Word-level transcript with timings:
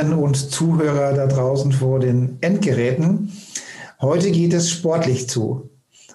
Zuhörerinnen 0.00 0.18
und 0.18 0.36
Zuhörer 0.36 1.12
da 1.12 1.26
draußen 1.26 1.72
vor 1.72 2.00
den 2.00 2.38
Endgeräten. 2.40 3.32
Heute 4.00 4.30
geht 4.30 4.54
es 4.54 4.70
sportlich 4.70 5.28
zu. 5.28 5.68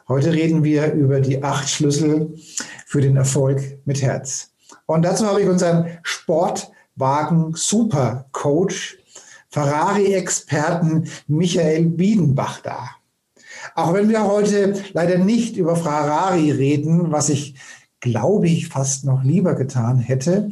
Heute 0.07 0.33
reden 0.33 0.63
wir 0.63 0.93
über 0.93 1.19
die 1.19 1.43
acht 1.43 1.69
Schlüssel 1.69 2.33
für 2.87 3.01
den 3.01 3.15
Erfolg 3.15 3.77
mit 3.85 4.01
Herz. 4.01 4.49
Und 4.87 5.03
dazu 5.03 5.27
habe 5.27 5.43
ich 5.43 5.47
unseren 5.47 5.99
Sportwagen 6.01 7.53
Super 7.53 8.25
Coach, 8.31 8.97
Ferrari-Experten 9.49 11.07
Michael 11.27 11.85
Biedenbach 11.85 12.61
da. 12.61 12.89
Auch 13.75 13.93
wenn 13.93 14.09
wir 14.09 14.23
heute 14.23 14.81
leider 14.93 15.19
nicht 15.19 15.57
über 15.57 15.75
Ferrari 15.75 16.49
reden, 16.49 17.11
was 17.11 17.29
ich 17.29 17.53
glaube 17.99 18.47
ich 18.47 18.67
fast 18.67 19.05
noch 19.05 19.23
lieber 19.23 19.53
getan 19.53 19.99
hätte, 19.99 20.49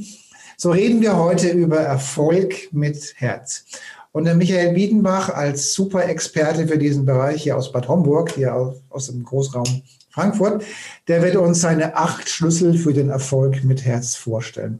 so 0.63 0.71
reden 0.71 1.01
wir 1.01 1.17
heute 1.17 1.49
über 1.49 1.79
Erfolg 1.79 2.71
mit 2.71 3.15
Herz. 3.17 3.65
Und 4.13 4.23
der 4.23 4.35
Michael 4.35 4.73
Biedenbach 4.73 5.27
als 5.27 5.73
Super-Experte 5.73 6.69
für 6.69 6.77
diesen 6.77 7.05
Bereich 7.05 7.43
hier 7.43 7.57
aus 7.57 7.73
Bad 7.73 7.89
Homburg, 7.89 8.31
hier 8.31 8.73
aus 8.89 9.07
dem 9.07 9.25
Großraum 9.25 9.81
Frankfurt, 10.09 10.63
der 11.09 11.21
wird 11.21 11.35
uns 11.35 11.59
seine 11.59 11.97
acht 11.97 12.29
Schlüssel 12.29 12.77
für 12.77 12.93
den 12.93 13.09
Erfolg 13.09 13.65
mit 13.65 13.83
Herz 13.83 14.15
vorstellen. 14.15 14.79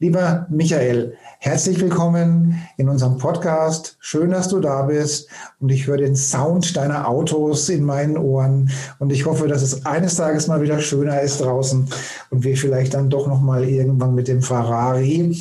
Lieber 0.00 0.46
Michael, 0.48 1.14
herzlich 1.40 1.80
willkommen 1.80 2.62
in 2.76 2.88
unserem 2.88 3.18
Podcast. 3.18 3.96
Schön, 3.98 4.30
dass 4.30 4.46
du 4.46 4.60
da 4.60 4.82
bist 4.82 5.28
und 5.58 5.70
ich 5.70 5.88
höre 5.88 5.96
den 5.96 6.14
Sound 6.14 6.76
deiner 6.76 7.08
Autos 7.08 7.68
in 7.68 7.82
meinen 7.82 8.16
Ohren 8.16 8.70
und 9.00 9.10
ich 9.10 9.26
hoffe, 9.26 9.48
dass 9.48 9.62
es 9.62 9.86
eines 9.86 10.14
Tages 10.14 10.46
mal 10.46 10.62
wieder 10.62 10.78
schöner 10.78 11.20
ist 11.20 11.40
draußen 11.40 11.88
und 12.30 12.44
wir 12.44 12.56
vielleicht 12.56 12.94
dann 12.94 13.10
doch 13.10 13.26
noch 13.26 13.40
mal 13.40 13.64
irgendwann 13.64 14.14
mit 14.14 14.28
dem 14.28 14.40
Ferrari 14.40 15.36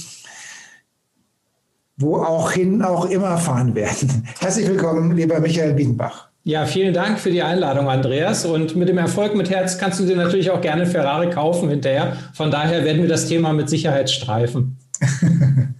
wo 1.98 2.18
auch 2.18 2.52
hin 2.52 2.82
auch 2.82 3.06
immer 3.06 3.38
fahren 3.38 3.76
werden. 3.76 4.28
Herzlich 4.40 4.68
willkommen, 4.68 5.16
lieber 5.16 5.40
Michael 5.40 5.74
Biedenbach. 5.74 6.27
Ja, 6.48 6.66
vielen 6.66 6.94
Dank 6.94 7.20
für 7.20 7.30
die 7.30 7.44
Einladung, 7.44 7.90
Andreas. 7.90 8.46
Und 8.46 8.74
mit 8.78 8.88
dem 8.88 8.98
Erfolg 8.98 9.36
mit 9.36 9.50
Herz 9.50 9.78
kannst 9.78 10.00
du 10.00 10.06
dir 10.06 10.16
natürlich 10.16 10.50
auch 10.50 10.62
gerne 10.62 10.86
Ferrari 10.86 11.30
kaufen 11.30 11.68
hinterher. 11.68 12.16
Von 12.34 12.52
daher 12.52 12.86
werden 12.86 13.02
wir 13.02 13.10
das 13.10 13.28
Thema 13.28 13.52
mit 13.52 13.68
Sicherheit 13.68 14.10
streifen. 14.10 14.78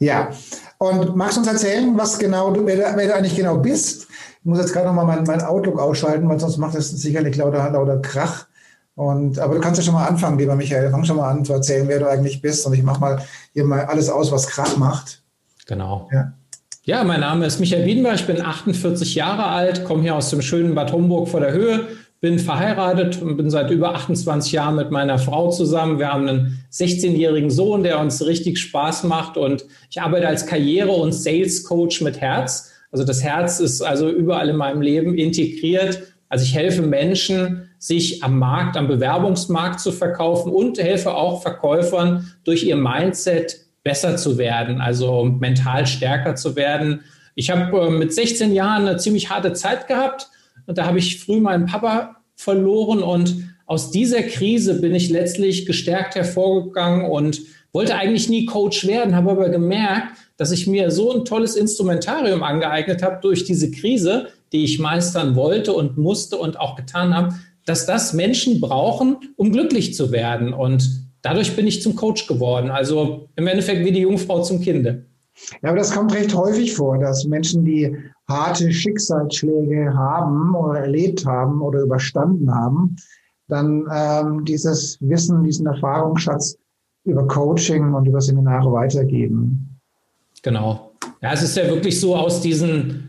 ja, 0.00 0.30
und 0.78 1.14
magst 1.14 1.36
du 1.36 1.42
uns 1.42 1.48
erzählen, 1.48 1.96
was 1.96 2.18
genau 2.18 2.50
du, 2.50 2.66
wer, 2.66 2.96
wer 2.96 3.06
du 3.06 3.14
eigentlich 3.14 3.36
genau 3.36 3.58
bist? 3.58 4.08
Ich 4.40 4.44
muss 4.44 4.58
jetzt 4.58 4.72
gerade 4.72 4.88
nochmal 4.88 5.06
mein, 5.06 5.22
mein 5.22 5.42
Outlook 5.42 5.78
ausschalten, 5.78 6.28
weil 6.28 6.40
sonst 6.40 6.58
macht 6.58 6.74
das 6.74 6.90
sicherlich 6.90 7.36
lauter, 7.36 7.70
lauter 7.70 8.00
Krach. 8.00 8.48
Und, 8.96 9.38
aber 9.38 9.54
du 9.54 9.60
kannst 9.60 9.78
ja 9.78 9.84
schon 9.84 9.94
mal 9.94 10.08
anfangen, 10.08 10.36
lieber 10.36 10.56
Michael. 10.56 10.90
Fang 10.90 11.04
schon 11.04 11.18
mal 11.18 11.30
an 11.30 11.44
zu 11.44 11.52
erzählen, 11.52 11.86
wer 11.86 12.00
du 12.00 12.08
eigentlich 12.08 12.42
bist. 12.42 12.66
Und 12.66 12.74
ich 12.74 12.82
mache 12.82 12.98
mal 12.98 13.22
hier 13.52 13.62
mal 13.62 13.84
alles 13.84 14.10
aus, 14.10 14.32
was 14.32 14.48
Krach 14.48 14.76
macht. 14.78 15.22
Genau. 15.68 16.08
Ja. 16.12 16.32
Ja, 16.88 17.04
mein 17.04 17.20
Name 17.20 17.44
ist 17.44 17.60
Michael 17.60 17.84
Wiedenberg, 17.84 18.14
ich 18.14 18.26
bin 18.26 18.40
48 18.40 19.14
Jahre 19.14 19.44
alt, 19.44 19.84
komme 19.84 20.00
hier 20.00 20.16
aus 20.16 20.30
dem 20.30 20.40
schönen 20.40 20.74
Bad 20.74 20.90
Homburg 20.90 21.28
vor 21.28 21.40
der 21.40 21.52
Höhe, 21.52 21.86
bin 22.22 22.38
verheiratet 22.38 23.20
und 23.20 23.36
bin 23.36 23.50
seit 23.50 23.70
über 23.70 23.94
28 23.94 24.52
Jahren 24.52 24.76
mit 24.76 24.90
meiner 24.90 25.18
Frau 25.18 25.50
zusammen. 25.50 25.98
Wir 25.98 26.10
haben 26.10 26.26
einen 26.26 26.64
16-jährigen 26.72 27.50
Sohn, 27.50 27.82
der 27.82 28.00
uns 28.00 28.24
richtig 28.24 28.58
Spaß 28.58 29.04
macht 29.04 29.36
und 29.36 29.66
ich 29.90 30.00
arbeite 30.00 30.26
als 30.28 30.46
Karriere- 30.46 30.92
und 30.92 31.12
Sales-Coach 31.12 32.00
mit 32.00 32.22
Herz. 32.22 32.72
Also 32.90 33.04
das 33.04 33.22
Herz 33.22 33.60
ist 33.60 33.82
also 33.82 34.08
überall 34.08 34.48
in 34.48 34.56
meinem 34.56 34.80
Leben 34.80 35.14
integriert. 35.14 36.14
Also 36.30 36.44
ich 36.46 36.54
helfe 36.54 36.80
Menschen, 36.80 37.68
sich 37.78 38.22
am 38.22 38.38
Markt, 38.38 38.78
am 38.78 38.88
Bewerbungsmarkt 38.88 39.78
zu 39.78 39.92
verkaufen 39.92 40.50
und 40.50 40.78
helfe 40.78 41.14
auch 41.14 41.42
Verkäufern 41.42 42.32
durch 42.44 42.64
ihr 42.64 42.76
Mindset 42.76 43.67
besser 43.88 44.18
zu 44.18 44.36
werden, 44.36 44.82
also 44.82 45.24
mental 45.24 45.86
stärker 45.86 46.34
zu 46.34 46.56
werden. 46.56 47.00
Ich 47.34 47.48
habe 47.48 47.86
äh, 47.86 47.90
mit 47.90 48.12
16 48.12 48.52
Jahren 48.52 48.86
eine 48.86 48.98
ziemlich 48.98 49.30
harte 49.30 49.54
Zeit 49.54 49.88
gehabt 49.88 50.28
und 50.66 50.76
da 50.76 50.84
habe 50.84 50.98
ich 50.98 51.18
früh 51.18 51.40
meinen 51.40 51.64
Papa 51.64 52.16
verloren 52.36 53.02
und 53.02 53.54
aus 53.64 53.90
dieser 53.90 54.22
Krise 54.24 54.82
bin 54.82 54.94
ich 54.94 55.08
letztlich 55.08 55.64
gestärkt 55.64 56.16
hervorgegangen 56.16 57.10
und 57.10 57.40
wollte 57.72 57.94
eigentlich 57.94 58.28
nie 58.28 58.44
Coach 58.44 58.86
werden, 58.86 59.16
habe 59.16 59.30
aber 59.30 59.48
gemerkt, 59.48 60.18
dass 60.36 60.52
ich 60.52 60.66
mir 60.66 60.90
so 60.90 61.10
ein 61.10 61.24
tolles 61.24 61.56
Instrumentarium 61.56 62.42
angeeignet 62.42 63.02
habe 63.02 63.20
durch 63.22 63.44
diese 63.44 63.70
Krise, 63.70 64.28
die 64.52 64.64
ich 64.64 64.78
meistern 64.78 65.34
wollte 65.34 65.72
und 65.72 65.96
musste 65.96 66.36
und 66.36 66.60
auch 66.60 66.76
getan 66.76 67.14
habe, 67.14 67.34
dass 67.64 67.86
das 67.86 68.12
Menschen 68.12 68.60
brauchen, 68.60 69.16
um 69.36 69.50
glücklich 69.50 69.94
zu 69.94 70.12
werden. 70.12 70.52
Und 70.52 71.07
dadurch 71.28 71.54
bin 71.54 71.66
ich 71.66 71.82
zum 71.82 71.94
Coach 71.94 72.26
geworden. 72.26 72.70
Also 72.70 73.28
im 73.36 73.46
Endeffekt 73.46 73.84
wie 73.84 73.92
die 73.92 74.00
Jungfrau 74.00 74.42
zum 74.42 74.60
Kinde. 74.60 75.06
Ja, 75.62 75.70
aber 75.70 75.78
das 75.78 75.92
kommt 75.92 76.14
recht 76.14 76.34
häufig 76.34 76.74
vor, 76.74 76.98
dass 76.98 77.24
Menschen, 77.24 77.64
die 77.64 77.96
harte 78.28 78.72
Schicksalsschläge 78.72 79.94
haben 79.94 80.54
oder 80.54 80.80
erlebt 80.80 81.24
haben 81.24 81.62
oder 81.62 81.80
überstanden 81.82 82.52
haben, 82.52 82.96
dann 83.46 83.86
ähm, 83.92 84.44
dieses 84.44 84.98
Wissen, 85.00 85.42
diesen 85.42 85.66
Erfahrungsschatz 85.66 86.58
über 87.04 87.26
Coaching 87.26 87.94
und 87.94 88.06
über 88.06 88.20
Seminare 88.20 88.70
weitergeben. 88.72 89.80
Genau. 90.42 90.92
Ja, 91.22 91.32
es 91.32 91.42
ist 91.42 91.56
ja 91.56 91.66
wirklich 91.66 91.98
so 91.98 92.14
aus 92.14 92.40
diesen 92.40 93.07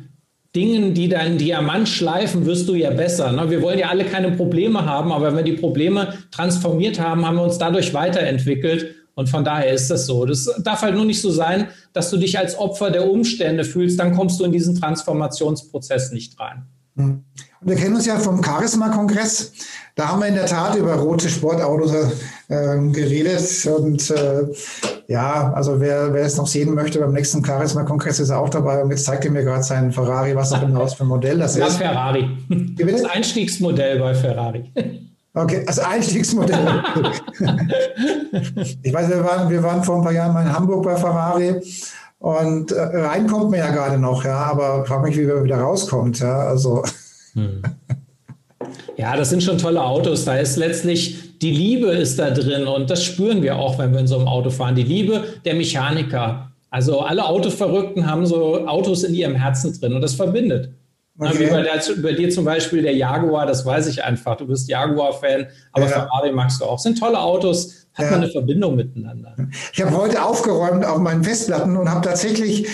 Dingen, 0.59 0.93
die 0.93 1.07
deinen 1.07 1.37
Diamant 1.37 1.87
schleifen, 1.87 2.45
wirst 2.45 2.67
du 2.67 2.75
ja 2.75 2.89
besser. 2.89 3.31
Ne? 3.31 3.49
Wir 3.49 3.61
wollen 3.61 3.79
ja 3.79 3.87
alle 3.87 4.03
keine 4.03 4.31
Probleme 4.31 4.85
haben, 4.85 5.13
aber 5.13 5.27
wenn 5.27 5.37
wir 5.37 5.43
die 5.43 5.59
Probleme 5.59 6.15
transformiert 6.31 6.99
haben, 6.99 7.25
haben 7.25 7.37
wir 7.37 7.43
uns 7.43 7.57
dadurch 7.57 7.93
weiterentwickelt. 7.93 8.93
Und 9.15 9.29
von 9.29 9.45
daher 9.45 9.71
ist 9.73 9.89
das 9.89 10.05
so. 10.05 10.25
Das 10.25 10.49
darf 10.61 10.81
halt 10.81 10.95
nur 10.95 11.05
nicht 11.05 11.21
so 11.21 11.31
sein, 11.31 11.67
dass 11.93 12.09
du 12.09 12.17
dich 12.17 12.37
als 12.37 12.57
Opfer 12.57 12.91
der 12.91 13.09
Umstände 13.09 13.63
fühlst. 13.63 13.97
Dann 13.97 14.13
kommst 14.13 14.37
du 14.39 14.43
in 14.43 14.51
diesen 14.51 14.75
Transformationsprozess 14.75 16.11
nicht 16.11 16.37
rein. 16.37 16.63
Mhm. 16.99 17.23
Wir 17.61 17.75
kennen 17.75 17.95
uns 17.95 18.05
ja 18.05 18.17
vom 18.17 18.41
Charisma-Kongress. 18.41 19.51
Da 19.95 20.09
haben 20.09 20.21
wir 20.21 20.27
in 20.27 20.35
der 20.35 20.45
Tat 20.45 20.75
über 20.75 20.95
rote 20.95 21.27
Sportautos 21.27 21.93
äh, 22.47 22.77
geredet. 22.91 23.65
Und 23.65 24.09
äh, 24.11 24.45
ja, 25.07 25.51
also 25.53 25.79
wer, 25.81 26.13
wer 26.13 26.23
es 26.23 26.37
noch 26.37 26.47
sehen 26.47 26.73
möchte, 26.73 26.99
beim 26.99 27.11
nächsten 27.11 27.43
Charisma-Kongress 27.43 28.21
ist 28.21 28.29
er 28.29 28.39
auch 28.39 28.49
dabei. 28.49 28.81
Und 28.81 28.91
jetzt 28.91 29.03
zeigt 29.03 29.25
er 29.25 29.31
mir 29.31 29.43
gerade 29.43 29.63
seinen 29.63 29.91
Ferrari, 29.91 30.35
was 30.35 30.53
auch 30.53 30.61
immer 30.61 30.79
aus 30.79 30.93
für 30.93 31.03
ein 31.03 31.07
Modell 31.07 31.37
das 31.37 31.57
ja, 31.57 31.67
ist. 31.67 31.77
Ferrari. 31.77 32.29
Das 32.77 33.03
Einstiegsmodell 33.03 33.99
bei 33.99 34.15
Ferrari. 34.15 34.71
Okay, 35.33 35.63
also 35.67 35.81
Einstiegsmodell. 35.81 36.59
ich 38.83 38.93
weiß, 38.93 39.09
wir 39.09 39.23
waren, 39.23 39.49
wir 39.49 39.61
waren 39.61 39.83
vor 39.83 39.97
ein 39.97 40.03
paar 40.03 40.13
Jahren 40.13 40.33
mal 40.33 40.45
in 40.45 40.53
Hamburg 40.53 40.83
bei 40.83 40.95
Ferrari. 40.95 41.61
Und 42.19 42.71
äh, 42.71 42.81
rein 42.81 43.27
kommt 43.27 43.51
man 43.51 43.59
ja 43.59 43.71
gerade 43.71 43.97
noch, 43.97 44.25
ja, 44.25 44.37
aber 44.37 44.85
frag 44.85 45.03
mich, 45.03 45.17
wie 45.17 45.25
man 45.25 45.43
wieder 45.43 45.57
rauskommt, 45.57 46.19
ja. 46.19 46.37
Also. 46.47 46.83
Hm. 47.33 47.63
Ja, 48.97 49.15
das 49.15 49.29
sind 49.29 49.41
schon 49.41 49.57
tolle 49.57 49.81
Autos. 49.81 50.25
Da 50.25 50.35
ist 50.35 50.57
letztlich 50.57 51.37
die 51.39 51.51
Liebe 51.51 51.87
ist 51.87 52.19
da 52.19 52.31
drin 52.31 52.67
und 52.67 52.89
das 52.89 53.03
spüren 53.03 53.41
wir 53.41 53.55
auch, 53.55 53.79
wenn 53.79 53.93
wir 53.93 54.01
in 54.01 54.07
so 54.07 54.17
einem 54.17 54.27
Auto 54.27 54.49
fahren. 54.49 54.75
Die 54.75 54.83
Liebe 54.83 55.23
der 55.45 55.55
Mechaniker. 55.55 56.51
Also 56.69 56.99
alle 56.99 57.25
Autoverrückten 57.25 58.05
haben 58.05 58.25
so 58.25 58.67
Autos 58.67 59.03
in 59.03 59.15
ihrem 59.15 59.35
Herzen 59.35 59.79
drin 59.79 59.93
und 59.93 60.01
das 60.01 60.13
verbindet. 60.15 60.71
Okay. 61.17 61.39
Wie 61.39 61.49
bei, 61.49 61.61
der, 61.61 61.81
bei, 62.01 62.13
dir 62.13 62.29
zum 62.29 62.45
Beispiel 62.45 62.81
der 62.81 62.95
Jaguar, 62.95 63.45
das 63.45 63.65
weiß 63.65 63.87
ich 63.87 64.03
einfach. 64.03 64.37
Du 64.37 64.47
bist 64.47 64.69
Jaguar-Fan, 64.69 65.47
aber 65.73 65.85
ja. 65.85 65.91
Ferrari 65.91 66.31
magst 66.31 66.61
du 66.61 66.65
auch. 66.65 66.75
Das 66.75 66.83
sind 66.83 66.99
tolle 66.99 67.19
Autos, 67.19 67.78
hat 67.93 68.05
ja. 68.05 68.11
man 68.11 68.21
eine 68.21 68.31
Verbindung 68.31 68.75
miteinander. 68.75 69.35
Ich 69.73 69.81
habe 69.81 69.95
heute 69.95 70.23
aufgeräumt 70.23 70.85
auf 70.85 70.99
meinen 70.99 71.23
Festplatten 71.23 71.75
und 71.77 71.89
habe 71.89 72.01
tatsächlich 72.01 72.67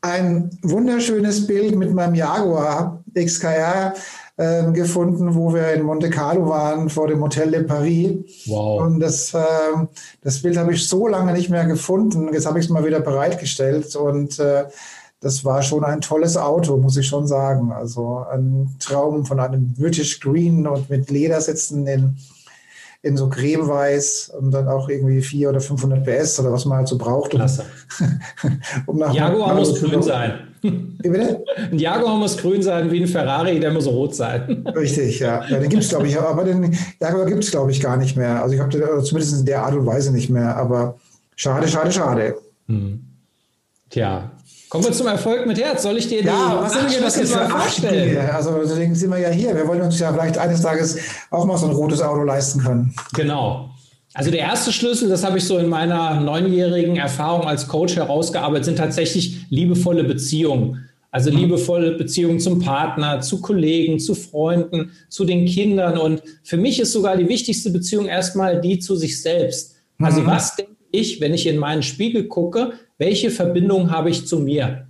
ein 0.00 0.50
wunderschönes 0.62 1.46
Bild 1.46 1.76
mit 1.76 1.92
meinem 1.92 2.14
Jaguar 2.14 3.02
XKR 3.14 3.94
äh, 4.36 4.70
gefunden, 4.70 5.34
wo 5.34 5.52
wir 5.52 5.72
in 5.72 5.82
Monte 5.82 6.10
Carlo 6.10 6.48
waren 6.48 6.88
vor 6.88 7.08
dem 7.08 7.20
Hotel 7.20 7.50
de 7.50 7.64
Paris. 7.64 8.18
Wow. 8.46 8.82
Und 8.82 9.00
das, 9.00 9.34
äh, 9.34 9.40
das 10.22 10.42
Bild 10.42 10.56
habe 10.56 10.72
ich 10.72 10.86
so 10.86 11.08
lange 11.08 11.32
nicht 11.32 11.50
mehr 11.50 11.66
gefunden. 11.66 12.32
Jetzt 12.32 12.46
habe 12.46 12.60
ich 12.60 12.66
es 12.66 12.70
mal 12.70 12.84
wieder 12.84 13.00
bereitgestellt 13.00 13.96
und 13.96 14.38
äh, 14.38 14.66
das 15.20 15.44
war 15.44 15.62
schon 15.62 15.82
ein 15.82 16.00
tolles 16.00 16.36
Auto, 16.36 16.76
muss 16.76 16.96
ich 16.96 17.08
schon 17.08 17.26
sagen. 17.26 17.72
Also 17.72 18.24
ein 18.30 18.76
Traum 18.78 19.26
von 19.26 19.40
einem 19.40 19.74
British 19.74 20.20
Green 20.20 20.68
und 20.68 20.88
mit 20.88 21.10
Ledersitzen 21.10 21.88
in 21.88 22.16
in 23.02 23.16
so 23.16 23.28
cremeweiß 23.28 24.32
und 24.38 24.50
dann 24.50 24.66
auch 24.66 24.88
irgendwie 24.88 25.20
400 25.20 25.54
oder 25.54 25.60
500 25.60 26.04
PS 26.04 26.40
oder 26.40 26.52
was 26.52 26.64
man 26.64 26.78
halt 26.78 26.88
so 26.88 26.98
braucht. 26.98 27.32
Um, 27.32 27.40
um 28.86 28.98
nach 28.98 29.14
Jaguar 29.14 29.54
muss 29.54 29.80
grün 29.80 30.02
sein. 30.02 30.48
Wie 30.62 31.08
bitte? 31.08 31.44
Ein 31.70 31.78
Jaguar 31.78 32.16
muss 32.16 32.36
grün 32.36 32.60
sein 32.60 32.90
wie 32.90 33.02
ein 33.02 33.06
Ferrari, 33.06 33.60
der 33.60 33.70
muss 33.70 33.86
rot 33.86 34.16
sein. 34.16 34.66
Richtig, 34.74 35.20
ja. 35.20 35.44
ja 35.48 35.60
den 35.60 35.68
gibt 35.68 35.84
es, 35.84 35.90
glaube 35.90 36.08
ich, 36.08 36.18
aber 36.18 36.42
den 36.42 36.76
Jaguar 37.00 37.26
gibt 37.26 37.44
es, 37.44 37.52
glaube 37.52 37.70
ich, 37.70 37.80
gar 37.80 37.96
nicht 37.96 38.16
mehr. 38.16 38.42
Also 38.42 38.56
ich 38.56 38.60
habe 38.60 39.02
zumindest 39.04 39.38
in 39.38 39.46
der 39.46 39.62
Art 39.62 39.74
und 39.74 39.86
Weise 39.86 40.12
nicht 40.12 40.28
mehr, 40.28 40.56
aber 40.56 40.98
schade, 41.36 41.68
schade, 41.68 41.92
schade. 41.92 42.36
Hm. 42.66 43.04
Tja, 43.90 44.32
Kommen 44.68 44.84
wir 44.84 44.92
zum 44.92 45.06
Erfolg 45.06 45.46
mit 45.46 45.58
Herz. 45.58 45.82
Soll 45.82 45.96
ich 45.96 46.08
dir 46.08 46.22
ja, 46.22 46.58
was 46.60 46.74
sind 46.74 47.02
das 47.02 47.16
jetzt 47.16 47.34
mal 47.34 47.48
vorstellen? 47.48 48.18
Also 48.30 48.58
deswegen 48.62 48.94
sind 48.94 49.10
wir 49.10 49.18
ja 49.18 49.30
hier. 49.30 49.54
Wir 49.54 49.66
wollen 49.66 49.80
uns 49.80 49.98
ja 49.98 50.12
vielleicht 50.12 50.36
eines 50.36 50.60
Tages 50.60 50.98
auch 51.30 51.46
mal 51.46 51.56
so 51.56 51.66
ein 51.66 51.72
rotes 51.72 52.02
Auto 52.02 52.22
leisten 52.22 52.60
können. 52.60 52.94
Genau. 53.14 53.70
Also 54.12 54.30
der 54.30 54.40
erste 54.40 54.72
Schlüssel, 54.72 55.08
das 55.08 55.24
habe 55.24 55.38
ich 55.38 55.44
so 55.44 55.58
in 55.58 55.68
meiner 55.68 56.20
neunjährigen 56.20 56.96
Erfahrung 56.96 57.46
als 57.46 57.68
Coach 57.68 57.96
herausgearbeitet, 57.96 58.64
sind 58.64 58.76
tatsächlich 58.76 59.46
liebevolle 59.48 60.04
Beziehungen. 60.04 60.88
Also 61.10 61.30
mhm. 61.30 61.38
liebevolle 61.38 61.92
Beziehungen 61.92 62.38
zum 62.38 62.60
Partner, 62.60 63.20
zu 63.20 63.40
Kollegen, 63.40 63.98
zu 63.98 64.14
Freunden, 64.14 64.92
zu 65.08 65.24
den 65.24 65.46
Kindern. 65.46 65.96
Und 65.96 66.22
für 66.42 66.58
mich 66.58 66.78
ist 66.80 66.92
sogar 66.92 67.16
die 67.16 67.28
wichtigste 67.28 67.70
Beziehung 67.70 68.06
erstmal 68.06 68.60
die 68.60 68.78
zu 68.78 68.96
sich 68.96 69.20
selbst. 69.22 69.76
Also 69.98 70.20
mhm. 70.20 70.26
was 70.26 70.56
denke 70.56 70.77
ich, 70.90 71.20
wenn 71.20 71.34
ich 71.34 71.46
in 71.46 71.58
meinen 71.58 71.82
Spiegel 71.82 72.24
gucke, 72.24 72.72
welche 72.98 73.30
Verbindung 73.30 73.90
habe 73.90 74.10
ich 74.10 74.26
zu 74.26 74.40
mir? 74.40 74.88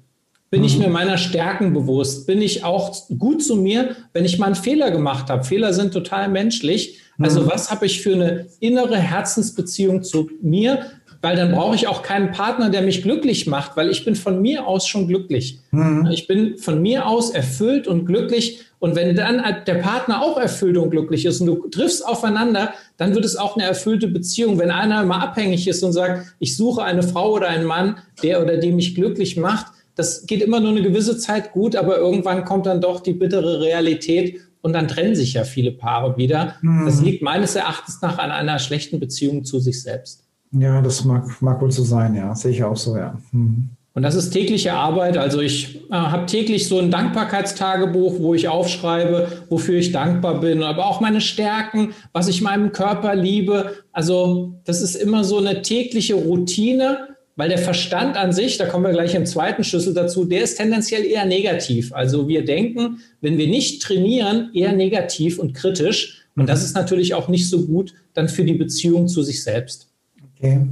Bin 0.50 0.60
mhm. 0.60 0.66
ich 0.66 0.78
mir 0.78 0.88
meiner 0.88 1.18
Stärken 1.18 1.74
bewusst? 1.74 2.26
Bin 2.26 2.40
ich 2.40 2.64
auch 2.64 2.94
gut 3.18 3.42
zu 3.42 3.56
mir, 3.56 3.96
wenn 4.12 4.24
ich 4.24 4.38
mal 4.38 4.46
einen 4.46 4.54
Fehler 4.54 4.90
gemacht 4.90 5.28
habe? 5.28 5.44
Fehler 5.44 5.72
sind 5.72 5.92
total 5.92 6.28
menschlich. 6.28 7.00
Also 7.18 7.42
mhm. 7.42 7.50
was 7.50 7.70
habe 7.70 7.86
ich 7.86 8.00
für 8.00 8.14
eine 8.14 8.46
innere 8.60 8.96
Herzensbeziehung 8.96 10.02
zu 10.02 10.30
mir? 10.40 10.86
Weil 11.20 11.36
dann 11.36 11.52
brauche 11.52 11.74
ich 11.74 11.88
auch 11.88 12.02
keinen 12.02 12.30
Partner, 12.30 12.70
der 12.70 12.82
mich 12.82 13.02
glücklich 13.02 13.48
macht, 13.48 13.76
weil 13.76 13.90
ich 13.90 14.04
bin 14.04 14.14
von 14.14 14.40
mir 14.40 14.66
aus 14.68 14.86
schon 14.86 15.08
glücklich. 15.08 15.58
Mhm. 15.72 16.08
Ich 16.12 16.28
bin 16.28 16.58
von 16.58 16.80
mir 16.80 17.06
aus 17.06 17.30
erfüllt 17.30 17.88
und 17.88 18.06
glücklich. 18.06 18.60
Und 18.80 18.94
wenn 18.94 19.16
dann 19.16 19.42
der 19.66 19.74
Partner 19.74 20.22
auch 20.22 20.38
erfüllt 20.38 20.76
und 20.76 20.90
glücklich 20.90 21.24
ist 21.26 21.40
und 21.40 21.46
du 21.46 21.68
triffst 21.68 22.06
aufeinander, 22.06 22.74
dann 22.96 23.14
wird 23.14 23.24
es 23.24 23.36
auch 23.36 23.56
eine 23.56 23.64
erfüllte 23.64 24.06
Beziehung. 24.06 24.58
Wenn 24.58 24.70
einer 24.70 25.02
immer 25.02 25.20
abhängig 25.20 25.66
ist 25.66 25.82
und 25.82 25.92
sagt, 25.92 26.34
ich 26.38 26.56
suche 26.56 26.82
eine 26.82 27.02
Frau 27.02 27.32
oder 27.32 27.48
einen 27.48 27.64
Mann, 27.64 27.96
der 28.22 28.40
oder 28.42 28.56
die 28.56 28.70
mich 28.70 28.94
glücklich 28.94 29.36
macht, 29.36 29.66
das 29.96 30.26
geht 30.26 30.42
immer 30.42 30.60
nur 30.60 30.70
eine 30.70 30.82
gewisse 30.82 31.18
Zeit 31.18 31.50
gut, 31.50 31.74
aber 31.74 31.98
irgendwann 31.98 32.44
kommt 32.44 32.66
dann 32.66 32.80
doch 32.80 33.00
die 33.00 33.14
bittere 33.14 33.60
Realität 33.60 34.40
und 34.60 34.72
dann 34.72 34.86
trennen 34.86 35.16
sich 35.16 35.32
ja 35.32 35.42
viele 35.42 35.72
Paare 35.72 36.16
wieder. 36.16 36.54
Mhm. 36.62 36.86
Das 36.86 37.00
liegt 37.00 37.22
meines 37.22 37.56
Erachtens 37.56 38.00
nach 38.00 38.18
an 38.18 38.30
einer 38.30 38.60
schlechten 38.60 39.00
Beziehung 39.00 39.44
zu 39.44 39.58
sich 39.58 39.82
selbst. 39.82 40.24
Ja, 40.52 40.80
das 40.80 41.04
mag, 41.04 41.42
mag 41.42 41.60
wohl 41.60 41.72
so 41.72 41.82
sein, 41.82 42.14
ja. 42.14 42.32
Sehe 42.34 42.52
ich 42.52 42.62
auch 42.62 42.76
so, 42.76 42.96
ja. 42.96 43.18
Mhm. 43.32 43.70
Und 43.98 44.02
das 44.02 44.14
ist 44.14 44.30
tägliche 44.30 44.74
Arbeit. 44.74 45.18
Also 45.18 45.40
ich 45.40 45.74
äh, 45.90 45.94
habe 45.94 46.26
täglich 46.26 46.68
so 46.68 46.78
ein 46.78 46.92
Dankbarkeitstagebuch, 46.92 48.20
wo 48.20 48.32
ich 48.32 48.46
aufschreibe, 48.46 49.26
wofür 49.48 49.74
ich 49.76 49.90
dankbar 49.90 50.40
bin, 50.40 50.62
aber 50.62 50.86
auch 50.86 51.00
meine 51.00 51.20
Stärken, 51.20 51.92
was 52.12 52.28
ich 52.28 52.40
meinem 52.40 52.70
Körper 52.70 53.16
liebe. 53.16 53.74
Also 53.90 54.54
das 54.62 54.82
ist 54.82 54.94
immer 54.94 55.24
so 55.24 55.38
eine 55.38 55.62
tägliche 55.62 56.14
Routine, 56.14 57.08
weil 57.34 57.48
der 57.48 57.58
Verstand 57.58 58.16
an 58.16 58.32
sich, 58.32 58.56
da 58.56 58.66
kommen 58.66 58.84
wir 58.84 58.92
gleich 58.92 59.16
im 59.16 59.26
zweiten 59.26 59.64
Schlüssel 59.64 59.94
dazu, 59.94 60.24
der 60.24 60.42
ist 60.42 60.58
tendenziell 60.58 61.04
eher 61.04 61.24
negativ. 61.24 61.92
Also 61.92 62.28
wir 62.28 62.44
denken, 62.44 63.00
wenn 63.20 63.36
wir 63.36 63.48
nicht 63.48 63.82
trainieren, 63.82 64.50
eher 64.54 64.74
negativ 64.74 65.40
und 65.40 65.54
kritisch. 65.54 66.24
Und 66.36 66.48
das 66.48 66.62
ist 66.62 66.76
natürlich 66.76 67.14
auch 67.14 67.26
nicht 67.26 67.50
so 67.50 67.66
gut 67.66 67.94
dann 68.14 68.28
für 68.28 68.44
die 68.44 68.54
Beziehung 68.54 69.08
zu 69.08 69.24
sich 69.24 69.42
selbst. 69.42 69.88
Okay. 70.36 70.68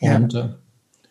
Ja. 0.00 0.16
Und, 0.16 0.34
äh, 0.34 0.48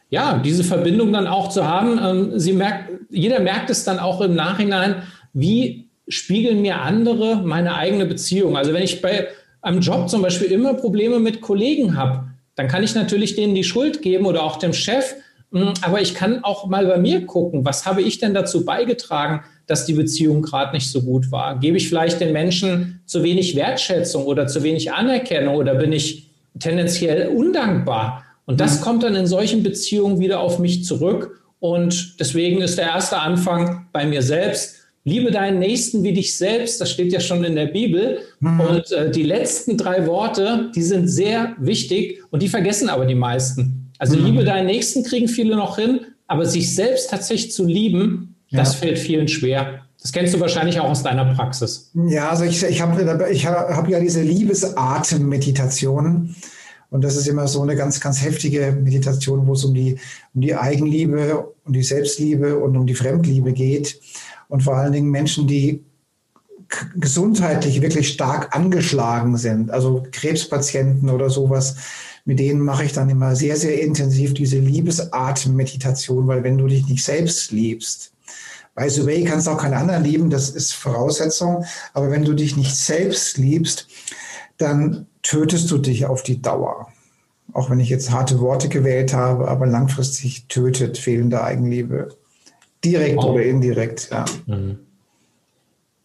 ja, 0.09 0.39
diese 0.43 0.63
Verbindung 0.63 1.11
dann 1.11 1.27
auch 1.27 1.49
zu 1.49 1.67
haben. 1.67 1.99
Ähm, 2.03 2.39
sie 2.39 2.53
merkt, 2.53 2.91
jeder 3.09 3.39
merkt 3.39 3.69
es 3.69 3.83
dann 3.83 3.99
auch 3.99 4.21
im 4.21 4.35
Nachhinein, 4.35 5.03
wie 5.33 5.89
spiegeln 6.07 6.61
mir 6.61 6.81
andere 6.81 7.37
meine 7.43 7.75
eigene 7.75 8.05
Beziehung. 8.05 8.55
Also 8.55 8.73
wenn 8.73 8.83
ich 8.83 9.01
bei 9.01 9.27
einem 9.61 9.81
Job 9.81 10.09
zum 10.09 10.21
Beispiel 10.21 10.51
immer 10.51 10.73
Probleme 10.73 11.19
mit 11.19 11.41
Kollegen 11.41 11.97
habe, 11.97 12.27
dann 12.55 12.67
kann 12.67 12.83
ich 12.83 12.95
natürlich 12.95 13.35
denen 13.35 13.55
die 13.55 13.63
Schuld 13.63 14.01
geben 14.01 14.25
oder 14.25 14.43
auch 14.43 14.57
dem 14.57 14.73
Chef. 14.73 15.13
Hm, 15.51 15.73
aber 15.81 16.01
ich 16.01 16.15
kann 16.15 16.43
auch 16.43 16.67
mal 16.67 16.85
bei 16.85 16.97
mir 16.97 17.25
gucken, 17.25 17.65
was 17.65 17.85
habe 17.85 18.01
ich 18.01 18.19
denn 18.19 18.33
dazu 18.33 18.65
beigetragen, 18.65 19.43
dass 19.67 19.85
die 19.85 19.93
Beziehung 19.93 20.41
gerade 20.41 20.73
nicht 20.73 20.89
so 20.89 21.01
gut 21.01 21.31
war? 21.31 21.59
Gebe 21.59 21.77
ich 21.77 21.89
vielleicht 21.89 22.21
den 22.21 22.31
Menschen 22.31 23.01
zu 23.05 23.23
wenig 23.23 23.55
Wertschätzung 23.55 24.25
oder 24.25 24.47
zu 24.47 24.63
wenig 24.63 24.93
Anerkennung 24.93 25.55
oder 25.55 25.75
bin 25.75 25.91
ich 25.91 26.29
tendenziell 26.59 27.27
undankbar? 27.27 28.23
Und 28.47 28.59
das 28.61 28.81
kommt 28.81 29.03
dann 29.03 29.13
in 29.13 29.27
solchen 29.27 29.61
Beziehungen 29.61 30.19
wieder 30.19 30.39
auf 30.39 30.57
mich 30.57 30.85
zurück. 30.85 31.43
Und 31.59 32.15
deswegen 32.19 32.61
ist 32.61 32.77
der 32.77 32.85
erste 32.85 33.19
Anfang 33.19 33.87
bei 33.91 34.05
mir 34.05 34.21
selbst. 34.21 34.75
Liebe 35.03 35.31
deinen 35.31 35.59
Nächsten 35.59 36.01
wie 36.03 36.13
dich 36.13 36.37
selbst, 36.37 36.79
das 36.79 36.89
steht 36.89 37.11
ja 37.11 37.19
schon 37.19 37.43
in 37.43 37.55
der 37.55 37.65
Bibel. 37.67 38.19
Mhm. 38.39 38.59
Und 38.61 38.89
äh, 38.93 39.11
die 39.11 39.23
letzten 39.23 39.75
drei 39.77 40.07
Worte, 40.07 40.71
die 40.73 40.81
sind 40.81 41.09
sehr 41.09 41.57
wichtig 41.59 42.21
und 42.31 42.41
die 42.41 42.47
vergessen 42.47 42.87
aber 42.89 43.05
die 43.05 43.15
meisten. 43.15 43.91
Also 43.99 44.17
mhm. 44.17 44.25
liebe 44.25 44.45
deinen 44.45 44.67
Nächsten 44.67 45.03
kriegen 45.03 45.27
viele 45.27 45.57
noch 45.57 45.77
hin, 45.77 45.99
aber 46.27 46.45
sich 46.45 46.73
selbst 46.73 47.09
tatsächlich 47.09 47.51
zu 47.51 47.65
lieben, 47.65 48.37
ja. 48.47 48.59
das 48.59 48.75
fällt 48.75 48.97
vielen 48.97 49.27
schwer. 49.27 49.81
Das 50.01 50.13
kennst 50.13 50.33
du 50.33 50.39
wahrscheinlich 50.39 50.79
auch 50.79 50.89
aus 50.89 51.03
deiner 51.03 51.33
Praxis. 51.33 51.91
Ja, 52.07 52.29
also 52.29 52.45
ich, 52.45 52.63
ich 52.63 52.81
habe 52.81 53.27
ich 53.29 53.45
hab 53.45 53.89
ja 53.89 53.99
diese 53.99 54.21
Liebesatem-Meditationen. 54.21 56.33
Und 56.89 57.03
das 57.03 57.15
ist 57.15 57.27
immer 57.27 57.47
so 57.47 57.61
eine 57.61 57.75
ganz, 57.75 57.99
ganz 57.99 58.21
heftige 58.21 58.71
Meditation, 58.71 59.45
wo 59.45 59.53
es 59.53 59.65
um 59.65 59.73
die, 59.73 59.97
um 60.33 60.41
die 60.41 60.55
Eigenliebe, 60.55 61.53
um 61.65 61.73
die 61.73 61.83
Selbstliebe 61.83 62.57
und 62.57 62.77
um 62.77 62.85
die 62.85 62.95
Fremdliebe 62.95 63.51
geht. 63.51 63.99
Und 64.47 64.63
vor 64.63 64.77
allen 64.77 64.93
Dingen 64.93 65.11
Menschen, 65.11 65.47
die 65.47 65.83
gesundheitlich 66.95 67.81
wirklich 67.81 68.09
stark 68.09 68.55
angeschlagen 68.55 69.37
sind, 69.37 69.71
also 69.71 70.05
Krebspatienten 70.11 71.09
oder 71.09 71.29
sowas, 71.29 71.75
mit 72.25 72.39
denen 72.39 72.59
mache 72.59 72.83
ich 72.83 72.91
dann 72.91 73.09
immer 73.09 73.35
sehr, 73.35 73.55
sehr 73.55 73.81
intensiv 73.81 74.33
diese 74.33 74.59
Liebesatemmeditation, 74.59 76.27
weil 76.27 76.43
wenn 76.43 76.57
du 76.57 76.67
dich 76.67 76.85
nicht 76.87 77.03
selbst 77.03 77.51
liebst, 77.51 78.11
by 78.75 78.89
the 78.89 79.23
kannst 79.23 79.47
du 79.47 79.51
auch 79.51 79.57
keine 79.57 79.77
anderen 79.77 80.03
lieben, 80.03 80.29
das 80.29 80.49
ist 80.49 80.73
Voraussetzung, 80.73 81.63
aber 81.93 82.11
wenn 82.11 82.25
du 82.25 82.33
dich 82.33 82.57
nicht 82.57 82.75
selbst 82.75 83.37
liebst, 83.37 83.87
dann 84.57 85.07
tötest 85.27 85.69
du 85.69 85.77
dich 85.77 86.05
auf 86.05 86.23
die 86.23 86.41
Dauer. 86.41 86.87
Auch 87.53 87.69
wenn 87.69 87.79
ich 87.79 87.89
jetzt 87.89 88.11
harte 88.11 88.39
Worte 88.39 88.69
gewählt 88.69 89.13
habe, 89.13 89.47
aber 89.47 89.67
langfristig 89.67 90.47
tötet 90.47 90.97
fehlende 90.97 91.43
Eigenliebe. 91.43 92.09
Direkt 92.83 93.17
wow. 93.17 93.25
oder 93.25 93.43
indirekt, 93.43 94.09
ja. 94.11 94.25
Mhm. 94.45 94.79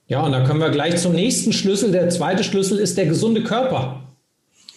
Ja, 0.09 0.23
und 0.23 0.33
dann 0.33 0.47
kommen 0.47 0.61
wir 0.61 0.71
gleich 0.71 0.97
zum 0.97 1.13
nächsten 1.13 1.53
Schlüssel. 1.53 1.93
Der 1.93 2.11
zweite 2.11 2.45
Schlüssel 2.45 2.79
ist 2.79 2.99
der 2.99 3.07
gesunde 3.07 3.45
Körper. 3.45 4.03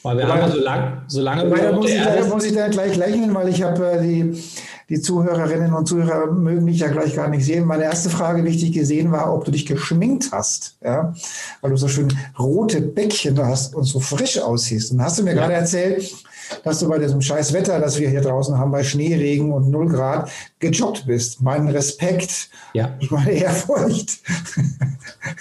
Weil 0.03 0.17
wir 0.17 0.25
aber, 0.25 0.33
haben 0.33 0.41
ja 0.41 0.55
so, 0.55 0.61
lang, 0.61 1.01
so 1.07 1.21
lange. 1.21 1.49
Da 1.49 1.71
muss, 1.71 1.89
ich, 1.89 2.01
da 2.01 2.27
muss 2.27 2.45
ich 2.45 2.53
da 2.53 2.67
gleich 2.67 2.95
lächeln, 2.95 3.33
weil 3.33 3.49
ich 3.49 3.63
habe 3.63 3.91
äh, 3.91 4.01
die 4.01 4.43
die 4.89 5.01
Zuhörerinnen 5.01 5.73
und 5.73 5.87
Zuhörer 5.87 6.31
mögen 6.31 6.65
mich 6.65 6.79
ja 6.79 6.87
gleich 6.89 7.15
gar 7.15 7.29
nicht 7.29 7.45
sehen. 7.45 7.65
Meine 7.65 7.83
erste 7.83 8.09
Frage, 8.09 8.43
die 8.43 8.49
ich 8.49 8.59
dich 8.59 8.71
gesehen 8.71 9.11
war, 9.11 9.33
ob 9.33 9.45
du 9.45 9.51
dich 9.51 9.65
geschminkt 9.65 10.31
hast, 10.31 10.77
ja, 10.83 11.13
weil 11.61 11.71
du 11.71 11.77
so 11.77 11.87
schön 11.87 12.13
rote 12.37 12.81
Bäckchen 12.81 13.37
hast 13.43 13.75
und 13.75 13.85
so 13.85 13.99
frisch 13.99 14.39
aussiehst. 14.39 14.91
Und 14.91 15.01
hast 15.01 15.19
du 15.19 15.23
mir 15.23 15.31
ja. 15.31 15.37
gerade 15.37 15.53
erzählt, 15.53 16.13
dass 16.63 16.79
du 16.79 16.87
bei 16.87 16.99
diesem 16.99 17.21
scheiß 17.21 17.53
Wetter, 17.53 17.79
das 17.79 17.99
wir 17.99 18.09
hier 18.09 18.21
draußen 18.21 18.57
haben, 18.57 18.71
bei 18.71 18.83
Schneeregen 18.83 19.51
und 19.51 19.69
0 19.69 19.89
Grad, 19.89 20.29
gejoggt 20.59 21.05
bist. 21.07 21.41
Meinen 21.41 21.69
Respekt, 21.69 22.49
ja. 22.73 22.95
meine 23.09 23.31
Ehrfurcht. 23.31 24.19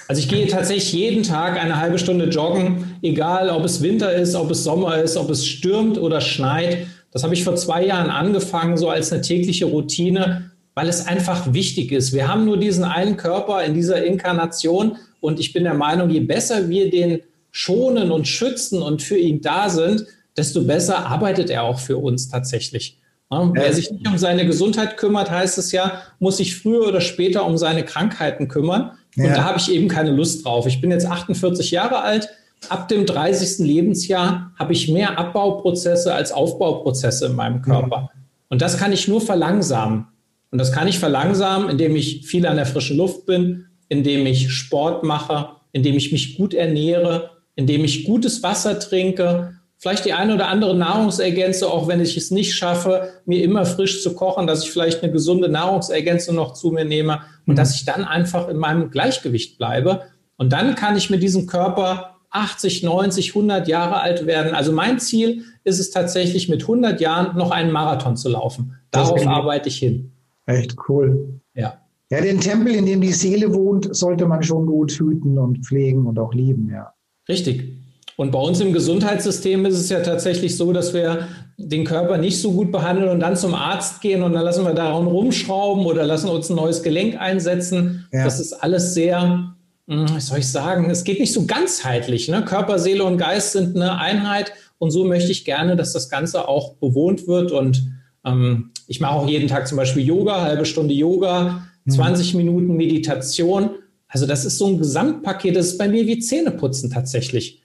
Also 0.09 0.21
ich 0.21 0.29
gehe 0.29 0.47
tatsächlich 0.47 0.93
jeden 0.93 1.23
Tag 1.23 1.59
eine 1.59 1.79
halbe 1.79 1.99
Stunde 1.99 2.29
joggen, 2.29 2.97
egal 3.03 3.51
ob 3.51 3.65
es 3.65 3.83
Winter 3.83 4.13
ist, 4.13 4.35
ob 4.35 4.51
es 4.51 4.65
Sommer 4.65 4.99
ist, 5.03 5.17
ob 5.17 5.31
es 5.31 5.47
stürmt 5.47 5.99
oder 5.99 6.21
schneit. 6.21 6.87
Das 7.15 7.23
habe 7.23 7.33
ich 7.33 7.45
vor 7.45 7.55
zwei 7.55 7.87
Jahren 7.87 8.11
angefangen, 8.11 8.77
so 8.77 8.91
als 8.91 9.13
eine 9.13 9.23
tägliche 9.23 9.67
Routine, 9.67 10.51
weil 10.75 10.89
es 10.89 11.07
einfach 11.07 11.55
wichtig 11.55 11.93
ist. 11.93 12.13
Wir 12.13 12.27
haben 12.27 12.45
nur 12.45 12.59
diesen 12.59 12.83
einen 12.83 13.17
Körper 13.17 13.63
in 13.63 13.73
dieser 13.73 14.05
Inkarnation 14.05 14.97
und 15.21 15.39
ich 15.39 15.53
bin 15.53 15.63
der 15.63 15.75
Meinung, 15.75 16.11
je 16.11 16.21
besser 16.21 16.69
wir 16.69 16.91
den 16.91 17.21
schonen 17.53 18.11
und 18.11 18.27
schützen 18.27 18.83
und 18.83 19.01
für 19.01 19.17
ihn 19.17 19.41
da 19.41 19.71
sind, 19.71 20.05
desto 20.37 20.65
besser 20.65 21.07
arbeitet 21.07 21.51
er 21.51 21.63
auch 21.63 21.79
für 21.79 21.99
uns 21.99 22.29
tatsächlich. 22.29 22.99
Wer 23.31 23.73
sich 23.73 23.93
nicht 23.93 24.09
um 24.09 24.19
seine 24.19 24.45
Gesundheit 24.45 24.97
kümmert, 24.97 25.31
heißt 25.31 25.57
es 25.59 25.71
ja, 25.71 26.03
muss 26.19 26.39
sich 26.39 26.57
früher 26.57 26.89
oder 26.89 27.01
später 27.01 27.47
um 27.47 27.57
seine 27.57 27.85
Krankheiten 27.85 28.49
kümmern. 28.49 28.91
Und 29.17 29.25
ja. 29.27 29.35
da 29.37 29.45
habe 29.45 29.59
ich 29.59 29.71
eben 29.71 29.87
keine 29.87 30.11
Lust 30.11 30.45
drauf. 30.45 30.67
Ich 30.67 30.81
bin 30.81 30.91
jetzt 30.91 31.07
48 31.07 31.71
Jahre 31.71 32.03
alt 32.03 32.29
ab 32.71 32.89
dem 32.89 33.07
30. 33.07 33.65
Lebensjahr 33.67 34.53
habe 34.59 34.73
ich 34.73 34.89
mehr 34.89 35.19
Abbauprozesse 35.19 36.15
als 36.15 36.33
Aufbauprozesse 36.33 37.27
in 37.27 37.35
meinem 37.35 37.63
Körper. 37.63 38.01
Mhm. 38.01 38.21
Und 38.49 38.63
das 38.63 38.79
kann 38.79 38.93
ich 38.93 39.09
nur 39.09 39.21
verlangsamen. 39.21 40.07
Und 40.51 40.59
das 40.59 40.71
kann 40.71 40.87
ich 40.87 40.99
verlangsamen, 40.99 41.69
indem 41.69 41.97
ich 41.97 42.27
viel 42.27 42.47
an 42.47 42.57
der 42.57 42.67
frischen 42.67 42.97
Luft 42.97 43.27
bin, 43.27 43.67
indem 43.89 44.27
ich 44.27 44.53
Sport 44.53 45.03
mache, 45.03 45.49
indem 45.73 45.97
ich 45.97 46.13
mich 46.13 46.37
gut 46.37 46.55
ernähre, 46.55 47.31
indem 47.57 47.85
ich 47.85 48.05
gutes 48.05 48.43
Wasser 48.43 48.79
trinke, 48.79 49.55
vielleicht 49.77 50.05
die 50.05 50.13
eine 50.13 50.35
oder 50.35 50.49
andere 50.49 50.77
Nahrungsergänzung, 50.77 51.71
auch 51.71 51.89
wenn 51.89 52.01
ich 52.01 52.17
es 52.17 52.31
nicht 52.31 52.55
schaffe, 52.55 53.11
mir 53.27 53.43
immer 53.43 53.67
frisch 53.67 54.03
zu 54.03 54.15
kochen, 54.15 54.47
dass 54.47 54.63
ich 54.63 54.71
vielleicht 54.71 55.03
eine 55.03 55.13
gesunde 55.13 55.49
Nahrungsergänzung 55.49 56.37
noch 56.37 56.55
zu 56.55 56.71
mir 56.71 56.85
nehme 56.85 57.21
und 57.47 57.55
mhm. 57.55 57.57
dass 57.57 57.75
ich 57.75 57.85
dann 57.85 58.05
einfach 58.05 58.49
in 58.49 58.57
meinem 58.57 58.91
Gleichgewicht 58.91 59.59
bleibe. 59.59 60.03
Und 60.37 60.53
dann 60.53 60.75
kann 60.75 60.97
ich 60.97 61.11
mit 61.11 61.23
diesem 61.23 61.47
Körper 61.47 62.14
80, 62.35 62.83
90, 62.83 63.31
100 63.31 63.69
Jahre 63.69 64.01
alt 64.01 64.27
werden. 64.27 64.55
Also 64.55 64.73
mein 64.73 64.99
Ziel 64.99 65.45
ist 65.63 65.79
es 65.79 65.91
tatsächlich, 65.91 66.49
mit 66.49 66.63
100 66.63 67.01
Jahren 67.01 67.37
noch 67.37 67.51
einen 67.51 67.71
Marathon 67.71 68.17
zu 68.17 68.29
laufen. 68.29 68.75
Darauf 68.91 69.27
arbeite 69.27 69.69
ich 69.69 69.79
hin. 69.79 70.13
Echt 70.47 70.77
cool. 70.89 71.41
Ja. 71.55 71.79
Ja, 72.11 72.21
den 72.21 72.41
Tempel, 72.41 72.75
in 72.75 72.87
dem 72.87 73.01
die 73.01 73.13
Seele 73.13 73.55
wohnt, 73.55 73.95
sollte 73.95 74.27
man 74.27 74.43
schon 74.43 74.67
gut 74.67 74.93
hüten 74.93 75.39
und 75.39 75.65
pflegen 75.65 76.07
und 76.07 76.19
auch 76.19 76.35
lieben, 76.35 76.69
ja. 76.71 76.93
Richtig. 77.29 77.79
Und 78.17 78.31
bei 78.31 78.39
uns 78.39 78.61
im 78.61 78.73
Gesundheitssystem 78.73 79.65
ist 79.67 79.79
es 79.79 79.89
ja 79.89 80.01
tatsächlich 80.01 80.57
so, 80.57 80.73
dass 80.73 80.95
wir 80.95 81.27
den 81.57 81.85
Körper 81.85 82.19
nicht 82.19 82.41
so 82.41 82.53
gut 82.53 82.71
behandeln 82.71 83.09
und 83.09 83.21
dann 83.21 83.37
zum 83.37 83.55
Arzt 83.55 84.01
gehen 84.01 84.23
und 84.23 84.33
dann 84.35 84.45
lassen 84.45 84.65
wir 84.65 84.75
daran 84.75 85.07
rumschrauben 85.07 85.87
oder 85.87 86.05
lassen 86.05 86.29
uns 86.29 86.51
ein 86.51 86.57
neues 86.57 86.83
Gelenk 86.83 87.21
einsetzen. 87.21 88.07
Ja. 88.13 88.25
Das 88.25 88.39
ist 88.39 88.53
alles 88.53 88.95
sehr, 88.95 89.55
was 89.87 90.27
soll 90.29 90.39
ich 90.39 90.51
sagen, 90.51 90.89
es 90.91 91.05
geht 91.05 91.21
nicht 91.21 91.33
so 91.33 91.45
ganzheitlich. 91.45 92.29
Ne? 92.29 92.45
Körper, 92.45 92.79
Seele 92.79 93.05
und 93.05 93.19
Geist 93.19 93.53
sind 93.53 93.77
eine 93.77 93.99
Einheit 93.99 94.53
und 94.79 94.91
so 94.91 95.05
möchte 95.05 95.31
ich 95.31 95.45
gerne, 95.45 95.77
dass 95.77 95.93
das 95.93 96.09
Ganze 96.09 96.49
auch 96.49 96.75
bewohnt 96.75 97.27
wird 97.27 97.53
und 97.53 97.91
ähm, 98.25 98.71
ich 98.87 99.01
mache 99.01 99.15
auch 99.15 99.29
jeden 99.29 99.49
Tag 99.49 99.69
zum 99.69 99.77
Beispiel 99.77 100.05
Yoga, 100.05 100.43
halbe 100.43 100.65
Stunde 100.65 100.95
Yoga, 100.95 101.67
20 101.89 102.33
mhm. 102.33 102.39
Minuten 102.39 102.77
Meditation. 102.77 103.71
Also 104.09 104.27
das 104.27 104.45
ist 104.45 104.59
so 104.59 104.67
ein 104.67 104.79
Gesamtpaket, 104.79 105.57
das 105.57 105.67
ist 105.67 105.79
bei 105.79 105.89
mir 105.89 106.07
wie 106.07 106.19
Zähneputzen 106.19 106.91
tatsächlich. 106.91 107.63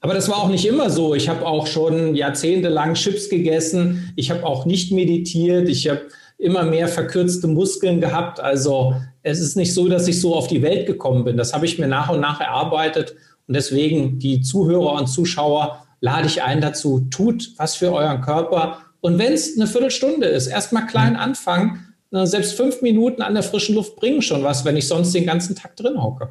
Aber 0.00 0.14
das 0.14 0.28
war 0.28 0.38
auch 0.38 0.48
nicht 0.48 0.66
immer 0.66 0.90
so. 0.90 1.14
Ich 1.14 1.28
habe 1.28 1.46
auch 1.46 1.66
schon 1.66 2.14
jahrzehntelang 2.14 2.94
Chips 2.94 3.28
gegessen. 3.28 4.12
Ich 4.14 4.30
habe 4.30 4.44
auch 4.44 4.66
nicht 4.66 4.92
meditiert. 4.92 5.68
Ich 5.68 5.88
habe 5.88 6.02
immer 6.38 6.64
mehr 6.64 6.88
verkürzte 6.88 7.46
Muskeln 7.46 8.00
gehabt. 8.00 8.40
Also 8.40 8.94
es 9.22 9.40
ist 9.40 9.56
nicht 9.56 9.72
so, 9.74 9.88
dass 9.88 10.06
ich 10.06 10.20
so 10.20 10.34
auf 10.34 10.46
die 10.46 10.62
Welt 10.62 10.86
gekommen 10.86 11.24
bin. 11.24 11.36
Das 11.36 11.54
habe 11.54 11.66
ich 11.66 11.78
mir 11.78 11.88
nach 11.88 12.10
und 12.10 12.20
nach 12.20 12.40
erarbeitet. 12.40 13.16
Und 13.46 13.54
deswegen 13.54 14.18
die 14.18 14.40
Zuhörer 14.40 14.92
und 14.94 15.06
Zuschauer 15.06 15.86
lade 16.00 16.26
ich 16.26 16.42
ein 16.42 16.60
dazu, 16.60 17.06
tut 17.10 17.52
was 17.56 17.76
für 17.76 17.92
euren 17.92 18.20
Körper. 18.20 18.78
Und 19.00 19.18
wenn 19.18 19.32
es 19.32 19.56
eine 19.56 19.66
Viertelstunde 19.66 20.26
ist, 20.26 20.46
erstmal 20.46 20.86
klein 20.86 21.16
anfangen. 21.16 21.82
Selbst 22.10 22.54
fünf 22.54 22.82
Minuten 22.82 23.20
an 23.20 23.34
der 23.34 23.42
frischen 23.42 23.74
Luft 23.74 23.96
bringen 23.96 24.22
schon 24.22 24.42
was, 24.42 24.64
wenn 24.64 24.76
ich 24.76 24.88
sonst 24.88 25.14
den 25.14 25.26
ganzen 25.26 25.54
Tag 25.56 25.76
drin 25.76 26.02
hocke. 26.02 26.30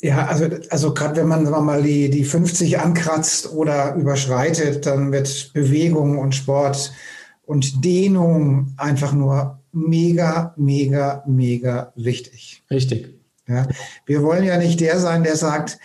Ja, 0.00 0.26
also, 0.26 0.46
also 0.70 0.94
gerade 0.94 1.16
wenn 1.16 1.28
man, 1.28 1.44
wenn 1.44 1.52
man 1.52 1.64
mal 1.64 1.82
die, 1.82 2.08
die 2.08 2.24
50 2.24 2.78
ankratzt 2.78 3.52
oder 3.52 3.94
überschreitet, 3.94 4.86
dann 4.86 5.12
wird 5.12 5.52
Bewegung 5.52 6.18
und 6.18 6.34
Sport 6.34 6.92
und 7.46 7.84
Dehnung 7.84 8.74
einfach 8.76 9.12
nur 9.12 9.60
mega, 9.72 10.54
mega, 10.56 11.22
mega 11.26 11.92
wichtig. 11.96 12.62
Richtig. 12.70 13.14
Ja, 13.48 13.66
wir 14.04 14.22
wollen 14.22 14.44
ja 14.44 14.58
nicht 14.58 14.80
der 14.80 14.98
sein, 14.98 15.22
der 15.22 15.36
sagt, 15.36 15.78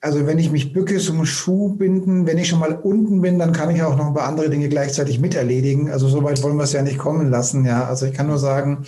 also 0.00 0.26
wenn 0.26 0.38
ich 0.38 0.52
mich 0.52 0.72
bücke 0.72 0.98
zum 0.98 1.24
Schuh 1.24 1.74
binden, 1.74 2.26
wenn 2.26 2.38
ich 2.38 2.48
schon 2.48 2.60
mal 2.60 2.74
unten 2.74 3.20
bin, 3.20 3.38
dann 3.38 3.52
kann 3.52 3.74
ich 3.74 3.82
auch 3.82 3.96
noch 3.96 4.06
ein 4.06 4.14
paar 4.14 4.28
andere 4.28 4.50
Dinge 4.50 4.68
gleichzeitig 4.68 5.18
miterledigen. 5.18 5.90
Also 5.90 6.08
so 6.08 6.22
weit 6.22 6.42
wollen 6.42 6.56
wir 6.56 6.64
es 6.64 6.72
ja 6.72 6.82
nicht 6.82 6.98
kommen 6.98 7.30
lassen. 7.30 7.64
Ja, 7.64 7.86
also 7.86 8.06
ich 8.06 8.12
kann 8.12 8.26
nur 8.26 8.38
sagen, 8.38 8.84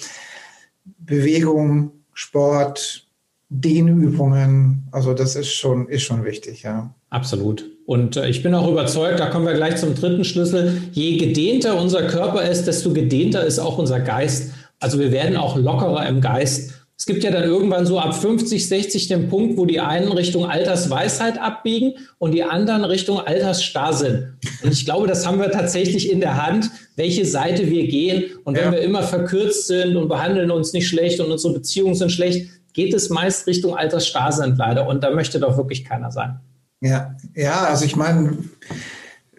Bewegung, 0.99 1.93
Sport, 2.13 3.09
Dehnübungen, 3.49 4.89
also 4.93 5.15
das 5.15 5.37
ist 5.37 5.53
schon, 5.53 5.89
ist 5.89 6.03
schon 6.03 6.25
wichtig, 6.25 6.63
ja. 6.63 6.95
Absolut. 7.17 7.65
Und 7.87 8.19
äh, 8.19 8.29
ich 8.29 8.43
bin 8.43 8.55
auch 8.55 8.69
überzeugt, 8.69 9.21
da 9.21 9.27
kommen 9.31 9.47
wir 9.47 9.55
gleich 9.55 9.77
zum 9.77 9.95
dritten 9.95 10.23
Schlüssel. 10.23 10.83
Je 10.93 11.17
gedehnter 11.17 11.81
unser 11.81 12.03
Körper 12.03 12.43
ist, 12.43 12.67
desto 12.67 12.93
gedehnter 12.93 13.43
ist 13.47 13.59
auch 13.59 13.79
unser 13.79 14.01
Geist. 14.01 14.53
Also 14.81 14.99
wir 14.99 15.13
werden 15.13 15.39
auch 15.39 15.57
lockerer 15.57 16.07
im 16.07 16.21
Geist. 16.21 16.75
Es 16.99 17.07
gibt 17.07 17.25
ja 17.25 17.31
dann 17.31 17.45
irgendwann 17.45 17.87
so 17.87 17.99
ab 17.99 18.15
50, 18.15 18.69
60 18.69 19.09
den 19.09 19.31
Punkt, 19.31 19.57
wo 19.57 19.65
die 19.65 19.81
einen 19.81 20.13
Richtung 20.13 20.45
Altersweisheit 20.45 21.41
abbiegen 21.41 21.95
und 22.19 22.33
die 22.33 22.43
anderen 22.43 22.85
Richtung 22.85 23.19
Altersstarrsinn. 23.19 24.35
Und 24.63 24.73
ich 24.75 24.85
glaube, 24.85 25.07
das 25.07 25.27
haben 25.27 25.41
wir 25.41 25.51
tatsächlich 25.51 26.13
in 26.13 26.21
der 26.21 26.47
Hand, 26.47 26.71
welche 26.97 27.25
Seite 27.25 27.71
wir 27.71 27.89
gehen. 27.89 28.25
Und 28.45 28.59
wenn 28.59 28.65
ja. 28.65 28.73
wir 28.73 28.81
immer 28.83 29.03
verkürzt 29.03 29.69
sind 29.69 29.97
und 29.97 30.09
behandeln 30.09 30.51
uns 30.51 30.75
nicht 30.75 30.87
schlecht 30.87 31.19
und 31.21 31.31
unsere 31.31 31.55
Beziehungen 31.55 31.95
sind 31.95 32.13
schlecht, 32.13 32.51
geht 32.75 32.93
es 32.93 33.09
meist 33.09 33.47
Richtung 33.47 33.75
Altersstarrsend 33.75 34.59
leider. 34.59 34.87
Und 34.87 35.03
da 35.03 35.11
möchte 35.11 35.41
doch 35.41 35.57
wirklich 35.57 35.83
keiner 35.83 36.11
sein. 36.11 36.41
Ja, 36.87 37.17
ja, 37.35 37.65
also 37.65 37.85
ich 37.85 37.97
meine, 37.97 38.39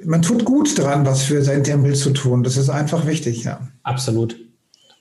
man 0.03 0.21
tut 0.21 0.45
gut 0.45 0.77
dran, 0.77 1.05
was 1.05 1.23
für 1.23 1.41
seinen 1.43 1.63
Tempel 1.63 1.95
zu 1.95 2.11
tun. 2.11 2.43
Das 2.43 2.57
ist 2.57 2.69
einfach 2.69 3.05
wichtig, 3.05 3.43
ja. 3.43 3.67
Absolut. 3.83 4.35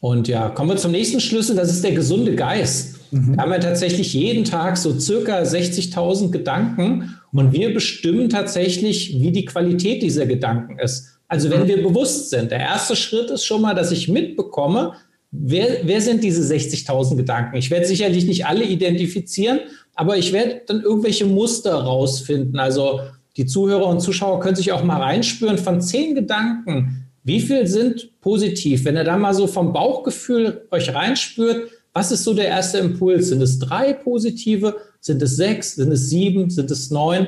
Und 0.00 0.28
ja, 0.28 0.48
kommen 0.50 0.70
wir 0.70 0.76
zum 0.76 0.92
nächsten 0.92 1.20
Schlüssel, 1.20 1.56
das 1.56 1.70
ist 1.70 1.82
der 1.82 1.92
gesunde 1.92 2.34
Geist. 2.34 2.96
Mhm. 3.10 3.36
Da 3.36 3.42
haben 3.42 3.50
wir 3.50 3.60
tatsächlich 3.60 4.12
jeden 4.12 4.44
Tag 4.44 4.76
so 4.76 4.98
circa 4.98 5.42
60.000 5.42 6.30
Gedanken 6.30 7.18
und 7.32 7.52
wir 7.52 7.72
bestimmen 7.72 8.28
tatsächlich, 8.28 9.18
wie 9.20 9.32
die 9.32 9.44
Qualität 9.44 10.02
dieser 10.02 10.26
Gedanken 10.26 10.78
ist. 10.78 11.18
Also 11.28 11.50
wenn 11.50 11.62
mhm. 11.62 11.68
wir 11.68 11.82
bewusst 11.82 12.30
sind, 12.30 12.50
der 12.50 12.60
erste 12.60 12.94
Schritt 12.94 13.30
ist 13.30 13.44
schon 13.44 13.62
mal, 13.62 13.74
dass 13.74 13.90
ich 13.90 14.08
mitbekomme, 14.08 14.92
Wer, 15.38 15.80
wer 15.82 16.00
sind 16.00 16.22
diese 16.24 16.42
60.000 16.42 17.16
Gedanken? 17.16 17.56
Ich 17.56 17.70
werde 17.70 17.84
sicherlich 17.84 18.26
nicht 18.26 18.46
alle 18.46 18.64
identifizieren, 18.64 19.60
aber 19.96 20.16
ich 20.18 20.32
werde 20.32 20.62
dann 20.66 20.82
irgendwelche 20.82 21.24
Muster 21.24 21.74
rausfinden. 21.74 22.58
Also 22.58 23.00
die 23.36 23.46
Zuhörer 23.46 23.86
und 23.86 24.00
Zuschauer 24.00 24.40
können 24.40 24.56
sich 24.56 24.70
auch 24.70 24.84
mal 24.84 25.00
reinspüren 25.00 25.58
von 25.58 25.80
zehn 25.80 26.14
Gedanken. 26.14 27.06
Wie 27.24 27.40
viel 27.40 27.66
sind 27.66 28.20
positiv? 28.20 28.84
Wenn 28.84 28.96
ihr 28.96 29.04
da 29.04 29.16
mal 29.16 29.34
so 29.34 29.46
vom 29.46 29.72
Bauchgefühl 29.72 30.66
euch 30.70 30.94
reinspürt, 30.94 31.70
was 31.92 32.12
ist 32.12 32.24
so 32.24 32.34
der 32.34 32.48
erste 32.48 32.78
Impuls? 32.78 33.28
Sind 33.28 33.42
es 33.42 33.58
drei 33.58 33.94
positive? 33.94 34.76
Sind 35.00 35.22
es 35.22 35.36
sechs? 35.36 35.76
Sind 35.76 35.90
es 35.90 36.10
sieben? 36.10 36.50
Sind 36.50 36.70
es 36.70 36.90
neun? 36.90 37.26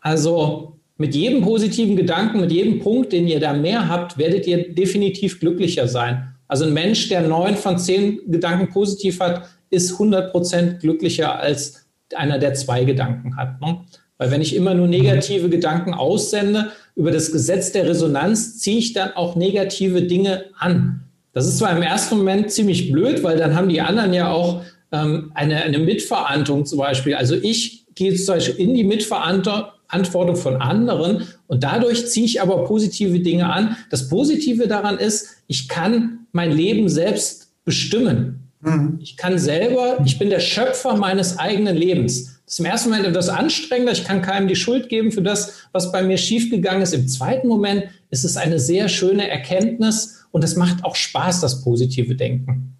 Also 0.00 0.78
mit 0.96 1.14
jedem 1.16 1.42
positiven 1.42 1.96
Gedanken, 1.96 2.40
mit 2.40 2.52
jedem 2.52 2.78
Punkt, 2.78 3.12
den 3.12 3.26
ihr 3.26 3.40
da 3.40 3.52
mehr 3.52 3.88
habt, 3.88 4.16
werdet 4.16 4.46
ihr 4.46 4.72
definitiv 4.72 5.40
glücklicher 5.40 5.88
sein. 5.88 6.34
Also 6.46 6.64
ein 6.64 6.72
Mensch, 6.72 7.08
der 7.08 7.22
neun 7.26 7.56
von 7.56 7.78
zehn 7.78 8.20
Gedanken 8.30 8.72
positiv 8.72 9.18
hat, 9.18 9.48
ist 9.70 9.92
100 9.92 10.30
Prozent 10.30 10.80
glücklicher 10.80 11.40
als 11.40 11.83
einer, 12.16 12.38
der 12.38 12.54
zwei 12.54 12.84
Gedanken 12.84 13.36
hat. 13.36 13.60
Ne? 13.60 13.80
Weil 14.18 14.30
wenn 14.30 14.40
ich 14.40 14.54
immer 14.54 14.74
nur 14.74 14.86
negative 14.86 15.48
Gedanken 15.48 15.92
aussende, 15.92 16.70
über 16.94 17.10
das 17.10 17.32
Gesetz 17.32 17.72
der 17.72 17.88
Resonanz 17.88 18.58
ziehe 18.58 18.78
ich 18.78 18.92
dann 18.92 19.12
auch 19.12 19.36
negative 19.36 20.02
Dinge 20.02 20.44
an. 20.58 21.04
Das 21.32 21.46
ist 21.46 21.58
zwar 21.58 21.76
im 21.76 21.82
ersten 21.82 22.16
Moment 22.16 22.50
ziemlich 22.52 22.92
blöd, 22.92 23.24
weil 23.24 23.36
dann 23.36 23.56
haben 23.56 23.68
die 23.68 23.80
anderen 23.80 24.14
ja 24.14 24.30
auch 24.30 24.62
ähm, 24.92 25.32
eine, 25.34 25.62
eine 25.62 25.80
Mitverantwortung 25.80 26.64
zum 26.64 26.78
Beispiel. 26.78 27.16
Also 27.16 27.34
ich 27.34 27.86
gehe 27.96 28.14
zum 28.14 28.36
Beispiel 28.36 28.54
in 28.56 28.74
die 28.74 28.84
Mitverantwortung 28.84 30.36
von 30.36 30.56
anderen 30.56 31.26
und 31.48 31.64
dadurch 31.64 32.06
ziehe 32.06 32.26
ich 32.26 32.40
aber 32.40 32.64
positive 32.64 33.18
Dinge 33.18 33.52
an. 33.52 33.76
Das 33.90 34.08
Positive 34.08 34.68
daran 34.68 34.98
ist, 34.98 35.42
ich 35.48 35.68
kann 35.68 36.26
mein 36.30 36.52
Leben 36.52 36.88
selbst 36.88 37.52
bestimmen. 37.64 38.43
Mhm. 38.64 38.98
Ich 39.00 39.16
kann 39.16 39.38
selber, 39.38 39.98
ich 40.04 40.18
bin 40.18 40.30
der 40.30 40.40
Schöpfer 40.40 40.96
meines 40.96 41.38
eigenen 41.38 41.76
Lebens. 41.76 42.40
Das 42.44 42.54
ist 42.54 42.60
im 42.60 42.66
ersten 42.66 42.90
Moment 42.90 43.06
etwas 43.06 43.28
anstrengender. 43.28 43.92
Ich 43.92 44.04
kann 44.04 44.22
keinem 44.22 44.48
die 44.48 44.56
Schuld 44.56 44.88
geben 44.88 45.12
für 45.12 45.22
das, 45.22 45.68
was 45.72 45.92
bei 45.92 46.02
mir 46.02 46.16
schiefgegangen 46.16 46.82
ist. 46.82 46.94
Im 46.94 47.08
zweiten 47.08 47.48
Moment 47.48 47.84
ist 48.10 48.24
es 48.24 48.36
eine 48.36 48.58
sehr 48.58 48.88
schöne 48.88 49.28
Erkenntnis 49.28 50.26
und 50.30 50.44
es 50.44 50.56
macht 50.56 50.84
auch 50.84 50.96
Spaß, 50.96 51.40
das 51.40 51.62
positive 51.62 52.14
Denken. 52.14 52.76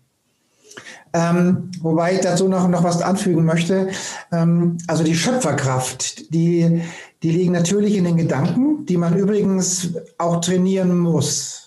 Ähm, 1.12 1.70
wobei 1.80 2.14
ich 2.14 2.20
dazu 2.20 2.48
noch, 2.48 2.66
noch 2.68 2.82
was 2.82 3.00
anfügen 3.00 3.44
möchte. 3.44 3.88
Ähm, 4.32 4.78
also 4.88 5.04
die 5.04 5.14
Schöpferkraft, 5.14 6.34
die, 6.34 6.82
die 7.22 7.30
liegen 7.30 7.52
natürlich 7.52 7.94
in 7.94 8.04
den 8.04 8.16
Gedanken, 8.16 8.84
die 8.86 8.96
man 8.96 9.16
übrigens 9.16 9.90
auch 10.18 10.40
trainieren 10.40 10.98
muss. 10.98 11.63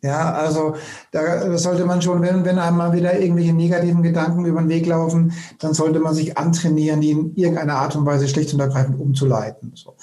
Ja, 0.00 0.32
also 0.32 0.76
da 1.10 1.58
sollte 1.58 1.84
man 1.84 2.00
schon, 2.02 2.22
wenn, 2.22 2.44
wenn 2.44 2.58
einmal 2.60 2.92
wieder 2.92 3.18
irgendwelche 3.18 3.52
negativen 3.52 4.02
Gedanken 4.02 4.44
über 4.44 4.60
den 4.60 4.68
Weg 4.68 4.86
laufen, 4.86 5.32
dann 5.58 5.74
sollte 5.74 5.98
man 5.98 6.14
sich 6.14 6.38
antrainieren, 6.38 7.00
die 7.00 7.10
in 7.10 7.34
irgendeiner 7.34 7.74
Art 7.76 7.96
und 7.96 8.06
Weise 8.06 8.28
schlicht 8.28 8.54
und 8.54 8.60
ergreifend 8.60 9.00
umzuleiten. 9.00 9.72
So. 9.74 9.96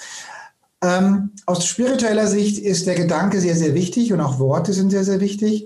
Ähm, 0.84 1.32
aus 1.46 1.66
spiritueller 1.66 2.28
Sicht 2.28 2.60
ist 2.60 2.88
der 2.88 2.96
Gedanke 2.96 3.40
sehr, 3.40 3.56
sehr 3.56 3.74
wichtig 3.74 4.12
und 4.12 4.20
auch 4.20 4.38
Worte 4.38 4.74
sind 4.74 4.90
sehr, 4.90 5.06
sehr 5.06 5.22
wichtig. 5.22 5.66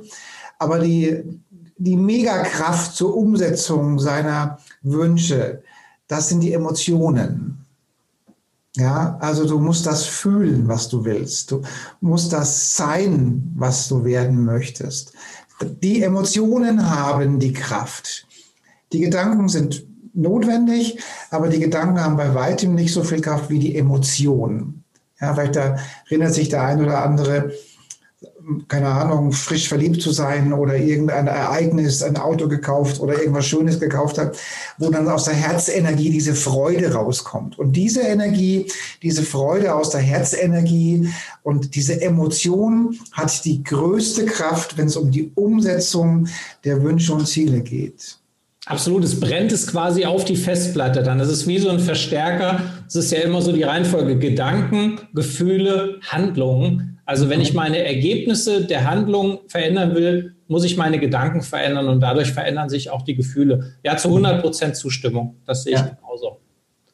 Aber 0.59 0.77
die, 0.77 1.24
die 1.77 1.95
Megakraft 1.95 2.95
zur 2.95 3.15
Umsetzung 3.17 3.98
seiner 3.98 4.59
Wünsche, 4.83 5.63
das 6.07 6.29
sind 6.29 6.41
die 6.41 6.53
Emotionen. 6.53 7.65
Ja, 8.79 9.17
also 9.19 9.45
du 9.45 9.59
musst 9.59 9.86
das 9.86 10.05
fühlen, 10.05 10.67
was 10.69 10.88
du 10.88 11.03
willst. 11.03 11.51
Du 11.51 11.62
musst 12.00 12.31
das 12.31 12.77
sein, 12.77 13.51
was 13.55 13.89
du 13.89 14.05
werden 14.05 14.45
möchtest. 14.45 15.12
Die 15.83 16.01
Emotionen 16.01 16.89
haben 16.89 17.39
die 17.39 17.51
Kraft. 17.51 18.25
Die 18.93 19.01
Gedanken 19.01 19.50
sind 19.50 19.86
notwendig, 20.13 21.00
aber 21.29 21.50
die 21.50 21.59
Gedanken 21.59 22.01
haben 22.01 22.15
bei 22.15 22.33
weitem 22.33 22.74
nicht 22.74 22.93
so 22.93 23.03
viel 23.03 23.19
Kraft 23.21 23.50
wie 23.50 23.59
die 23.59 23.75
Emotionen. 23.75 24.86
Ja, 25.19 25.33
vielleicht 25.33 25.57
da 25.57 25.77
erinnert 26.09 26.33
sich 26.33 26.48
der 26.48 26.63
ein 26.63 26.81
oder 26.81 27.03
andere 27.03 27.51
keine 28.68 28.88
Ahnung, 28.88 29.32
frisch 29.32 29.68
verliebt 29.68 30.01
zu 30.01 30.12
sein 30.12 30.53
oder 30.53 30.75
irgendein 30.75 31.27
Ereignis, 31.27 32.03
ein 32.03 32.18
Auto 32.18 32.48
gekauft 32.48 33.00
oder 33.00 33.20
irgendwas 33.20 33.46
Schönes 33.46 33.79
gekauft 33.79 34.18
hat, 34.18 34.38
wo 34.77 34.89
dann 34.89 35.08
aus 35.08 35.25
der 35.25 35.36
Herzenergie 35.36 36.10
diese 36.10 36.36
Freude 36.36 36.94
rauskommt. 36.94 37.58
Und 37.60 37.74
diese 37.74 38.01
Energie, 38.01 38.72
diese 39.01 39.24
Freude 39.24 39.74
aus 39.75 39.91
der 39.91 40.01
Herzenergie 40.01 41.10
und 41.44 41.75
diese 41.75 42.01
Emotion 42.01 42.98
hat 43.12 43.46
die 43.46 43.63
größte 43.63 44.25
Kraft, 44.25 44.77
wenn 44.77 44.88
es 44.88 44.98
um 44.98 45.12
die 45.12 45.32
Umsetzung 45.36 46.27
der 46.63 46.84
Wünsche 46.84 47.13
und 47.13 47.27
Ziele 47.27 47.62
geht. 47.62 48.20
Absolut, 48.65 49.03
es 49.03 49.20
brennt 49.20 49.51
es 49.51 49.65
quasi 49.65 50.06
auf 50.06 50.25
die 50.25 50.36
Festplatte 50.36 51.01
dann. 51.01 51.18
Das 51.18 51.29
ist 51.29 51.48
wie 51.48 51.58
so 51.58 51.70
ein 51.70 51.79
Verstärker. 51.79 52.62
Es 52.88 52.96
ist 52.96 53.12
ja 53.12 53.20
immer 53.20 53.41
so 53.41 53.51
die 53.51 53.63
Reihenfolge 53.63 54.20
Gedanken, 54.20 55.00
Gefühle, 55.13 56.00
Handlungen. 56.08 56.88
Also 57.09 57.27
wenn 57.27 57.41
ich 57.41 57.55
meine 57.55 57.83
Ergebnisse 57.83 58.65
der 58.65 58.87
Handlung 58.87 59.39
verändern 59.47 59.95
will, 59.95 60.35
muss 60.47 60.63
ich 60.63 60.77
meine 60.77 60.99
Gedanken 60.99 61.41
verändern 61.41 61.87
und 61.87 62.01
dadurch 62.01 62.31
verändern 62.31 62.69
sich 62.69 62.91
auch 62.91 63.01
die 63.01 63.15
Gefühle. 63.15 63.73
Ja, 63.83 63.97
zu 63.97 64.09
100 64.09 64.43
Prozent 64.43 64.75
Zustimmung. 64.75 65.37
Das 65.47 65.63
sehe 65.63 65.73
ich 65.73 65.79
ja. 65.79 65.97
genauso. 65.99 66.37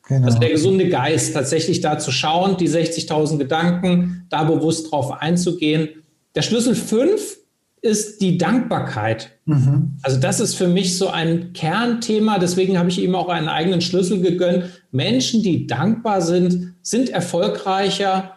Genau. 0.07 0.25
Also 0.25 0.39
der 0.39 0.51
gesunde 0.51 0.88
Geist, 0.88 1.34
tatsächlich 1.34 1.81
da 1.81 2.00
zu 2.00 2.13
schauen, 2.13 2.55
die 2.55 2.69
60.000 2.69 3.39
Gedanken, 3.39 4.25
da 4.29 4.45
bewusst 4.45 4.89
drauf 4.89 5.22
einzugehen. 5.22 5.89
Der 6.34 6.43
Schlüssel 6.43 6.75
5 6.75 7.38
ist 7.81 8.22
die 8.22 8.38
Dankbarkeit. 8.38 9.31
Mhm. 9.43 9.98
Also 10.01 10.17
das 10.17 10.39
ist 10.39 10.55
für 10.55 10.69
mich 10.69 10.98
so 10.98 11.10
ein 11.10 11.51
Kernthema. 11.51 12.39
Deswegen 12.39 12.79
habe 12.79 12.88
ich 12.88 13.03
ihm 13.03 13.15
auch 13.15 13.27
einen 13.27 13.50
eigenen 13.50 13.81
Schlüssel 13.81 14.22
gegönnt. 14.22 14.81
Menschen, 14.91 15.43
die 15.43 15.67
dankbar 15.67 16.22
sind, 16.22 16.74
sind 16.81 17.10
erfolgreicher, 17.10 18.35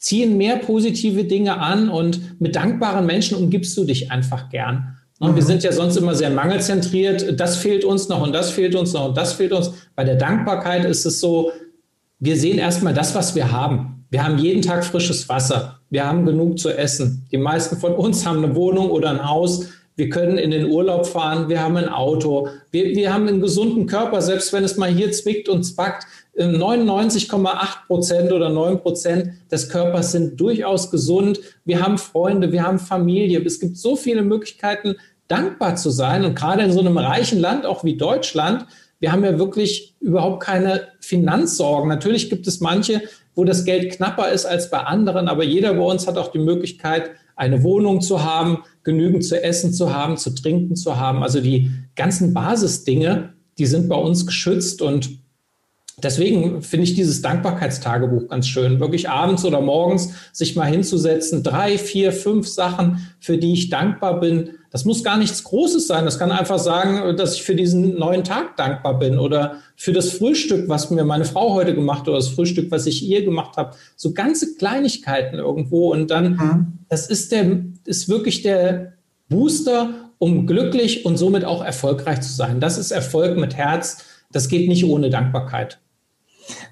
ziehen 0.00 0.36
mehr 0.36 0.56
positive 0.56 1.24
Dinge 1.24 1.58
an 1.58 1.88
und 1.88 2.40
mit 2.40 2.56
dankbaren 2.56 3.06
Menschen 3.06 3.36
umgibst 3.36 3.76
du 3.76 3.84
dich 3.84 4.10
einfach 4.10 4.48
gern. 4.48 4.96
Und 5.20 5.32
mhm. 5.32 5.36
wir 5.36 5.42
sind 5.42 5.62
ja 5.62 5.70
sonst 5.70 5.96
immer 5.96 6.14
sehr 6.14 6.30
mangelzentriert. 6.30 7.38
Das 7.38 7.58
fehlt 7.58 7.84
uns 7.84 8.08
noch 8.08 8.22
und 8.22 8.32
das 8.32 8.50
fehlt 8.50 8.74
uns 8.74 8.94
noch 8.94 9.10
und 9.10 9.16
das 9.16 9.34
fehlt 9.34 9.52
uns. 9.52 9.72
Bei 9.94 10.02
der 10.02 10.16
Dankbarkeit 10.16 10.86
ist 10.86 11.04
es 11.04 11.20
so, 11.20 11.52
wir 12.18 12.36
sehen 12.36 12.58
erstmal 12.58 12.94
das, 12.94 13.14
was 13.14 13.34
wir 13.34 13.52
haben. 13.52 14.06
Wir 14.10 14.24
haben 14.24 14.38
jeden 14.38 14.62
Tag 14.62 14.84
frisches 14.84 15.28
Wasser. 15.28 15.78
Wir 15.90 16.06
haben 16.06 16.24
genug 16.24 16.58
zu 16.58 16.70
essen. 16.70 17.26
Die 17.30 17.38
meisten 17.38 17.76
von 17.76 17.94
uns 17.94 18.26
haben 18.26 18.42
eine 18.42 18.56
Wohnung 18.56 18.90
oder 18.90 19.10
ein 19.10 19.28
Haus. 19.28 19.68
Wir 20.00 20.08
können 20.08 20.38
in 20.38 20.50
den 20.50 20.70
Urlaub 20.70 21.06
fahren. 21.06 21.50
Wir 21.50 21.62
haben 21.62 21.76
ein 21.76 21.90
Auto. 21.90 22.48
Wir, 22.70 22.86
wir 22.96 23.12
haben 23.12 23.28
einen 23.28 23.42
gesunden 23.42 23.84
Körper, 23.84 24.22
selbst 24.22 24.50
wenn 24.54 24.64
es 24.64 24.78
mal 24.78 24.88
hier 24.88 25.12
zwickt 25.12 25.50
und 25.50 25.62
zwackt. 25.62 26.06
99,8 26.38 27.86
Prozent 27.86 28.32
oder 28.32 28.48
9 28.48 28.80
Prozent 28.80 29.32
des 29.52 29.68
Körpers 29.68 30.12
sind 30.12 30.40
durchaus 30.40 30.90
gesund. 30.90 31.40
Wir 31.66 31.82
haben 31.82 31.98
Freunde, 31.98 32.50
wir 32.50 32.62
haben 32.62 32.78
Familie. 32.78 33.44
Es 33.44 33.60
gibt 33.60 33.76
so 33.76 33.94
viele 33.94 34.22
Möglichkeiten, 34.22 34.94
dankbar 35.28 35.76
zu 35.76 35.90
sein. 35.90 36.24
Und 36.24 36.34
gerade 36.34 36.62
in 36.62 36.72
so 36.72 36.80
einem 36.80 36.96
reichen 36.96 37.38
Land, 37.38 37.66
auch 37.66 37.84
wie 37.84 37.98
Deutschland, 37.98 38.64
wir 39.00 39.12
haben 39.12 39.22
ja 39.22 39.38
wirklich 39.38 39.96
überhaupt 40.00 40.42
keine 40.42 40.88
Finanzsorgen. 41.00 41.90
Natürlich 41.90 42.30
gibt 42.30 42.46
es 42.46 42.60
manche, 42.60 43.02
wo 43.34 43.44
das 43.44 43.66
Geld 43.66 43.92
knapper 43.92 44.30
ist 44.30 44.46
als 44.46 44.70
bei 44.70 44.78
anderen, 44.78 45.28
aber 45.28 45.44
jeder 45.44 45.74
bei 45.74 45.84
uns 45.84 46.06
hat 46.06 46.16
auch 46.16 46.32
die 46.32 46.38
Möglichkeit, 46.38 47.10
eine 47.36 47.62
Wohnung 47.62 48.00
zu 48.00 48.24
haben, 48.24 48.64
genügend 48.82 49.24
zu 49.24 49.42
essen 49.42 49.72
zu 49.72 49.92
haben, 49.92 50.16
zu 50.16 50.34
trinken 50.34 50.76
zu 50.76 50.98
haben. 50.98 51.22
Also 51.22 51.40
die 51.40 51.70
ganzen 51.96 52.32
Basisdinge, 52.32 53.34
die 53.58 53.66
sind 53.66 53.88
bei 53.88 53.96
uns 53.96 54.26
geschützt 54.26 54.82
und 54.82 55.20
Deswegen 56.02 56.62
finde 56.62 56.84
ich 56.84 56.94
dieses 56.94 57.20
Dankbarkeitstagebuch 57.20 58.28
ganz 58.28 58.48
schön, 58.48 58.80
wirklich 58.80 59.08
abends 59.08 59.44
oder 59.44 59.60
morgens 59.60 60.14
sich 60.32 60.56
mal 60.56 60.64
hinzusetzen, 60.64 61.42
drei, 61.42 61.78
vier, 61.78 62.12
fünf 62.12 62.48
Sachen, 62.48 63.06
für 63.20 63.38
die 63.38 63.52
ich 63.52 63.68
dankbar 63.68 64.20
bin. 64.20 64.50
Das 64.70 64.84
muss 64.84 65.02
gar 65.02 65.18
nichts 65.18 65.42
Großes 65.42 65.88
sein. 65.88 66.04
Das 66.04 66.18
kann 66.18 66.30
einfach 66.30 66.58
sagen, 66.58 67.16
dass 67.16 67.34
ich 67.34 67.42
für 67.42 67.56
diesen 67.56 67.98
neuen 67.98 68.22
Tag 68.22 68.56
dankbar 68.56 68.98
bin 68.98 69.18
oder 69.18 69.56
für 69.76 69.92
das 69.92 70.10
Frühstück, 70.10 70.68
was 70.68 70.90
mir 70.90 71.04
meine 71.04 71.24
Frau 71.24 71.54
heute 71.54 71.74
gemacht 71.74 72.02
hat 72.02 72.08
oder 72.08 72.18
das 72.18 72.28
Frühstück, 72.28 72.70
was 72.70 72.86
ich 72.86 73.02
ihr 73.02 73.24
gemacht 73.24 73.56
habe. 73.56 73.76
So 73.96 74.12
ganze 74.12 74.54
Kleinigkeiten 74.54 75.36
irgendwo. 75.36 75.92
Und 75.92 76.10
dann, 76.10 76.32
mhm. 76.32 76.78
das 76.88 77.08
ist 77.08 77.32
der, 77.32 77.64
ist 77.84 78.08
wirklich 78.08 78.42
der 78.42 78.92
Booster, 79.28 79.90
um 80.18 80.46
glücklich 80.46 81.04
und 81.04 81.16
somit 81.16 81.44
auch 81.44 81.64
erfolgreich 81.64 82.20
zu 82.20 82.32
sein. 82.32 82.60
Das 82.60 82.78
ist 82.78 82.92
Erfolg 82.92 83.38
mit 83.38 83.56
Herz. 83.56 84.04
Das 84.30 84.48
geht 84.48 84.68
nicht 84.68 84.84
ohne 84.84 85.10
Dankbarkeit. 85.10 85.80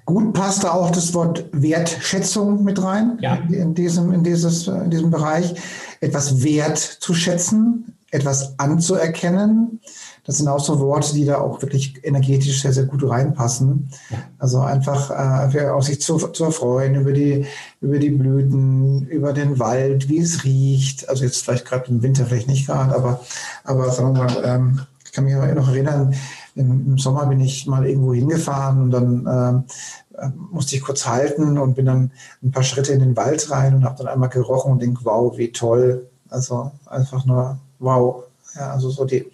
Gut 0.05 0.33
passt 0.33 0.63
da 0.63 0.71
auch 0.71 0.91
das 0.91 1.13
Wort 1.13 1.45
Wertschätzung 1.51 2.63
mit 2.63 2.81
rein 2.81 3.17
ja. 3.21 3.39
in, 3.49 3.73
diesem, 3.73 4.11
in, 4.11 4.23
dieses, 4.23 4.67
in 4.67 4.89
diesem 4.89 5.11
Bereich. 5.11 5.53
Etwas 6.01 6.43
wert 6.43 6.77
zu 6.77 7.13
schätzen, 7.13 7.95
etwas 8.11 8.57
anzuerkennen. 8.57 9.79
Das 10.25 10.37
sind 10.37 10.47
auch 10.47 10.59
so 10.59 10.79
Worte, 10.79 11.13
die 11.13 11.25
da 11.25 11.39
auch 11.39 11.61
wirklich 11.61 12.03
energetisch 12.03 12.61
sehr, 12.61 12.73
sehr 12.73 12.85
gut 12.85 13.07
reinpassen. 13.07 13.89
Also 14.37 14.59
einfach 14.59 15.09
äh, 15.53 15.69
auch 15.69 15.81
sich 15.81 16.01
zu, 16.01 16.17
zu 16.17 16.45
erfreuen 16.45 16.95
über 16.95 17.11
die, 17.11 17.45
über 17.81 17.97
die 17.97 18.11
Blüten, 18.11 19.07
über 19.07 19.33
den 19.33 19.59
Wald, 19.59 20.09
wie 20.09 20.19
es 20.19 20.43
riecht. 20.43 21.09
Also 21.09 21.23
jetzt 21.23 21.43
vielleicht 21.43 21.65
gerade 21.65 21.89
im 21.89 22.01
Winter 22.03 22.25
vielleicht 22.25 22.47
nicht 22.47 22.67
gerade, 22.67 22.93
aber, 22.95 23.21
aber 23.63 23.91
sagen 23.91 24.15
wir 24.15 24.23
mal, 24.23 24.41
ähm, 24.43 24.81
ich 25.09 25.13
kann 25.13 25.23
mich 25.23 25.33
noch 25.33 25.67
erinnern, 25.67 26.13
im, 26.53 26.97
Sommer 26.99 27.25
bin 27.25 27.39
ich 27.39 27.65
mal 27.65 27.87
irgendwo 27.87 28.13
hingefahren 28.13 28.83
und 28.83 28.91
dann 28.91 29.27
ähm, 29.27 29.63
äh, 30.08 30.08
musste 30.51 30.75
ich 30.75 30.81
kurz 30.81 31.05
halten 31.05 31.57
und 31.57 31.75
bin 31.75 31.85
dann 31.85 32.11
ein 32.43 32.51
paar 32.51 32.63
Schritte 32.63 32.93
in 32.93 32.99
den 32.99 33.15
Wald 33.15 33.49
rein 33.51 33.75
und 33.75 33.83
habe 33.83 33.97
dann 33.97 34.07
einmal 34.07 34.29
gerochen 34.29 34.71
und 34.71 34.81
denke, 34.81 35.01
wow, 35.03 35.37
wie 35.37 35.51
toll. 35.51 36.07
Also 36.29 36.71
einfach 36.85 37.25
nur 37.25 37.59
wow. 37.79 38.23
Ja, 38.55 38.71
also 38.71 38.89
so 38.89 39.05
die, 39.05 39.25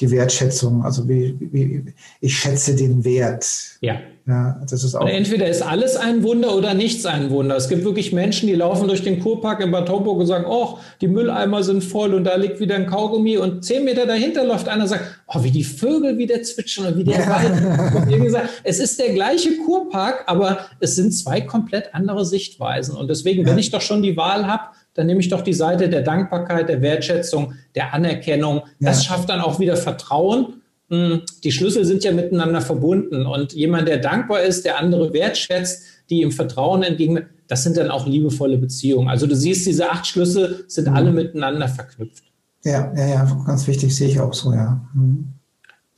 die 0.00 0.10
Wertschätzung, 0.10 0.84
also 0.84 1.08
wie, 1.08 1.36
wie, 1.40 1.94
ich 2.20 2.38
schätze 2.38 2.74
den 2.74 3.04
Wert. 3.04 3.46
Ja. 3.80 3.96
Ja, 4.28 4.60
das 4.68 4.84
ist 4.84 4.94
auch. 4.94 5.00
Und 5.00 5.08
entweder 5.08 5.48
ist 5.48 5.62
alles 5.62 5.96
ein 5.96 6.22
Wunder 6.22 6.54
oder 6.54 6.74
nichts 6.74 7.06
ein 7.06 7.30
Wunder. 7.30 7.56
Es 7.56 7.70
gibt 7.70 7.82
wirklich 7.84 8.12
Menschen, 8.12 8.46
die 8.46 8.54
laufen 8.54 8.86
durch 8.86 9.02
den 9.02 9.20
Kurpark 9.20 9.60
in 9.60 9.70
Bad 9.70 9.88
Homburg 9.88 10.18
und 10.18 10.26
sagen, 10.26 10.44
oh, 10.46 10.76
die 11.00 11.08
Mülleimer 11.08 11.62
sind 11.62 11.82
voll 11.82 12.12
und 12.12 12.24
da 12.24 12.36
liegt 12.36 12.60
wieder 12.60 12.74
ein 12.74 12.84
Kaugummi 12.84 13.38
und 13.38 13.64
zehn 13.64 13.84
Meter 13.84 14.04
dahinter 14.04 14.44
läuft 14.44 14.68
einer 14.68 14.82
und 14.82 14.88
sagt, 14.88 15.22
oh, 15.28 15.42
wie 15.42 15.50
die 15.50 15.64
Vögel 15.64 16.18
wieder 16.18 16.42
zwitschern 16.42 16.88
und 16.88 16.98
wie 16.98 17.04
der 17.04 17.26
Wald. 17.26 18.12
und 18.12 18.22
gesagt, 18.22 18.50
es 18.64 18.80
ist 18.80 19.00
der 19.00 19.14
gleiche 19.14 19.56
Kurpark, 19.64 20.24
aber 20.26 20.58
es 20.78 20.94
sind 20.94 21.12
zwei 21.12 21.40
komplett 21.40 21.94
andere 21.94 22.26
Sichtweisen. 22.26 22.94
Und 22.96 23.08
deswegen, 23.08 23.46
wenn 23.46 23.56
ich 23.56 23.70
doch 23.70 23.80
schon 23.80 24.02
die 24.02 24.18
Wahl 24.18 24.46
habe, 24.46 24.64
dann 24.92 25.06
nehme 25.06 25.20
ich 25.20 25.30
doch 25.30 25.40
die 25.40 25.54
Seite 25.54 25.88
der 25.88 26.02
Dankbarkeit, 26.02 26.68
der 26.68 26.82
Wertschätzung, 26.82 27.54
der 27.74 27.94
Anerkennung. 27.94 28.64
Das 28.78 29.04
ja. 29.04 29.10
schafft 29.10 29.30
dann 29.30 29.40
auch 29.40 29.58
wieder 29.58 29.78
Vertrauen 29.78 30.57
die 30.90 31.52
Schlüssel 31.52 31.84
sind 31.84 32.02
ja 32.04 32.12
miteinander 32.12 32.60
verbunden. 32.60 33.26
Und 33.26 33.52
jemand, 33.52 33.88
der 33.88 33.98
dankbar 33.98 34.42
ist, 34.42 34.64
der 34.64 34.78
andere 34.78 35.12
wertschätzt, 35.12 35.82
die 36.08 36.22
ihm 36.22 36.32
Vertrauen 36.32 36.82
entgegen, 36.82 37.26
das 37.46 37.62
sind 37.62 37.76
dann 37.76 37.90
auch 37.90 38.06
liebevolle 38.06 38.56
Beziehungen. 38.58 39.08
Also 39.08 39.26
du 39.26 39.36
siehst, 39.36 39.66
diese 39.66 39.90
acht 39.90 40.06
Schlüssel 40.06 40.64
sind 40.66 40.88
mhm. 40.88 40.94
alle 40.94 41.12
miteinander 41.12 41.68
verknüpft. 41.68 42.24
Ja, 42.64 42.92
ja, 42.96 43.06
ja, 43.06 43.42
ganz 43.46 43.66
wichtig, 43.66 43.94
sehe 43.94 44.08
ich 44.08 44.20
auch 44.20 44.34
so, 44.34 44.52
ja. 44.52 44.80
Mhm. 44.94 45.28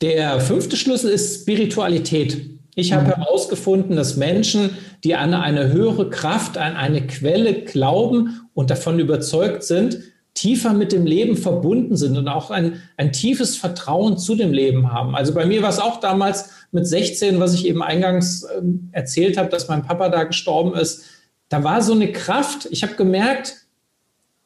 Der 0.01 0.39
fünfte 0.39 0.75
Schlüssel 0.75 1.11
ist 1.11 1.41
Spiritualität. 1.41 2.49
Ich 2.75 2.93
habe 2.93 3.05
mhm. 3.05 3.15
herausgefunden, 3.15 3.95
dass 3.95 4.17
Menschen, 4.17 4.71
die 5.03 5.15
an 5.15 5.33
eine 5.33 5.71
höhere 5.71 6.09
Kraft, 6.09 6.57
an 6.57 6.75
eine 6.75 7.05
Quelle 7.07 7.63
glauben 7.63 8.41
und 8.53 8.69
davon 8.69 8.99
überzeugt 8.99 9.63
sind, 9.63 9.99
tiefer 10.41 10.73
mit 10.73 10.91
dem 10.91 11.05
Leben 11.05 11.37
verbunden 11.37 11.95
sind 11.95 12.17
und 12.17 12.27
auch 12.27 12.49
ein, 12.49 12.81
ein 12.97 13.11
tiefes 13.11 13.57
Vertrauen 13.57 14.17
zu 14.17 14.33
dem 14.33 14.51
Leben 14.51 14.91
haben. 14.91 15.15
Also 15.15 15.35
bei 15.35 15.45
mir 15.45 15.61
war 15.61 15.69
es 15.69 15.77
auch 15.77 15.99
damals 15.99 16.49
mit 16.71 16.87
16, 16.87 17.39
was 17.39 17.53
ich 17.53 17.67
eben 17.67 17.83
eingangs 17.83 18.41
äh, 18.43 18.61
erzählt 18.91 19.37
habe, 19.37 19.49
dass 19.49 19.67
mein 19.67 19.83
Papa 19.83 20.09
da 20.09 20.23
gestorben 20.23 20.73
ist. 20.73 21.03
Da 21.49 21.63
war 21.63 21.83
so 21.83 21.93
eine 21.93 22.11
Kraft. 22.11 22.67
Ich 22.71 22.81
habe 22.81 22.95
gemerkt, 22.95 23.67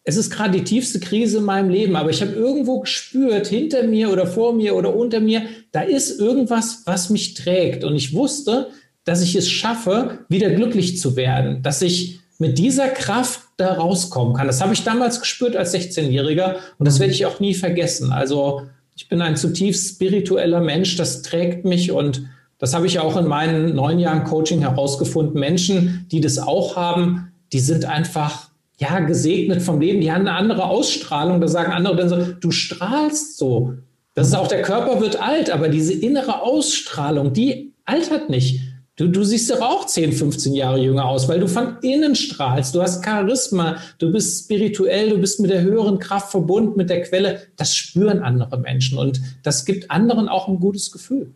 es 0.03 0.17
ist 0.17 0.31
gerade 0.31 0.57
die 0.57 0.65
tiefste 0.65 0.99
Krise 0.99 1.37
in 1.37 1.45
meinem 1.45 1.69
Leben, 1.69 1.95
aber 1.95 2.09
ich 2.09 2.21
habe 2.21 2.33
irgendwo 2.33 2.81
gespürt, 2.81 3.47
hinter 3.47 3.83
mir 3.83 4.11
oder 4.11 4.27
vor 4.27 4.53
mir 4.53 4.75
oder 4.75 4.93
unter 4.93 5.21
mir, 5.21 5.43
da 5.71 5.79
ist 5.79 6.19
irgendwas, 6.19 6.81
was 6.85 7.09
mich 7.09 7.35
trägt. 7.35 7.85
Und 7.85 7.95
ich 7.95 8.13
wusste, 8.13 8.67
dass 9.05 9.21
ich 9.21 9.33
es 9.35 9.49
schaffe, 9.49 10.25
wieder 10.27 10.49
glücklich 10.49 10.99
zu 10.99 11.15
werden, 11.15 11.61
dass 11.63 11.81
ich 11.81 12.19
mit 12.37 12.57
dieser 12.57 12.89
Kraft 12.89 13.41
da 13.57 13.73
rauskommen 13.73 14.33
kann. 14.33 14.47
Das 14.47 14.61
habe 14.61 14.73
ich 14.73 14.83
damals 14.83 15.19
gespürt 15.19 15.55
als 15.55 15.73
16-Jähriger 15.73 16.55
und 16.77 16.87
das 16.87 16.99
werde 16.99 17.13
ich 17.13 17.25
auch 17.25 17.39
nie 17.39 17.53
vergessen. 17.53 18.11
Also 18.11 18.63
ich 18.95 19.07
bin 19.07 19.21
ein 19.21 19.37
zutiefst 19.37 19.95
spiritueller 19.95 20.61
Mensch, 20.61 20.95
das 20.97 21.21
trägt 21.21 21.65
mich 21.65 21.91
und 21.91 22.23
das 22.57 22.73
habe 22.73 22.87
ich 22.87 22.99
auch 22.99 23.17
in 23.17 23.27
meinen 23.27 23.75
neun 23.75 23.99
Jahren 23.99 24.23
Coaching 24.23 24.61
herausgefunden. 24.61 25.39
Menschen, 25.39 26.07
die 26.11 26.21
das 26.21 26.37
auch 26.37 26.75
haben, 26.75 27.31
die 27.51 27.59
sind 27.59 27.85
einfach 27.85 28.49
ja 28.77 28.99
gesegnet 28.99 29.61
vom 29.61 29.79
Leben, 29.79 30.01
die 30.01 30.11
haben 30.11 30.21
eine 30.21 30.33
andere 30.33 30.65
Ausstrahlung. 30.65 31.41
Da 31.41 31.47
sagen 31.47 31.71
andere 31.71 31.95
dann 31.95 32.09
so, 32.09 32.17
du 32.17 32.51
strahlst 32.51 33.37
so. 33.37 33.73
Das 34.13 34.27
ist 34.27 34.35
auch, 34.35 34.47
der 34.47 34.61
Körper 34.61 35.01
wird 35.01 35.21
alt, 35.21 35.49
aber 35.49 35.67
diese 35.67 35.93
innere 35.93 36.41
Ausstrahlung, 36.41 37.33
die 37.33 37.73
altert 37.83 38.29
nicht. 38.29 38.61
Du, 38.97 39.09
du 39.09 39.25
siehst 39.25 39.51
doch 39.51 39.59
auch 39.59 39.85
10, 39.87 40.13
15 40.13 40.53
Jahre 40.53 40.79
jünger 40.79 41.03
aus, 41.05 41.27
weil 41.27 41.41
du 41.41 41.49
von 41.49 41.79
innen 41.81 42.15
strahlst. 42.15 42.73
Du 42.73 42.81
hast 42.81 43.03
Charisma, 43.03 43.75
du 43.99 44.09
bist 44.13 44.45
spirituell, 44.45 45.09
du 45.09 45.17
bist 45.17 45.41
mit 45.41 45.51
der 45.51 45.63
höheren 45.63 45.99
Kraft 45.99 46.31
verbunden, 46.31 46.77
mit 46.77 46.89
der 46.89 47.01
Quelle. 47.01 47.41
Das 47.57 47.75
spüren 47.75 48.19
andere 48.19 48.57
Menschen 48.57 48.97
und 48.97 49.19
das 49.43 49.65
gibt 49.65 49.91
anderen 49.91 50.29
auch 50.29 50.47
ein 50.47 50.61
gutes 50.61 50.93
Gefühl. 50.93 51.33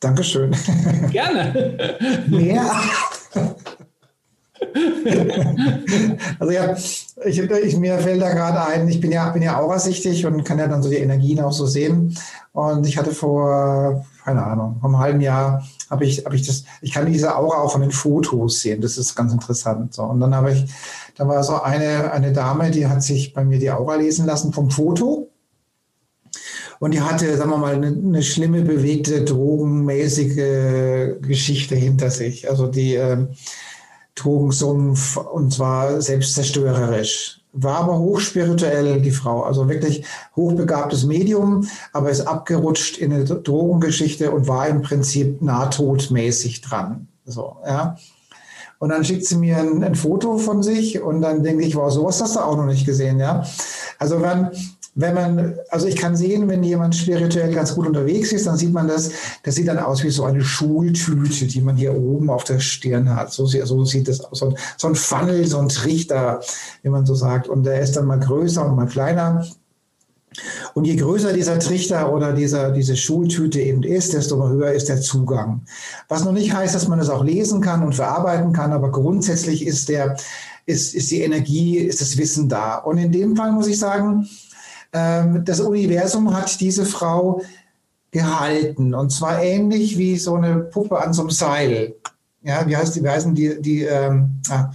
Dankeschön. 0.00 0.56
Gerne. 1.10 1.76
Mehr. 2.28 2.72
also 6.38 6.52
ja, 6.52 6.74
ich, 7.26 7.38
ich, 7.38 7.76
mir 7.76 7.98
fällt 7.98 8.22
da 8.22 8.32
gerade 8.32 8.64
ein, 8.64 8.88
ich 8.88 9.00
bin 9.00 9.12
ja, 9.12 9.28
bin 9.30 9.42
ja 9.42 9.58
aurasichtig 9.58 10.24
und 10.24 10.44
kann 10.44 10.58
ja 10.58 10.66
dann 10.66 10.82
so 10.82 10.88
die 10.88 10.96
Energien 10.96 11.40
auch 11.40 11.52
so 11.52 11.66
sehen. 11.66 12.16
Und 12.52 12.86
ich 12.86 12.96
hatte 12.96 13.10
vor, 13.12 14.06
keine 14.24 14.44
Ahnung, 14.44 14.78
vor 14.80 14.88
einem 14.88 14.98
halben 14.98 15.20
Jahr 15.20 15.62
habe 15.92 16.04
ich, 16.06 16.24
habe 16.24 16.34
ich 16.34 16.46
das, 16.46 16.64
ich 16.80 16.92
kann 16.92 17.06
diese 17.06 17.36
Aura 17.36 17.58
auch 17.58 17.70
von 17.70 17.82
den 17.82 17.92
Fotos 17.92 18.60
sehen. 18.62 18.80
Das 18.80 18.98
ist 18.98 19.14
ganz 19.14 19.32
interessant. 19.32 19.94
So. 19.94 20.02
Und 20.02 20.20
dann 20.20 20.34
habe 20.34 20.52
ich, 20.52 20.64
da 21.16 21.28
war 21.28 21.44
so 21.44 21.60
eine, 21.62 22.10
eine 22.10 22.32
Dame, 22.32 22.70
die 22.70 22.86
hat 22.86 23.02
sich 23.02 23.34
bei 23.34 23.44
mir 23.44 23.58
die 23.60 23.70
Aura 23.70 23.96
lesen 23.96 24.26
lassen 24.26 24.52
vom 24.52 24.70
Foto. 24.70 25.28
Und 26.80 26.94
die 26.94 27.00
hatte, 27.00 27.36
sagen 27.36 27.50
wir 27.50 27.58
mal, 27.58 27.74
eine, 27.74 27.88
eine 27.88 28.22
schlimme, 28.22 28.62
bewegte, 28.62 29.22
drogenmäßige 29.22 31.20
Geschichte 31.20 31.76
hinter 31.76 32.10
sich. 32.10 32.50
Also 32.50 32.66
die, 32.66 32.94
ähm, 32.94 33.28
Drogensumpf 34.14 35.16
und 35.16 35.52
zwar 35.52 36.00
selbstzerstörerisch. 36.00 37.41
War 37.52 37.80
aber 37.80 37.98
hochspirituell, 37.98 39.00
die 39.02 39.10
Frau. 39.10 39.42
Also 39.42 39.68
wirklich 39.68 40.04
hochbegabtes 40.36 41.04
Medium, 41.04 41.68
aber 41.92 42.10
ist 42.10 42.22
abgerutscht 42.22 42.96
in 42.98 43.12
eine 43.12 43.24
Drogengeschichte 43.24 44.30
und 44.30 44.48
war 44.48 44.68
im 44.68 44.82
Prinzip 44.82 45.42
nahtodmäßig 45.42 46.62
dran. 46.62 47.08
So, 47.26 47.56
ja. 47.66 47.96
Und 48.78 48.88
dann 48.88 49.04
schickt 49.04 49.26
sie 49.26 49.36
mir 49.36 49.58
ein, 49.58 49.84
ein, 49.84 49.94
Foto 49.94 50.38
von 50.38 50.62
sich 50.62 51.00
und 51.00 51.20
dann 51.20 51.44
denke 51.44 51.64
ich, 51.64 51.76
wow, 51.76 51.88
sowas 51.88 52.20
hast 52.20 52.34
du 52.34 52.40
auch 52.40 52.56
noch 52.56 52.66
nicht 52.66 52.84
gesehen, 52.84 53.20
ja. 53.20 53.44
Also 53.98 54.20
wenn, 54.20 54.50
wenn 54.94 55.14
man, 55.14 55.58
also 55.70 55.86
ich 55.86 55.96
kann 55.96 56.16
sehen, 56.16 56.48
wenn 56.48 56.62
jemand 56.62 56.94
spirituell 56.94 57.54
ganz 57.54 57.74
gut 57.74 57.86
unterwegs 57.86 58.30
ist, 58.32 58.46
dann 58.46 58.58
sieht 58.58 58.72
man 58.72 58.88
das, 58.88 59.10
das 59.42 59.54
sieht 59.54 59.68
dann 59.68 59.78
aus 59.78 60.02
wie 60.04 60.10
so 60.10 60.24
eine 60.24 60.42
Schultüte, 60.42 61.46
die 61.46 61.62
man 61.62 61.76
hier 61.76 61.96
oben 61.96 62.28
auf 62.28 62.44
der 62.44 62.60
Stirn 62.60 63.14
hat. 63.14 63.32
So, 63.32 63.46
so 63.46 63.84
sieht 63.84 64.08
das 64.08 64.20
aus. 64.20 64.40
So 64.40 64.50
ein, 64.50 64.56
so 64.76 64.88
ein 64.88 64.94
Funnel, 64.94 65.46
so 65.46 65.58
ein 65.58 65.70
Trichter, 65.70 66.40
wie 66.82 66.90
man 66.90 67.06
so 67.06 67.14
sagt. 67.14 67.48
Und 67.48 67.64
der 67.64 67.80
ist 67.80 67.96
dann 67.96 68.06
mal 68.06 68.20
größer 68.20 68.66
und 68.66 68.76
mal 68.76 68.86
kleiner. 68.86 69.46
Und 70.74 70.84
je 70.84 70.96
größer 70.96 71.32
dieser 71.32 71.58
Trichter 71.58 72.12
oder 72.12 72.34
dieser, 72.34 72.70
diese 72.70 72.96
Schultüte 72.96 73.60
eben 73.60 73.82
ist, 73.82 74.12
desto 74.12 74.46
höher 74.48 74.72
ist 74.72 74.88
der 74.88 75.00
Zugang. 75.00 75.62
Was 76.08 76.24
noch 76.24 76.32
nicht 76.32 76.52
heißt, 76.52 76.74
dass 76.74 76.88
man 76.88 77.00
es 77.00 77.08
auch 77.08 77.24
lesen 77.24 77.60
kann 77.60 77.82
und 77.82 77.94
verarbeiten 77.94 78.52
kann, 78.52 78.72
aber 78.72 78.90
grundsätzlich 78.90 79.66
ist 79.66 79.88
der, 79.88 80.16
ist, 80.66 80.94
ist 80.94 81.10
die 81.10 81.22
Energie, 81.22 81.78
ist 81.78 82.00
das 82.00 82.16
Wissen 82.16 82.48
da. 82.48 82.76
Und 82.76 82.98
in 82.98 83.12
dem 83.12 83.36
Fall 83.36 83.52
muss 83.52 83.66
ich 83.66 83.78
sagen, 83.78 84.28
das 84.92 85.60
Universum 85.60 86.34
hat 86.36 86.60
diese 86.60 86.84
Frau 86.84 87.42
gehalten 88.10 88.94
und 88.94 89.10
zwar 89.10 89.42
ähnlich 89.42 89.96
wie 89.96 90.18
so 90.18 90.34
eine 90.34 90.56
Puppe 90.56 91.00
an 91.00 91.14
so 91.14 91.22
einem 91.22 91.30
Seil. 91.30 91.94
Ja, 92.42 92.66
wie 92.66 92.76
heißt 92.76 92.94
die, 92.94 93.02
wie 93.02 93.08
heißen 93.08 93.34
die, 93.34 93.62
die 93.62 93.82
ähm, 93.84 94.40
ah, 94.50 94.70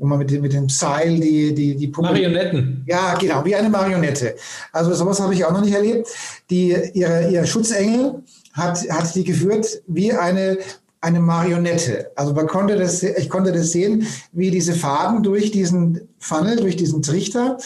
wo 0.00 0.06
man 0.06 0.18
mit, 0.18 0.30
mit 0.40 0.52
dem 0.52 0.68
Seil 0.68 1.20
die, 1.20 1.54
die, 1.54 1.76
die 1.76 1.88
Puppe. 1.88 2.08
Marionetten. 2.08 2.84
Ja, 2.86 3.14
genau, 3.14 3.44
wie 3.44 3.54
eine 3.54 3.68
Marionette. 3.68 4.34
Also 4.72 4.94
sowas 4.94 5.20
habe 5.20 5.34
ich 5.34 5.44
auch 5.44 5.52
noch 5.52 5.60
nicht 5.60 5.74
erlebt. 5.74 6.08
Die, 6.48 6.74
ihre, 6.94 7.30
ihr 7.30 7.46
Schutzengel 7.46 8.22
hat, 8.54 8.78
hat 8.90 9.14
die 9.14 9.24
geführt 9.24 9.82
wie 9.86 10.12
eine 10.12 10.58
eine 11.02 11.20
Marionette. 11.20 12.10
Also 12.14 12.34
man 12.34 12.46
konnte 12.46 12.76
das, 12.76 13.02
ich 13.02 13.30
konnte 13.30 13.52
das 13.52 13.72
sehen, 13.72 14.06
wie 14.32 14.50
diese 14.50 14.74
Faden 14.74 15.22
durch 15.22 15.50
diesen 15.50 16.08
Funnel, 16.18 16.56
durch 16.56 16.76
diesen 16.76 17.00
Trichter 17.00 17.56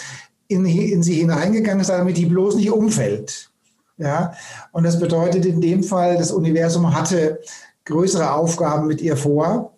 in, 0.48 0.64
in 0.66 1.02
sie 1.02 1.14
hineingegangen 1.14 1.80
ist, 1.80 1.90
damit 1.90 2.16
die 2.16 2.26
bloß 2.26 2.57
nicht 2.57 2.70
umfällt. 2.70 3.50
Ja, 3.96 4.33
und 4.72 4.85
das 4.85 4.98
bedeutet 4.98 5.46
in 5.46 5.61
dem 5.61 5.85
Fall, 5.85 6.18
das 6.18 6.33
Universum 6.33 6.94
hatte 6.94 7.40
größere 7.85 8.33
Aufgaben 8.33 8.87
mit 8.87 9.00
ihr 9.00 9.16
vor. 9.16 9.70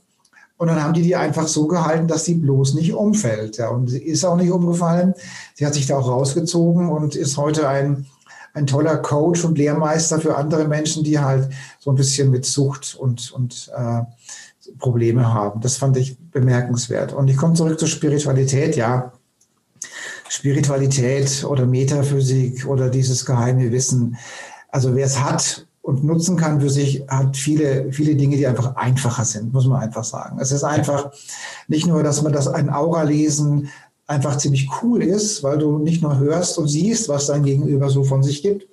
Und 0.58 0.68
dann 0.68 0.82
haben 0.82 0.94
die 0.94 1.02
die 1.02 1.16
einfach 1.16 1.46
so 1.46 1.66
gehalten, 1.66 2.08
dass 2.08 2.24
sie 2.24 2.34
bloß 2.34 2.74
nicht 2.74 2.94
umfällt. 2.94 3.58
Ja, 3.58 3.68
und 3.68 3.88
sie 3.88 4.02
ist 4.02 4.24
auch 4.24 4.36
nicht 4.36 4.50
umgefallen. 4.50 5.12
Sie 5.54 5.66
hat 5.66 5.74
sich 5.74 5.86
da 5.86 5.98
auch 5.98 6.08
rausgezogen 6.08 6.88
und 6.88 7.14
ist 7.14 7.36
heute 7.36 7.68
ein, 7.68 8.06
ein 8.54 8.66
toller 8.66 8.96
Coach 8.96 9.44
und 9.44 9.58
Lehrmeister 9.58 10.18
für 10.18 10.36
andere 10.36 10.66
Menschen, 10.66 11.04
die 11.04 11.18
halt 11.18 11.50
so 11.78 11.90
ein 11.90 11.96
bisschen 11.96 12.30
mit 12.30 12.46
Sucht 12.46 12.96
und, 12.98 13.32
und 13.32 13.70
äh, 13.76 14.00
Probleme 14.78 15.32
haben. 15.32 15.60
Das 15.60 15.76
fand 15.76 15.98
ich 15.98 16.18
bemerkenswert. 16.18 17.12
Und 17.12 17.28
ich 17.28 17.36
komme 17.36 17.52
zurück 17.52 17.78
zur 17.78 17.88
Spiritualität. 17.88 18.76
Ja, 18.76 19.12
Spiritualität 20.28 21.44
oder 21.44 21.66
Metaphysik 21.66 22.66
oder 22.66 22.88
dieses 22.88 23.24
geheime 23.24 23.70
Wissen. 23.72 24.16
Also 24.70 24.94
wer 24.94 25.06
es 25.06 25.20
hat 25.22 25.66
und 25.82 26.02
nutzen 26.04 26.36
kann 26.36 26.60
für 26.60 26.70
sich, 26.70 27.04
hat 27.08 27.36
viele, 27.36 27.92
viele 27.92 28.16
Dinge, 28.16 28.36
die 28.36 28.46
einfach 28.46 28.74
einfacher 28.76 29.24
sind, 29.24 29.52
muss 29.52 29.66
man 29.66 29.80
einfach 29.80 30.04
sagen. 30.04 30.38
Es 30.40 30.50
ist 30.50 30.64
einfach 30.64 31.12
nicht 31.68 31.86
nur, 31.86 32.02
dass 32.02 32.22
man 32.22 32.32
das 32.32 32.48
ein 32.48 32.70
Aura 32.70 33.04
lesen 33.04 33.70
einfach 34.06 34.36
ziemlich 34.38 34.68
cool 34.82 35.02
ist, 35.02 35.42
weil 35.42 35.58
du 35.58 35.78
nicht 35.78 36.02
nur 36.02 36.18
hörst 36.18 36.58
und 36.58 36.68
siehst, 36.68 37.08
was 37.08 37.26
dein 37.26 37.42
Gegenüber 37.42 37.88
so 37.90 38.04
von 38.04 38.22
sich 38.22 38.42
gibt, 38.42 38.66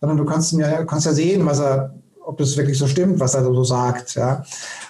sondern 0.00 0.16
du 0.16 0.24
kannst 0.24 0.52
mir, 0.52 0.84
kannst 0.86 1.06
ja 1.06 1.12
sehen, 1.12 1.44
was 1.44 1.58
er, 1.58 1.94
ob 2.24 2.38
das 2.38 2.56
wirklich 2.56 2.78
so 2.78 2.86
stimmt, 2.86 3.18
was 3.18 3.34
er 3.34 3.44
so 3.44 3.64
sagt, 3.64 4.14
ja. 4.14 4.44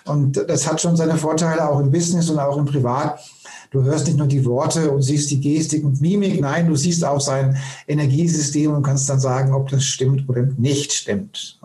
Und 0.06 0.36
das 0.48 0.66
hat 0.70 0.80
schon 0.80 0.96
seine 0.96 1.16
Vorteile 1.16 1.68
auch 1.68 1.80
im 1.80 1.90
Business 1.90 2.30
und 2.30 2.38
auch 2.38 2.56
im 2.58 2.66
Privat 2.66 3.20
Du 3.76 3.84
hörst 3.84 4.06
nicht 4.06 4.16
nur 4.16 4.26
die 4.26 4.42
Worte 4.46 4.90
und 4.90 5.02
siehst 5.02 5.30
die 5.30 5.38
Gestik 5.38 5.84
und 5.84 6.00
Mimik, 6.00 6.40
nein, 6.40 6.66
du 6.66 6.76
siehst 6.76 7.04
auch 7.04 7.20
sein 7.20 7.58
Energiesystem 7.86 8.72
und 8.72 8.82
kannst 8.82 9.06
dann 9.10 9.20
sagen, 9.20 9.52
ob 9.52 9.68
das 9.68 9.84
stimmt 9.84 10.26
oder 10.30 10.48
nicht 10.56 10.94
stimmt. 10.94 11.58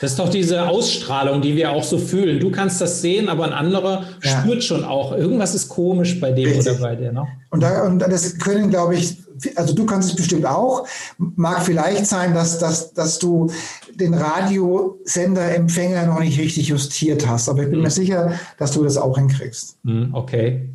Das 0.00 0.12
ist 0.12 0.18
doch 0.18 0.30
diese 0.30 0.66
Ausstrahlung, 0.66 1.42
die 1.42 1.56
wir 1.56 1.72
auch 1.72 1.84
so 1.84 1.98
fühlen. 1.98 2.40
Du 2.40 2.50
kannst 2.50 2.80
das 2.80 3.02
sehen, 3.02 3.28
aber 3.28 3.44
ein 3.44 3.52
anderer 3.52 4.04
ja. 4.22 4.40
spürt 4.40 4.64
schon 4.64 4.82
auch, 4.82 5.12
irgendwas 5.12 5.54
ist 5.54 5.68
komisch 5.68 6.18
bei 6.18 6.32
dem 6.32 6.48
Richtig. 6.48 6.72
oder 6.72 6.80
bei 6.80 6.96
dir. 6.96 7.12
Ne? 7.12 7.26
Und, 7.50 7.62
da, 7.62 7.86
und 7.86 7.98
das 7.98 8.38
können, 8.38 8.70
glaube 8.70 8.94
ich, 8.94 9.18
also 9.56 9.74
du 9.74 9.84
kannst 9.84 10.08
es 10.08 10.16
bestimmt 10.16 10.46
auch. 10.46 10.86
Mag 11.18 11.62
vielleicht 11.62 12.06
sein, 12.06 12.32
dass, 12.32 12.58
dass, 12.58 12.94
dass 12.94 13.18
du 13.18 13.50
den 13.94 14.14
Radiosender-Empfänger 14.14 16.06
noch 16.06 16.20
nicht 16.20 16.40
richtig 16.40 16.68
justiert 16.68 17.28
hast, 17.28 17.50
aber 17.50 17.64
ich 17.64 17.68
bin 17.68 17.80
mhm. 17.80 17.84
mir 17.84 17.90
sicher, 17.90 18.32
dass 18.56 18.72
du 18.72 18.82
das 18.82 18.96
auch 18.96 19.18
hinkriegst. 19.18 19.76
Mhm, 19.82 20.14
okay. 20.14 20.70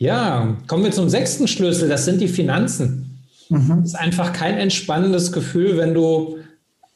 Ja, 0.00 0.56
kommen 0.66 0.84
wir 0.84 0.92
zum 0.92 1.10
sechsten 1.10 1.46
Schlüssel, 1.46 1.88
das 1.90 2.06
sind 2.06 2.22
die 2.22 2.28
Finanzen. 2.28 3.18
Mhm. 3.50 3.80
Das 3.82 3.90
ist 3.90 3.94
einfach 3.94 4.32
kein 4.32 4.56
entspannendes 4.56 5.30
Gefühl, 5.30 5.76
wenn 5.76 5.92
du 5.92 6.38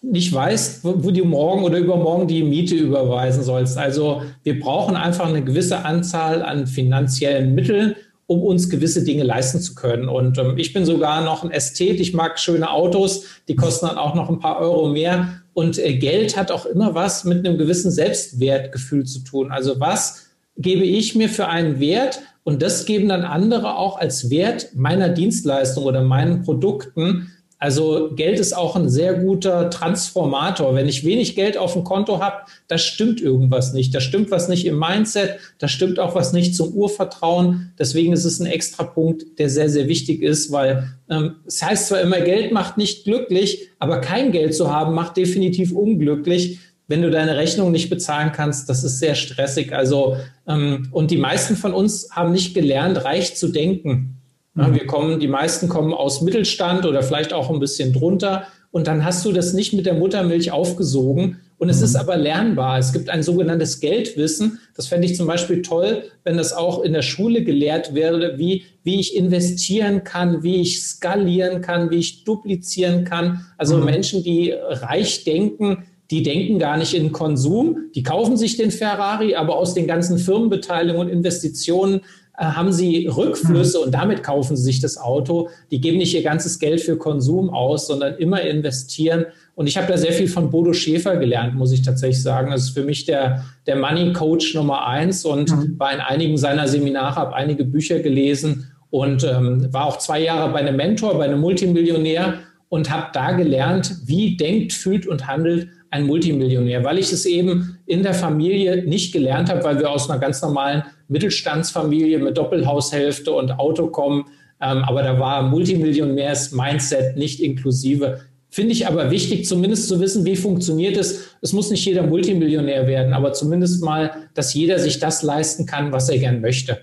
nicht 0.00 0.32
weißt, 0.32 0.84
wo, 0.84 1.10
du 1.10 1.24
morgen 1.24 1.64
oder 1.64 1.78
übermorgen 1.78 2.26
die 2.28 2.42
Miete 2.42 2.76
überweisen 2.76 3.42
sollst. 3.42 3.76
Also 3.76 4.22
wir 4.42 4.58
brauchen 4.58 4.96
einfach 4.96 5.28
eine 5.28 5.44
gewisse 5.44 5.84
Anzahl 5.84 6.42
an 6.42 6.66
finanziellen 6.66 7.54
Mitteln, 7.54 7.94
um 8.26 8.42
uns 8.42 8.70
gewisse 8.70 9.04
Dinge 9.04 9.22
leisten 9.22 9.60
zu 9.60 9.74
können. 9.74 10.08
Und 10.08 10.38
ähm, 10.38 10.54
ich 10.56 10.72
bin 10.72 10.86
sogar 10.86 11.22
noch 11.22 11.44
ein 11.44 11.50
Ästhet, 11.50 12.00
ich 12.00 12.14
mag 12.14 12.38
schöne 12.38 12.70
Autos, 12.70 13.24
die 13.48 13.54
kosten 13.54 13.86
dann 13.86 13.98
auch 13.98 14.14
noch 14.14 14.30
ein 14.30 14.40
paar 14.40 14.60
Euro 14.60 14.88
mehr. 14.88 15.42
Und 15.52 15.78
äh, 15.78 15.94
Geld 15.98 16.38
hat 16.38 16.50
auch 16.50 16.64
immer 16.64 16.94
was 16.94 17.24
mit 17.24 17.46
einem 17.46 17.58
gewissen 17.58 17.90
Selbstwertgefühl 17.90 19.04
zu 19.04 19.20
tun. 19.20 19.52
Also 19.52 19.78
was 19.78 20.26
gebe 20.56 20.84
ich 20.84 21.14
mir 21.14 21.28
für 21.28 21.48
einen 21.48 21.80
Wert 21.80 22.20
und 22.44 22.60
das 22.60 22.84
geben 22.84 23.08
dann 23.08 23.24
andere 23.24 23.76
auch 23.76 23.98
als 23.98 24.30
Wert 24.30 24.68
meiner 24.74 25.08
Dienstleistung 25.08 25.84
oder 25.84 26.02
meinen 26.02 26.42
Produkten. 26.42 27.30
Also 27.58 28.10
Geld 28.14 28.38
ist 28.38 28.54
auch 28.54 28.76
ein 28.76 28.90
sehr 28.90 29.14
guter 29.14 29.70
Transformator. 29.70 30.74
Wenn 30.74 30.86
ich 30.86 31.06
wenig 31.06 31.34
Geld 31.34 31.56
auf 31.56 31.72
dem 31.72 31.84
Konto 31.84 32.20
habe, 32.22 32.44
da 32.68 32.76
stimmt 32.76 33.22
irgendwas 33.22 33.72
nicht. 33.72 33.94
Da 33.94 34.00
stimmt 34.00 34.30
was 34.30 34.50
nicht 34.50 34.66
im 34.66 34.78
Mindset, 34.78 35.38
da 35.58 35.68
stimmt 35.68 35.98
auch 35.98 36.14
was 36.14 36.34
nicht 36.34 36.54
zum 36.54 36.74
Urvertrauen. 36.74 37.72
Deswegen 37.78 38.12
ist 38.12 38.26
es 38.26 38.38
ein 38.40 38.46
extra 38.46 38.84
Punkt, 38.84 39.38
der 39.38 39.48
sehr, 39.48 39.70
sehr 39.70 39.88
wichtig 39.88 40.20
ist, 40.20 40.52
weil 40.52 40.90
ähm, 41.08 41.36
es 41.46 41.62
heißt 41.62 41.88
zwar 41.88 42.02
immer, 42.02 42.20
Geld 42.20 42.52
macht 42.52 42.76
nicht 42.76 43.04
glücklich, 43.04 43.70
aber 43.78 44.02
kein 44.02 44.30
Geld 44.32 44.54
zu 44.54 44.70
haben 44.70 44.94
macht 44.94 45.16
definitiv 45.16 45.72
unglücklich 45.72 46.58
wenn 46.86 47.02
du 47.02 47.10
deine 47.10 47.36
Rechnung 47.36 47.72
nicht 47.72 47.88
bezahlen 47.88 48.32
kannst, 48.32 48.68
das 48.68 48.84
ist 48.84 48.98
sehr 48.98 49.14
stressig. 49.14 49.72
Also, 49.72 50.16
ähm, 50.46 50.88
und 50.90 51.10
die 51.10 51.16
meisten 51.16 51.56
von 51.56 51.72
uns 51.72 52.10
haben 52.10 52.32
nicht 52.32 52.54
gelernt, 52.54 53.04
reich 53.04 53.36
zu 53.36 53.48
denken. 53.48 54.20
Ja, 54.56 54.68
mhm. 54.68 54.74
wir 54.74 54.86
kommen, 54.86 55.20
die 55.20 55.28
meisten 55.28 55.68
kommen 55.68 55.92
aus 55.94 56.20
Mittelstand 56.20 56.86
oder 56.86 57.02
vielleicht 57.02 57.32
auch 57.32 57.50
ein 57.50 57.58
bisschen 57.58 57.92
drunter. 57.92 58.46
Und 58.70 58.86
dann 58.86 59.04
hast 59.04 59.24
du 59.24 59.32
das 59.32 59.52
nicht 59.52 59.72
mit 59.72 59.86
der 59.86 59.94
Muttermilch 59.94 60.50
aufgesogen 60.50 61.40
Und 61.58 61.68
es 61.68 61.78
mhm. 61.78 61.84
ist 61.84 61.96
aber 61.96 62.16
lernbar. 62.16 62.78
Es 62.78 62.92
gibt 62.92 63.08
ein 63.08 63.22
sogenanntes 63.22 63.80
Geldwissen. 63.80 64.58
Das 64.76 64.88
fände 64.88 65.06
ich 65.06 65.16
zum 65.16 65.26
Beispiel 65.26 65.62
toll, 65.62 66.02
wenn 66.24 66.36
das 66.36 66.52
auch 66.52 66.82
in 66.82 66.92
der 66.92 67.02
Schule 67.02 67.44
gelehrt 67.44 67.94
wäre, 67.94 68.36
wie, 68.36 68.64
wie 68.82 69.00
ich 69.00 69.16
investieren 69.16 70.04
kann, 70.04 70.42
wie 70.42 70.60
ich 70.60 70.82
skalieren 70.82 71.62
kann, 71.62 71.90
wie 71.90 71.98
ich 71.98 72.24
duplizieren 72.24 73.04
kann. 73.04 73.46
Also 73.56 73.78
mhm. 73.78 73.84
Menschen, 73.84 74.22
die 74.22 74.52
reich 74.52 75.24
denken, 75.24 75.84
die 76.10 76.22
denken 76.22 76.58
gar 76.58 76.76
nicht 76.76 76.94
in 76.94 77.12
Konsum, 77.12 77.90
die 77.94 78.02
kaufen 78.02 78.36
sich 78.36 78.56
den 78.56 78.70
Ferrari, 78.70 79.34
aber 79.34 79.56
aus 79.56 79.74
den 79.74 79.86
ganzen 79.86 80.18
Firmenbeteiligungen 80.18 81.08
und 81.08 81.12
Investitionen 81.12 82.02
äh, 82.36 82.44
haben 82.44 82.72
sie 82.72 83.06
Rückflüsse 83.06 83.78
und 83.80 83.92
damit 83.92 84.22
kaufen 84.22 84.56
sie 84.56 84.64
sich 84.64 84.80
das 84.80 84.98
Auto. 84.98 85.48
Die 85.70 85.80
geben 85.80 85.98
nicht 85.98 86.14
ihr 86.14 86.22
ganzes 86.22 86.58
Geld 86.58 86.80
für 86.80 86.98
Konsum 86.98 87.48
aus, 87.50 87.86
sondern 87.86 88.16
immer 88.16 88.42
investieren. 88.42 89.26
Und 89.54 89.68
ich 89.68 89.76
habe 89.76 89.86
da 89.86 89.96
sehr 89.96 90.12
viel 90.12 90.26
von 90.26 90.50
Bodo 90.50 90.72
Schäfer 90.72 91.16
gelernt, 91.16 91.54
muss 91.54 91.72
ich 91.72 91.82
tatsächlich 91.82 92.22
sagen. 92.22 92.50
Das 92.50 92.62
ist 92.62 92.70
für 92.70 92.82
mich 92.82 93.04
der, 93.04 93.44
der 93.66 93.76
Money 93.76 94.12
Coach 94.12 94.54
Nummer 94.54 94.86
eins 94.86 95.24
und 95.24 95.50
mhm. 95.50 95.78
war 95.78 95.92
in 95.92 96.00
einigen 96.00 96.36
seiner 96.36 96.66
Seminare, 96.66 97.14
habe 97.14 97.34
einige 97.34 97.64
Bücher 97.64 98.00
gelesen 98.00 98.70
und 98.90 99.24
ähm, 99.24 99.72
war 99.72 99.86
auch 99.86 99.98
zwei 99.98 100.20
Jahre 100.20 100.52
bei 100.52 100.58
einem 100.58 100.76
Mentor, 100.76 101.16
bei 101.16 101.24
einem 101.24 101.40
Multimillionär 101.40 102.40
und 102.68 102.90
habe 102.90 103.10
da 103.12 103.30
gelernt, 103.30 103.96
wie 104.06 104.36
denkt, 104.36 104.72
fühlt 104.72 105.06
und 105.06 105.28
handelt 105.28 105.68
ein 105.94 106.06
Multimillionär, 106.06 106.82
weil 106.82 106.98
ich 106.98 107.12
es 107.12 107.24
eben 107.24 107.78
in 107.86 108.02
der 108.02 108.14
Familie 108.14 108.84
nicht 108.84 109.12
gelernt 109.12 109.48
habe, 109.48 109.62
weil 109.62 109.78
wir 109.78 109.90
aus 109.90 110.10
einer 110.10 110.18
ganz 110.18 110.42
normalen 110.42 110.82
Mittelstandsfamilie 111.06 112.18
mit 112.18 112.36
Doppelhaushälfte 112.36 113.30
und 113.30 113.52
Auto 113.60 113.86
kommen. 113.86 114.24
Ähm, 114.60 114.78
aber 114.78 115.04
da 115.04 115.20
war 115.20 115.42
Multimillionärs-Mindset 115.42 117.16
nicht 117.16 117.38
inklusive. 117.40 118.22
Finde 118.50 118.72
ich 118.72 118.88
aber 118.88 119.12
wichtig, 119.12 119.46
zumindest 119.46 119.88
zu 119.88 120.00
wissen, 120.00 120.24
wie 120.24 120.34
funktioniert 120.34 120.96
es. 120.96 121.36
Es 121.42 121.52
muss 121.52 121.70
nicht 121.70 121.84
jeder 121.84 122.04
Multimillionär 122.04 122.88
werden, 122.88 123.12
aber 123.12 123.32
zumindest 123.32 123.80
mal, 123.84 124.10
dass 124.34 124.52
jeder 124.52 124.80
sich 124.80 124.98
das 124.98 125.22
leisten 125.22 125.64
kann, 125.64 125.92
was 125.92 126.08
er 126.08 126.18
gern 126.18 126.40
möchte. 126.40 126.78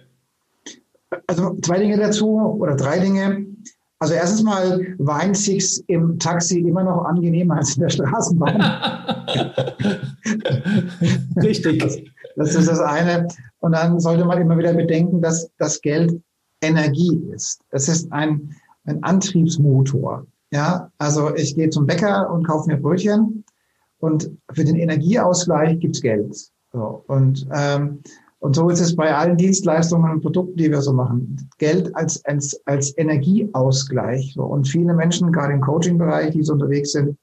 Also 1.28 1.58
zwei 1.62 1.80
Dinge 1.80 1.98
dazu 1.98 2.40
oder 2.60 2.78
drei 2.78 3.00
Dinge. 3.00 3.46
Also 4.02 4.16
erstens 4.16 4.42
mal 4.42 4.96
weint 4.98 5.38
sich's 5.38 5.78
im 5.86 6.18
Taxi 6.18 6.60
immer 6.60 6.84
noch 6.84 7.06
angenehmer 7.06 7.58
als 7.58 7.76
in 7.76 7.84
der 7.84 7.90
Straßenbahn. 7.90 8.60
Richtig. 11.38 11.84
Das, 11.84 12.00
das, 12.36 12.56
ist 12.56 12.68
das 12.68 12.80
eine. 12.80 13.28
Und 13.60 13.74
dann 13.74 14.00
sollte 14.00 14.26
man 14.26 14.42
immer 14.42 14.58
wieder 14.58 14.74
bedenken, 14.74 15.22
dass 15.22 15.52
das 15.60 15.80
Geld 15.82 16.20
Energie 16.62 17.22
ist. 17.32 17.62
Das 17.70 17.88
ist 17.88 18.12
ein, 18.12 18.56
ein 18.86 19.04
Antriebsmotor. 19.04 20.26
Ja, 20.50 20.90
also 20.98 21.36
ich 21.36 21.54
gehe 21.54 21.70
zum 21.70 21.86
Bäcker 21.86 22.28
und 22.32 22.48
kaufe 22.48 22.72
mir 22.72 22.78
Brötchen 22.78 23.46
und 24.00 24.32
für 24.52 24.64
den 24.64 24.78
Energieausgleich 24.78 25.80
gibt's 25.80 26.02
Geld. 26.02 26.36
So, 26.74 27.04
und 27.06 27.48
ähm, 27.54 28.02
und 28.42 28.56
so 28.56 28.70
ist 28.70 28.80
es 28.80 28.96
bei 28.96 29.16
allen 29.16 29.38
Dienstleistungen 29.38 30.12
und 30.12 30.22
Produkten, 30.22 30.58
die 30.58 30.72
wir 30.72 30.82
so 30.82 30.94
machen. 30.94 31.48
Geld 31.60 31.96
als, 31.96 32.26
als, 32.26 32.60
als 32.66 32.98
Energieausgleich. 32.98 34.36
Und 34.36 34.68
viele 34.68 34.96
Menschen, 34.96 35.32
gerade 35.32 35.54
im 35.54 35.62
Coaching-Bereich, 35.62 36.32
die 36.32 36.42
so 36.42 36.54
unterwegs 36.54 36.94
sind, 36.94 37.16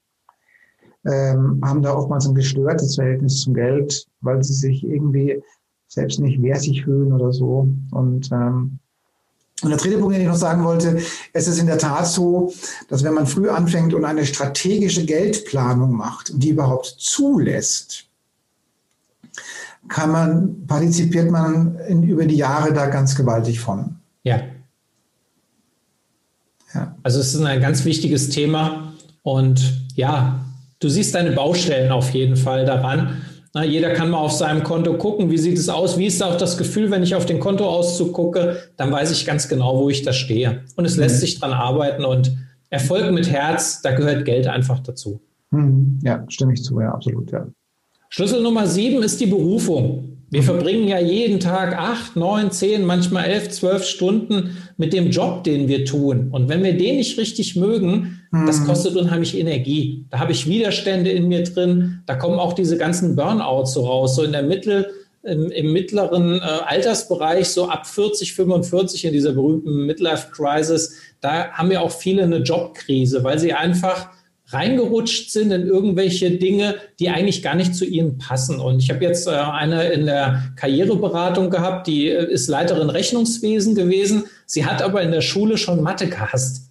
ähm, 1.05 1.61
haben 1.65 1.83
da 1.83 1.93
oftmals 1.93 2.29
ein 2.29 2.37
gestörtes 2.37 2.95
Verhältnis 2.95 3.41
zum 3.41 3.55
Geld, 3.55 4.07
weil 4.21 4.45
sie 4.45 4.53
sich 4.53 4.85
irgendwie 4.85 5.43
selbst 5.89 6.21
nicht 6.21 6.41
wertig 6.41 6.85
fühlen 6.85 7.13
oder 7.13 7.33
so. 7.33 7.69
Und, 7.91 8.31
ähm, 8.31 8.79
und 9.63 9.71
der 9.71 9.79
dritte 9.79 9.99
Punkt, 9.99 10.15
den 10.15 10.23
ich 10.23 10.29
noch 10.29 10.37
sagen 10.37 10.63
wollte, 10.63 10.99
es 11.33 11.49
ist 11.49 11.59
in 11.59 11.67
der 11.67 11.79
Tat 11.79 12.07
so, 12.07 12.53
dass 12.89 13.03
wenn 13.03 13.15
man 13.15 13.27
früh 13.27 13.49
anfängt 13.49 13.93
und 13.93 14.05
eine 14.05 14.25
strategische 14.25 15.05
Geldplanung 15.05 15.97
macht 15.97 16.31
und 16.31 16.45
die 16.45 16.51
überhaupt 16.51 16.95
zulässt, 16.97 18.08
kann 19.87 20.11
man, 20.11 20.67
partizipiert 20.67 21.31
man 21.31 21.79
in, 21.89 22.03
über 22.03 22.27
die 22.27 22.37
Jahre 22.37 22.73
da 22.73 22.87
ganz 22.87 23.15
gewaltig 23.15 23.61
von. 23.61 23.97
Ja. 24.23 24.41
ja. 26.75 26.97
Also 27.03 27.21
es 27.21 27.35
ist 27.35 27.43
ein 27.43 27.61
ganz 27.61 27.85
wichtiges 27.85 28.29
Thema 28.29 28.93
und 29.23 29.87
ja, 29.95 30.45
du 30.81 30.89
siehst 30.89 31.15
deine 31.15 31.33
Baustellen 31.33 31.93
auf 31.93 32.11
jeden 32.11 32.37
Fall 32.37 32.65
daran. 32.65 33.23
Na, 33.55 33.65
jeder 33.65 33.95
kann 33.95 34.11
mal 34.11 34.19
auf 34.19 34.33
seinem 34.33 34.63
Konto 34.63 34.99
gucken, 34.99 35.31
wie 35.31 35.39
sieht 35.39 35.59
es 35.59 35.69
aus, 35.69 35.97
wie 35.97 36.07
ist 36.07 36.23
auch 36.23 36.37
das 36.37 36.59
Gefühl, 36.59 36.91
wenn 36.91 37.03
ich 37.03 37.15
auf 37.15 37.25
den 37.25 37.41
Kontoauszug 37.41 38.13
gucke, 38.13 38.59
dann 38.77 38.93
weiß 38.93 39.11
ich 39.11 39.25
ganz 39.25 39.49
genau, 39.49 39.79
wo 39.79 39.89
ich 39.89 40.03
da 40.03 40.13
stehe. 40.13 40.65
Und 40.77 40.85
es 40.85 40.97
mhm. 40.97 41.03
lässt 41.03 41.21
sich 41.21 41.41
dran 41.41 41.53
arbeiten 41.53 42.05
und 42.05 42.37
Erfolg 42.71 43.11
mit 43.13 43.31
Herz, 43.31 43.81
da 43.81 43.93
gehört 43.93 44.27
Geld 44.27 44.47
einfach 44.47 44.81
dazu. 44.81 45.21
Mhm. 45.51 45.99
Ja, 46.03 46.25
stimme 46.29 46.53
ich 46.53 46.63
zu, 46.63 46.79
ja, 46.81 46.93
absolut, 46.93 47.31
ja. 47.33 47.47
Schlüssel 48.09 48.43
Nummer 48.43 48.67
sieben 48.67 49.03
ist 49.03 49.21
die 49.21 49.27
Berufung. 49.27 50.09
Wir 50.31 50.43
verbringen 50.43 50.89
ja 50.89 50.99
jeden 50.99 51.41
Tag 51.41 51.79
acht, 51.79 52.15
neun, 52.15 52.51
zehn, 52.51 52.85
manchmal 52.85 53.25
elf, 53.25 53.49
zwölf 53.49 53.85
Stunden 53.85 54.57
mit 54.77 54.93
dem 54.93 55.11
Job, 55.11 55.45
den 55.45 55.69
wir 55.69 55.87
tun. 55.87 56.29
Und 56.33 56.51
wenn 56.51 56.63
wir 56.63 56.77
den 56.77 56.97
nicht 56.97 57.19
richtig 57.19 57.57
mögen, 57.57 58.21
mhm. 58.31 58.47
das 58.47 58.65
kostet 58.67 58.97
unheimlich 58.97 59.39
Energie. 59.39 60.05
Da 60.11 60.19
habe 60.19 60.33
ich 60.33 60.47
Widerstände 60.47 61.11
in 61.11 61.29
mir 61.29 61.45
drin. 61.45 62.03
Da 62.05 62.15
kommen 62.15 62.39
auch 62.39 62.53
diese 62.53 62.77
ganzen 62.77 63.17
Burnouts 63.17 63.73
so 63.73 63.87
raus. 63.87 64.17
So 64.17 64.23
in 64.23 64.33
der 64.33 64.43
Mittel, 64.43 64.91
im, 65.23 65.51
im 65.51 65.73
mittleren 65.73 66.39
äh, 66.39 66.41
Altersbereich, 66.41 67.49
so 67.49 67.69
ab 67.69 67.87
40, 67.87 68.35
45 68.35 69.07
in 69.07 69.13
dieser 69.15 69.33
berühmten 69.33 69.87
Midlife 69.87 70.31
Crisis, 70.31 70.95
da 71.23 71.51
haben 71.53 71.71
ja 71.71 71.81
auch 71.81 71.91
viele 71.91 72.23
eine 72.23 72.39
Jobkrise, 72.39 73.25
weil 73.25 73.39
sie 73.39 73.55
einfach 73.55 74.11
reingerutscht 74.51 75.31
sind 75.31 75.51
in 75.51 75.67
irgendwelche 75.67 76.31
Dinge, 76.31 76.77
die 76.99 77.11
eigentlich 77.11 77.43
gar 77.43 77.55
nicht 77.55 77.75
zu 77.75 77.85
ihnen 77.85 78.19
passen. 78.19 78.61
Und 78.61 78.83
ich 78.83 78.91
habe 78.91 79.05
jetzt 79.05 79.27
äh, 79.27 79.31
eine 79.31 79.89
in 79.89 80.07
der 80.07 80.53
Karriereberatung 80.57 81.51
gehabt, 81.51 81.87
die 81.87 82.09
äh, 82.09 82.31
ist 82.31 82.49
Leiterin 82.49 82.91
Rechnungswesen 82.91 83.75
gewesen. 83.75 84.25
Sie 84.47 84.65
hat 84.65 84.81
aber 84.81 85.03
in 85.03 85.13
der 85.13 85.21
Schule 85.21 85.59
schon 85.59 85.83
Mathe 85.83 86.09
gehasst. 86.09 86.69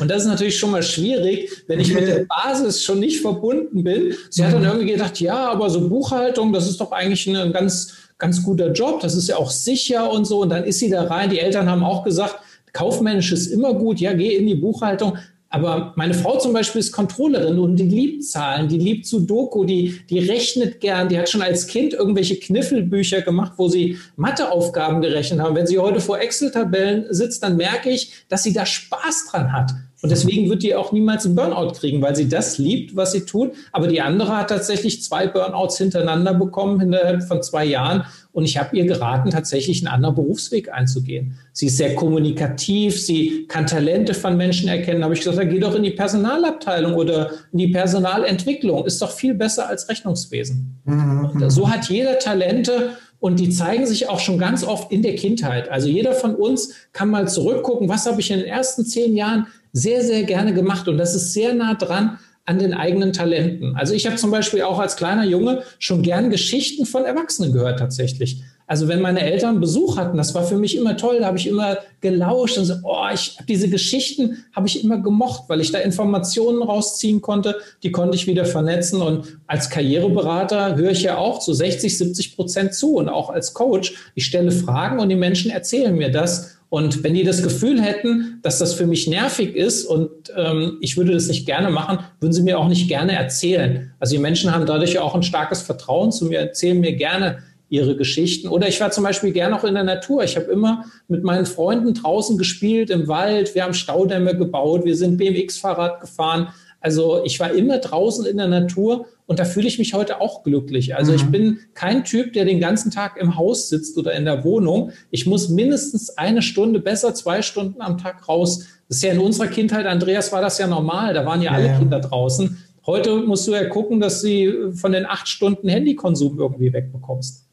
Und 0.00 0.10
das 0.10 0.22
ist 0.22 0.28
natürlich 0.28 0.58
schon 0.58 0.72
mal 0.72 0.82
schwierig, 0.82 1.48
wenn 1.68 1.80
ich 1.80 1.92
mit 1.94 2.06
der 2.06 2.26
Basis 2.44 2.82
schon 2.82 3.00
nicht 3.00 3.20
verbunden 3.20 3.84
bin. 3.84 4.14
Sie 4.30 4.44
hat 4.44 4.52
dann 4.52 4.62
mhm. 4.62 4.66
irgendwie 4.66 4.92
gedacht, 4.92 5.20
ja, 5.20 5.48
aber 5.48 5.70
so 5.70 5.88
Buchhaltung, 5.88 6.52
das 6.52 6.68
ist 6.68 6.80
doch 6.80 6.92
eigentlich 6.92 7.26
ein 7.28 7.52
ganz, 7.52 7.94
ganz 8.18 8.42
guter 8.42 8.72
Job. 8.72 9.00
Das 9.00 9.14
ist 9.14 9.28
ja 9.28 9.36
auch 9.36 9.50
sicher 9.50 10.10
und 10.10 10.24
so. 10.26 10.42
Und 10.42 10.50
dann 10.50 10.64
ist 10.64 10.78
sie 10.78 10.90
da 10.90 11.04
rein. 11.04 11.30
Die 11.30 11.38
Eltern 11.38 11.70
haben 11.70 11.84
auch 11.84 12.04
gesagt, 12.04 12.36
kaufmännisch 12.72 13.32
ist 13.32 13.46
immer 13.46 13.74
gut. 13.74 14.00
Ja, 14.00 14.12
geh 14.12 14.36
in 14.36 14.46
die 14.46 14.54
Buchhaltung. 14.54 15.18
Aber 15.56 15.94
meine 15.96 16.12
Frau 16.12 16.38
zum 16.38 16.52
Beispiel 16.52 16.80
ist 16.80 16.92
Controllerin 16.92 17.58
und 17.58 17.76
die 17.76 17.88
liebt 17.88 18.24
Zahlen, 18.24 18.68
die 18.68 18.78
liebt 18.78 19.06
Sudoku, 19.06 19.64
die, 19.64 20.00
die 20.10 20.18
rechnet 20.18 20.80
gern, 20.80 21.08
die 21.08 21.18
hat 21.18 21.30
schon 21.30 21.40
als 21.40 21.66
Kind 21.66 21.94
irgendwelche 21.94 22.36
Kniffelbücher 22.36 23.22
gemacht, 23.22 23.52
wo 23.56 23.68
sie 23.68 23.96
Matheaufgaben 24.16 25.00
gerechnet 25.00 25.40
haben. 25.40 25.56
Wenn 25.56 25.66
sie 25.66 25.78
heute 25.78 26.00
vor 26.00 26.18
Excel-Tabellen 26.18 27.06
sitzt, 27.08 27.42
dann 27.42 27.56
merke 27.56 27.88
ich, 27.88 28.12
dass 28.28 28.42
sie 28.42 28.52
da 28.52 28.66
Spaß 28.66 29.28
dran 29.30 29.50
hat. 29.50 29.72
Und 30.02 30.10
deswegen 30.10 30.50
wird 30.50 30.62
die 30.62 30.74
auch 30.74 30.92
niemals 30.92 31.24
einen 31.24 31.34
Burnout 31.34 31.72
kriegen, 31.72 32.02
weil 32.02 32.14
sie 32.14 32.28
das 32.28 32.58
liebt, 32.58 32.94
was 32.94 33.12
sie 33.12 33.22
tut. 33.22 33.52
Aber 33.72 33.88
die 33.88 34.02
andere 34.02 34.36
hat 34.36 34.50
tatsächlich 34.50 35.02
zwei 35.02 35.26
Burnouts 35.26 35.78
hintereinander 35.78 36.34
bekommen 36.34 36.80
innerhalb 36.82 37.22
von 37.22 37.42
zwei 37.42 37.64
Jahren. 37.64 38.04
Und 38.36 38.44
ich 38.44 38.58
habe 38.58 38.76
ihr 38.76 38.84
geraten, 38.84 39.30
tatsächlich 39.30 39.78
einen 39.78 39.94
anderen 39.94 40.14
Berufsweg 40.14 40.70
einzugehen. 40.70 41.38
Sie 41.54 41.68
ist 41.68 41.78
sehr 41.78 41.94
kommunikativ, 41.94 43.00
sie 43.00 43.46
kann 43.48 43.66
Talente 43.66 44.12
von 44.12 44.36
Menschen 44.36 44.68
erkennen. 44.68 45.00
Da 45.00 45.04
habe 45.04 45.14
ich 45.14 45.20
gesagt, 45.20 45.38
dann 45.38 45.48
geh 45.48 45.58
doch 45.58 45.74
in 45.74 45.82
die 45.82 45.92
Personalabteilung 45.92 46.92
oder 46.96 47.30
in 47.52 47.60
die 47.60 47.68
Personalentwicklung. 47.68 48.84
Ist 48.84 49.00
doch 49.00 49.10
viel 49.10 49.32
besser 49.32 49.70
als 49.70 49.88
Rechnungswesen. 49.88 50.82
Mhm. 50.84 51.48
so 51.48 51.70
hat 51.70 51.88
jeder 51.88 52.18
Talente 52.18 52.90
und 53.20 53.40
die 53.40 53.48
zeigen 53.48 53.86
sich 53.86 54.10
auch 54.10 54.20
schon 54.20 54.36
ganz 54.36 54.64
oft 54.64 54.92
in 54.92 55.00
der 55.00 55.14
Kindheit. 55.14 55.70
Also 55.70 55.88
jeder 55.88 56.12
von 56.12 56.34
uns 56.34 56.74
kann 56.92 57.08
mal 57.08 57.26
zurückgucken, 57.28 57.88
was 57.88 58.04
habe 58.04 58.20
ich 58.20 58.30
in 58.30 58.40
den 58.40 58.48
ersten 58.48 58.84
zehn 58.84 59.16
Jahren 59.16 59.46
sehr, 59.72 60.04
sehr 60.04 60.24
gerne 60.24 60.52
gemacht. 60.52 60.88
Und 60.88 60.98
das 60.98 61.14
ist 61.14 61.32
sehr 61.32 61.54
nah 61.54 61.72
dran 61.72 62.18
an 62.46 62.60
den 62.60 62.74
eigenen 62.74 63.12
Talenten. 63.12 63.74
Also 63.76 63.92
ich 63.92 64.06
habe 64.06 64.16
zum 64.16 64.30
Beispiel 64.30 64.62
auch 64.62 64.78
als 64.78 64.96
kleiner 64.96 65.24
Junge 65.24 65.62
schon 65.80 66.02
gern 66.02 66.30
Geschichten 66.30 66.86
von 66.86 67.04
Erwachsenen 67.04 67.52
gehört 67.52 67.80
tatsächlich. 67.80 68.42
Also 68.68 68.88
wenn 68.88 69.00
meine 69.00 69.20
Eltern 69.20 69.60
Besuch 69.60 69.96
hatten, 69.96 70.16
das 70.16 70.34
war 70.34 70.44
für 70.44 70.56
mich 70.56 70.76
immer 70.76 70.96
toll, 70.96 71.18
da 71.20 71.26
habe 71.26 71.38
ich 71.38 71.46
immer 71.46 71.78
gelauscht 72.00 72.58
und 72.58 72.64
so, 72.64 72.74
oh, 72.82 73.04
ich 73.12 73.38
diese 73.48 73.68
Geschichten 73.68 74.44
habe 74.52 74.66
ich 74.66 74.82
immer 74.82 74.98
gemocht, 74.98 75.44
weil 75.48 75.60
ich 75.60 75.70
da 75.70 75.78
Informationen 75.78 76.62
rausziehen 76.62 77.20
konnte, 77.20 77.56
die 77.84 77.92
konnte 77.92 78.16
ich 78.16 78.26
wieder 78.26 78.44
vernetzen 78.44 79.02
und 79.02 79.38
als 79.46 79.70
Karriereberater 79.70 80.76
höre 80.76 80.90
ich 80.90 81.02
ja 81.02 81.16
auch 81.16 81.38
zu 81.38 81.52
60, 81.52 81.96
70 81.96 82.36
Prozent 82.36 82.74
zu 82.74 82.94
und 82.94 83.08
auch 83.08 83.30
als 83.30 83.54
Coach, 83.54 83.94
ich 84.16 84.26
stelle 84.26 84.50
Fragen 84.50 84.98
und 84.98 85.08
die 85.08 85.16
Menschen 85.16 85.50
erzählen 85.50 85.94
mir 85.94 86.10
das 86.10 86.55
und 86.76 87.02
wenn 87.02 87.14
die 87.14 87.24
das 87.24 87.42
Gefühl 87.42 87.80
hätten, 87.80 88.38
dass 88.42 88.58
das 88.58 88.74
für 88.74 88.86
mich 88.86 89.06
nervig 89.08 89.56
ist 89.56 89.86
und 89.86 90.10
ähm, 90.36 90.76
ich 90.82 90.98
würde 90.98 91.14
das 91.14 91.26
nicht 91.26 91.46
gerne 91.46 91.70
machen, 91.70 92.00
würden 92.20 92.34
sie 92.34 92.42
mir 92.42 92.58
auch 92.58 92.68
nicht 92.68 92.86
gerne 92.86 93.12
erzählen. 93.12 93.94
Also 93.98 94.14
die 94.14 94.20
Menschen 94.20 94.54
haben 94.54 94.66
dadurch 94.66 94.98
auch 94.98 95.14
ein 95.14 95.22
starkes 95.22 95.62
Vertrauen 95.62 96.12
zu 96.12 96.26
mir, 96.26 96.38
erzählen 96.38 96.78
mir 96.78 96.92
gerne 96.92 97.38
ihre 97.70 97.96
Geschichten. 97.96 98.48
Oder 98.48 98.68
ich 98.68 98.78
war 98.78 98.90
zum 98.90 99.04
Beispiel 99.04 99.32
gerne 99.32 99.56
auch 99.56 99.64
in 99.64 99.72
der 99.72 99.84
Natur. 99.84 100.22
Ich 100.22 100.36
habe 100.36 100.52
immer 100.52 100.84
mit 101.08 101.24
meinen 101.24 101.46
Freunden 101.46 101.94
draußen 101.94 102.36
gespielt, 102.36 102.90
im 102.90 103.08
Wald. 103.08 103.54
Wir 103.54 103.64
haben 103.64 103.72
Staudämme 103.72 104.36
gebaut. 104.36 104.84
Wir 104.84 104.96
sind 104.96 105.16
BMX-Fahrrad 105.16 106.02
gefahren. 106.02 106.48
Also 106.82 107.24
ich 107.24 107.40
war 107.40 107.52
immer 107.52 107.78
draußen 107.78 108.26
in 108.26 108.36
der 108.36 108.48
Natur 108.48 109.06
und 109.26 109.40
da 109.40 109.44
fühle 109.44 109.66
ich 109.66 109.78
mich 109.78 109.92
heute 109.92 110.20
auch 110.20 110.44
glücklich. 110.44 110.94
Also 110.94 111.12
mhm. 111.12 111.16
ich 111.16 111.24
bin 111.26 111.58
kein 111.74 112.04
Typ, 112.04 112.32
der 112.32 112.44
den 112.44 112.60
ganzen 112.60 112.90
Tag 112.90 113.16
im 113.16 113.36
Haus 113.36 113.68
sitzt 113.68 113.98
oder 113.98 114.12
in 114.12 114.24
der 114.24 114.44
Wohnung. 114.44 114.92
Ich 115.10 115.26
muss 115.26 115.48
mindestens 115.48 116.16
eine 116.16 116.42
Stunde, 116.42 116.78
besser 116.78 117.14
zwei 117.14 117.42
Stunden 117.42 117.80
am 117.80 117.98
Tag 117.98 118.28
raus. 118.28 118.66
Das 118.88 118.98
ist 118.98 119.02
ja 119.02 119.12
in 119.12 119.18
unserer 119.18 119.48
Kindheit, 119.48 119.86
Andreas, 119.86 120.32
war 120.32 120.40
das 120.40 120.58
ja 120.58 120.68
normal. 120.68 121.12
Da 121.12 121.26
waren 121.26 121.42
ja, 121.42 121.50
ja 121.50 121.56
alle 121.56 121.66
ja. 121.66 121.78
Kinder 121.78 122.00
draußen. 122.00 122.56
Heute 122.86 123.16
musst 123.16 123.48
du 123.48 123.52
ja 123.52 123.64
gucken, 123.64 123.98
dass 123.98 124.22
du 124.22 124.72
von 124.72 124.92
den 124.92 125.06
acht 125.06 125.26
Stunden 125.26 125.68
Handykonsum 125.68 126.38
irgendwie 126.38 126.72
wegbekommst. 126.72 127.44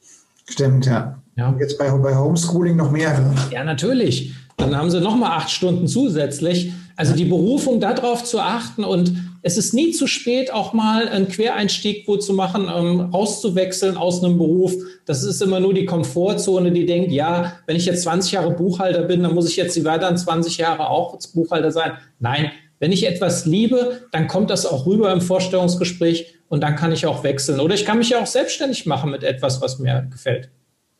Stimmt, 0.47 0.85
ja. 0.85 1.23
ja. 1.35 1.55
Jetzt 1.59 1.79
bei, 1.79 1.89
bei 1.89 2.15
Homeschooling 2.15 2.75
noch 2.75 2.91
mehr. 2.91 3.33
Ja, 3.49 3.63
natürlich. 3.63 4.33
Dann 4.57 4.77
haben 4.77 4.91
sie 4.91 5.01
nochmal 5.01 5.31
acht 5.31 5.49
Stunden 5.49 5.87
zusätzlich. 5.87 6.71
Also 6.95 7.15
die 7.15 7.25
Berufung 7.25 7.79
darauf 7.79 8.23
zu 8.23 8.39
achten 8.39 8.83
und 8.83 9.32
es 9.45 9.57
ist 9.57 9.73
nie 9.73 9.91
zu 9.91 10.07
spät, 10.07 10.51
auch 10.53 10.71
mal 10.71 11.09
einen 11.09 11.27
Quereinstieg 11.27 12.07
wo 12.07 12.15
zu 12.15 12.33
machen, 12.33 12.71
ähm, 12.73 13.01
rauszuwechseln 13.01 13.97
aus 13.97 14.23
einem 14.23 14.37
Beruf. 14.37 14.73
Das 15.05 15.23
ist 15.23 15.41
immer 15.41 15.59
nur 15.59 15.73
die 15.73 15.85
Komfortzone, 15.85 16.71
die 16.71 16.85
denkt, 16.85 17.11
ja, 17.11 17.57
wenn 17.67 17.75
ich 17.75 17.85
jetzt 17.85 18.03
20 18.03 18.31
Jahre 18.31 18.51
Buchhalter 18.51 19.03
bin, 19.03 19.21
dann 19.21 19.35
muss 19.35 19.49
ich 19.49 19.57
jetzt 19.57 19.75
die 19.75 19.83
weiteren 19.83 20.17
20 20.17 20.57
Jahre 20.57 20.89
auch 20.89 21.19
Buchhalter 21.33 21.71
sein. 21.71 21.91
Nein, 22.19 22.51
wenn 22.79 22.93
ich 22.93 23.05
etwas 23.05 23.45
liebe, 23.45 24.07
dann 24.11 24.27
kommt 24.27 24.49
das 24.49 24.65
auch 24.65 24.85
rüber 24.85 25.11
im 25.11 25.21
Vorstellungsgespräch 25.21 26.35
und 26.47 26.61
dann 26.61 26.77
kann 26.77 26.93
ich 26.93 27.05
auch 27.05 27.23
wechseln. 27.25 27.59
Oder 27.59 27.75
ich 27.75 27.85
kann 27.85 27.97
mich 27.97 28.09
ja 28.09 28.21
auch 28.21 28.27
selbstständig 28.27 28.85
machen 28.85 29.11
mit 29.11 29.23
etwas, 29.23 29.61
was 29.61 29.77
mir 29.77 30.07
gefällt. 30.09 30.51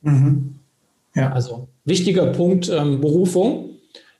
Mhm. 0.01 0.59
Ja. 1.15 1.31
Also 1.31 1.69
wichtiger 1.85 2.27
Punkt 2.27 2.69
ähm, 2.69 2.99
Berufung. 2.99 3.69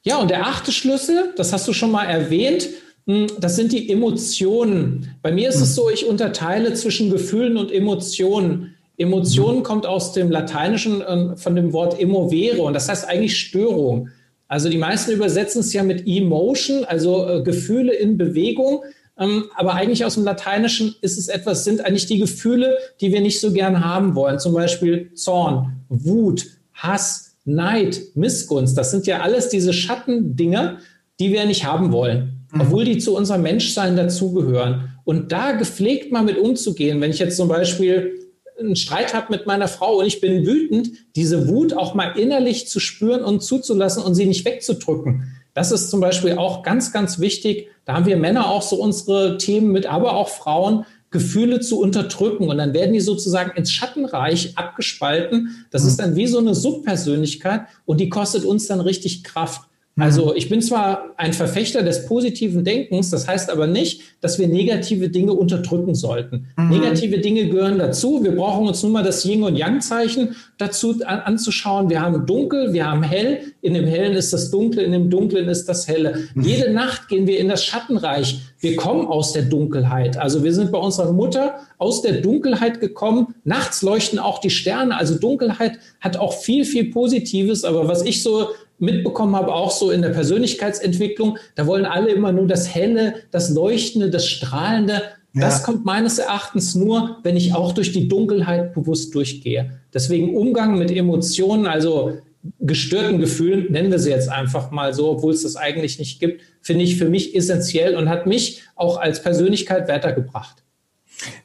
Ja, 0.04 0.18
und 0.18 0.30
der 0.30 0.48
achte 0.48 0.72
Schlüssel, 0.72 1.34
das 1.36 1.52
hast 1.52 1.68
du 1.68 1.74
schon 1.74 1.92
mal 1.92 2.06
erwähnt, 2.06 2.70
das 3.06 3.56
sind 3.56 3.72
die 3.72 3.92
Emotionen. 3.92 5.16
Bei 5.22 5.32
mir 5.32 5.50
ist 5.50 5.62
es 5.62 5.70
hm. 5.70 5.76
so, 5.76 5.90
ich 5.90 6.06
unterteile 6.06 6.74
zwischen 6.74 7.10
Gefühlen 7.10 7.58
und 7.58 7.72
Emotionen. 7.72 8.76
Emotionen 8.98 9.60
mhm. 9.60 9.64
kommt 9.64 9.86
aus 9.86 10.14
dem 10.14 10.30
Lateinischen 10.30 11.02
äh, 11.02 11.36
von 11.36 11.56
dem 11.56 11.74
Wort 11.74 12.00
emovere 12.00 12.62
und 12.62 12.74
das 12.74 12.90
heißt 12.90 13.08
eigentlich 13.08 13.38
Störung. 13.38 14.10
Also 14.48 14.70
die 14.70 14.78
meisten 14.78 15.12
übersetzen 15.12 15.62
es 15.62 15.74
ja 15.74 15.84
mit 15.84 16.06
Emotion, 16.06 16.86
also 16.86 17.28
äh, 17.28 17.42
Gefühle 17.42 17.94
in 17.94 18.18
Bewegung. 18.18 18.84
Ähm, 19.18 19.46
aber 19.56 19.74
eigentlich 19.74 20.06
aus 20.06 20.16
dem 20.16 20.24
Lateinischen 20.24 20.96
ist 21.02 21.18
es 21.18 21.28
etwas, 21.28 21.64
sind 21.64 21.86
eigentlich 21.86 22.06
die 22.06 22.20
Gefühle, 22.20 22.78
die 23.02 23.12
wir 23.12 23.22
nicht 23.22 23.40
so 23.40 23.52
gern 23.52 23.84
haben 23.84 24.16
wollen. 24.16 24.40
Zum 24.40 24.54
Beispiel 24.54 25.12
Zorn, 25.16 25.84
Wut, 25.90 26.46
Hass, 26.74 27.36
Neid, 27.46 28.00
Missgunst. 28.16 28.78
Das 28.78 28.92
sind 28.92 29.08
ja 29.08 29.22
alles 29.22 29.50
diese 29.50 29.74
Schattendinger, 29.74 30.78
die 31.20 31.32
wir 31.32 31.46
nicht 31.46 31.66
haben 31.66 31.92
wollen. 31.92 32.43
Obwohl 32.60 32.86
die 32.86 32.98
zu 32.98 33.16
unserem 33.16 33.42
Menschsein 33.42 33.96
dazugehören. 33.96 34.90
Und 35.04 35.32
da 35.32 35.54
gepflegt 35.54 36.12
mal 36.12 36.24
mit 36.24 36.38
umzugehen, 36.38 37.02
wenn 37.02 37.12
ich 37.12 37.20
jetzt 37.20 37.38
zum 37.38 37.48
Beispiel 37.48 38.20
einen 38.60 38.76
Streit 38.76 39.14
habe 39.14 39.28
mit 39.30 39.46
meiner 39.46 39.68
Frau 39.68 40.00
und 40.00 40.06
ich 40.06 40.22
bin 40.22 40.46
wütend, 40.46 40.92
diese 41.16 41.48
Wut 41.48 41.74
auch 41.74 41.94
mal 41.96 42.18
innerlich 42.18 42.68
zu 42.68 42.80
spüren 42.80 43.24
und 43.24 43.42
zuzulassen 43.42 44.04
und 44.04 44.16
sie 44.16 44.26
nicht 44.26 44.46
wegzudrücken. 44.46 45.24
Das 45.54 45.72
ist 45.72 45.90
zum 45.90 46.00
Beispiel 46.00 46.34
auch 46.34 46.64
ganz, 46.64 46.92
ganz 46.92 47.20
wichtig. 47.20 47.68
Da 47.86 47.94
haben 47.94 48.06
wir 48.06 48.18
Männer 48.18 48.50
auch 48.50 48.62
so 48.62 48.78
unsere 48.78 49.38
Themen 49.38 49.72
mit, 49.72 49.86
aber 49.86 50.16
auch 50.16 50.30
Frauen, 50.30 50.86
Gefühle 51.12 51.60
zu 51.60 51.80
unterdrücken. 51.80 52.50
Und 52.50 52.58
dann 52.58 52.74
werden 52.74 52.94
die 52.94 53.00
sozusagen 53.00 53.56
ins 53.56 53.72
Schattenreich 53.72 54.58
abgespalten. 54.58 55.66
Das 55.70 55.84
mhm. 55.84 55.88
ist 55.88 56.00
dann 56.00 56.16
wie 56.16 56.28
so 56.28 56.40
eine 56.40 56.56
Subpersönlichkeit 56.56 57.62
und 57.86 58.00
die 58.00 58.10
kostet 58.10 58.46
uns 58.46 58.68
dann 58.68 58.82
richtig 58.82 59.24
Kraft. 59.24 59.62
Also 59.96 60.28
mhm. 60.28 60.34
ich 60.36 60.50
bin 60.50 60.62
zwar 60.62 61.14
ein 61.18 61.34
Verfechter 61.34 61.84
des 61.84 62.08
positiven 62.08 62.64
Denkens, 62.64 63.12
das 63.12 63.28
heißt 63.28 63.52
aber 63.52 63.68
nicht, 63.68 64.02
dass 64.22 64.40
wir 64.40 64.48
negative 64.48 65.10
Dinge 65.10 65.34
unterdrücken 65.34 65.94
sollten. 65.94 66.48
Mhm. 66.58 66.70
Negative 66.70 67.20
Dinge 67.20 67.48
gehören 67.48 67.78
dazu. 67.78 68.24
Wir 68.24 68.36
brauchen 68.36 68.68
uns 68.68 68.82
nur 68.82 68.92
mal 68.92 69.04
das 69.04 69.24
Yin 69.24 69.44
und 69.44 69.56
Yang 69.56 69.82
Zeichen 69.82 70.36
dazu 70.58 70.96
an, 71.06 71.20
anzuschauen. 71.20 71.90
Wir 71.90 72.02
haben 72.02 72.26
dunkel, 72.26 72.74
wir 72.74 72.90
haben 72.90 73.04
hell. 73.04 73.42
In 73.62 73.76
dem 73.76 73.86
hellen 73.86 74.14
ist 74.14 74.34
das 74.34 74.50
dunkle, 74.50 74.82
in 74.82 74.92
dem 74.92 75.10
dunklen 75.10 75.48
ist 75.48 75.70
das 75.70 75.88
helle. 75.88 76.28
Mhm. 76.34 76.44
Jede 76.44 76.72
Nacht 76.72 77.08
gehen 77.08 77.28
wir 77.28 77.40
in 77.40 77.50
das 77.50 77.64
Schattenreich. 77.64 78.40
Wir 78.60 78.76
kommen 78.76 79.06
aus 79.06 79.34
der 79.34 79.44
Dunkelheit. 79.44 80.18
Also 80.18 80.44
wir 80.44 80.54
sind 80.54 80.72
bei 80.72 80.80
unserer 80.80 81.12
Mutter 81.12 81.60
aus 81.78 82.02
der 82.02 82.22
Dunkelheit 82.22 82.80
gekommen. 82.80 83.36
Nachts 83.44 83.82
leuchten 83.82 84.18
auch 84.18 84.40
die 84.40 84.50
Sterne. 84.50 84.98
Also 84.98 85.16
Dunkelheit 85.20 85.80
hat 86.00 86.18
auch 86.18 86.34
viel, 86.34 86.66
viel 86.66 86.86
Positives. 86.86 87.64
Aber 87.64 87.88
was 87.88 88.04
ich 88.04 88.24
so 88.24 88.48
mitbekommen 88.84 89.36
habe, 89.36 89.54
auch 89.54 89.72
so 89.72 89.92
in 89.92 90.02
der 90.02 90.10
Persönlichkeitsentwicklung, 90.10 91.38
da 91.56 91.66
wollen 91.66 91.86
alle 91.86 92.12
immer 92.12 92.32
nur 92.32 92.48
das 92.48 92.74
Helle, 92.74 93.16
das 93.32 93.50
Leuchtende, 93.50 94.10
das 94.10 94.28
Strahlende. 94.28 95.02
Ja. 95.34 95.42
Das 95.42 95.64
kommt 95.64 95.86
meines 95.86 96.20
Erachtens 96.20 96.76
nur, 96.76 97.18
wenn 97.24 97.36
ich 97.36 97.56
auch 97.56 97.72
durch 97.72 97.92
die 97.92 98.08
Dunkelheit 98.08 98.74
bewusst 98.74 99.16
durchgehe. 99.16 99.80
Deswegen 99.94 100.36
Umgang 100.36 100.78
mit 100.78 100.92
Emotionen, 100.92 101.66
also 101.66 102.18
gestörten 102.60 103.20
Gefühlen, 103.20 103.72
nennen 103.72 103.90
wir 103.90 104.00
sie 104.00 104.10
jetzt 104.10 104.30
einfach 104.30 104.70
mal 104.72 104.94
so, 104.94 105.12
obwohl 105.12 105.34
es 105.34 105.44
das 105.44 105.56
eigentlich 105.56 105.98
nicht 105.98 106.20
gibt, 106.20 106.42
finde 106.62 106.84
ich 106.84 106.98
für 106.98 107.10
mich 107.10 107.36
essentiell 107.36 107.96
und 107.96 108.10
hat 108.10 108.28
mich 108.28 108.64
auch 108.76 108.98
als 108.98 109.24
Persönlichkeit 109.24 109.88
weitergebracht. 109.88 110.58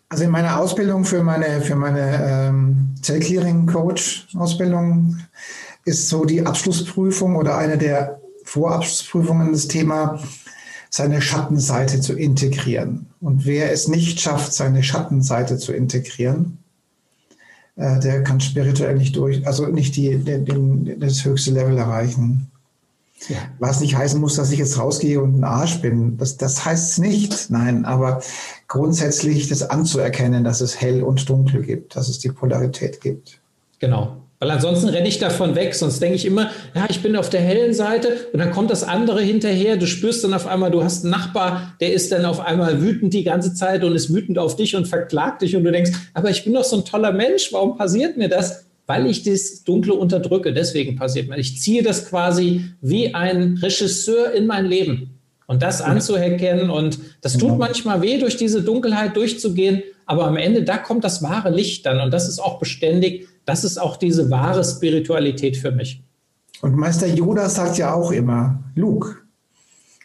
Also 0.08 0.24
in 0.24 0.30
meiner 0.30 0.58
Ausbildung 0.58 1.04
für 1.04 1.22
meine, 1.22 1.60
für 1.60 1.76
meine 1.76 2.48
ähm, 2.48 2.94
Zellclearing-Coach-Ausbildung 3.02 5.18
ist 5.88 6.08
so 6.08 6.24
die 6.24 6.44
Abschlussprüfung 6.44 7.36
oder 7.36 7.56
eine 7.56 7.78
der 7.78 8.20
Vorabschlussprüfungen 8.44 9.52
das 9.52 9.68
Thema, 9.68 10.20
seine 10.90 11.20
Schattenseite 11.20 12.00
zu 12.00 12.14
integrieren. 12.14 13.06
Und 13.20 13.44
wer 13.44 13.72
es 13.72 13.88
nicht 13.88 14.20
schafft, 14.20 14.52
seine 14.52 14.82
Schattenseite 14.82 15.58
zu 15.58 15.72
integrieren, 15.72 16.58
äh, 17.76 18.00
der 18.00 18.22
kann 18.22 18.40
spirituell 18.40 18.96
nicht 18.96 19.16
durch, 19.16 19.46
also 19.46 19.66
nicht 19.66 19.96
die, 19.96 20.16
den, 20.16 20.44
den, 20.44 21.00
das 21.00 21.24
höchste 21.24 21.50
Level 21.50 21.76
erreichen. 21.76 22.50
Ja. 23.28 23.36
Was 23.58 23.80
nicht 23.80 23.96
heißen 23.96 24.20
muss, 24.20 24.36
dass 24.36 24.52
ich 24.52 24.58
jetzt 24.60 24.78
rausgehe 24.78 25.20
und 25.20 25.40
ein 25.40 25.44
Arsch 25.44 25.80
bin. 25.80 26.16
Das, 26.18 26.36
das 26.36 26.64
heißt 26.64 26.92
es 26.92 26.98
nicht. 26.98 27.50
Nein, 27.50 27.84
aber 27.84 28.22
grundsätzlich 28.68 29.48
das 29.48 29.62
anzuerkennen, 29.62 30.44
dass 30.44 30.60
es 30.60 30.80
hell 30.80 31.02
und 31.02 31.28
dunkel 31.28 31.64
gibt, 31.64 31.96
dass 31.96 32.08
es 32.08 32.18
die 32.20 32.30
Polarität 32.30 33.00
gibt. 33.00 33.40
Genau. 33.80 34.16
Weil 34.40 34.52
ansonsten 34.52 34.88
renne 34.88 35.08
ich 35.08 35.18
davon 35.18 35.56
weg, 35.56 35.74
sonst 35.74 36.00
denke 36.00 36.14
ich 36.14 36.24
immer, 36.24 36.50
ja, 36.72 36.86
ich 36.88 37.02
bin 37.02 37.16
auf 37.16 37.28
der 37.28 37.40
hellen 37.40 37.74
Seite 37.74 38.28
und 38.32 38.38
dann 38.38 38.52
kommt 38.52 38.70
das 38.70 38.84
andere 38.84 39.20
hinterher. 39.20 39.76
Du 39.76 39.86
spürst 39.86 40.22
dann 40.22 40.32
auf 40.32 40.46
einmal, 40.46 40.70
du 40.70 40.84
hast 40.84 41.04
einen 41.04 41.10
Nachbar, 41.10 41.74
der 41.80 41.92
ist 41.92 42.12
dann 42.12 42.24
auf 42.24 42.38
einmal 42.38 42.80
wütend 42.80 43.14
die 43.14 43.24
ganze 43.24 43.52
Zeit 43.54 43.82
und 43.82 43.96
ist 43.96 44.14
wütend 44.14 44.38
auf 44.38 44.54
dich 44.54 44.76
und 44.76 44.86
verklagt 44.86 45.42
dich 45.42 45.56
und 45.56 45.64
du 45.64 45.72
denkst, 45.72 45.90
aber 46.14 46.30
ich 46.30 46.44
bin 46.44 46.54
doch 46.54 46.62
so 46.62 46.76
ein 46.76 46.84
toller 46.84 47.10
Mensch, 47.10 47.52
warum 47.52 47.76
passiert 47.76 48.16
mir 48.16 48.28
das? 48.28 48.66
Weil 48.86 49.06
ich 49.06 49.24
das 49.24 49.64
Dunkle 49.64 49.94
unterdrücke, 49.94 50.52
deswegen 50.52 50.94
passiert 50.94 51.28
mir. 51.28 51.36
Ich 51.36 51.60
ziehe 51.60 51.82
das 51.82 52.08
quasi 52.08 52.64
wie 52.80 53.14
ein 53.14 53.58
Regisseur 53.60 54.32
in 54.32 54.46
mein 54.46 54.66
Leben. 54.66 55.17
Und 55.48 55.62
das 55.62 55.80
anzuerkennen 55.80 56.70
und 56.70 57.00
das 57.20 57.32
tut 57.32 57.42
genau. 57.42 57.56
manchmal 57.56 58.02
weh, 58.02 58.18
durch 58.18 58.36
diese 58.36 58.62
Dunkelheit 58.62 59.16
durchzugehen, 59.16 59.82
aber 60.06 60.26
am 60.26 60.36
Ende, 60.36 60.62
da 60.62 60.78
kommt 60.78 61.02
das 61.02 61.22
wahre 61.22 61.50
Licht 61.50 61.84
dann 61.86 62.00
und 62.00 62.12
das 62.12 62.28
ist 62.28 62.38
auch 62.38 62.60
beständig 62.60 63.26
das 63.48 63.64
ist 63.64 63.78
auch 63.78 63.96
diese 63.96 64.30
wahre 64.30 64.62
Spiritualität 64.62 65.56
für 65.56 65.70
mich. 65.70 66.02
Und 66.60 66.76
Meister 66.76 67.06
Yoda 67.06 67.48
sagt 67.48 67.78
ja 67.78 67.94
auch 67.94 68.12
immer, 68.12 68.62
Luke, 68.74 69.16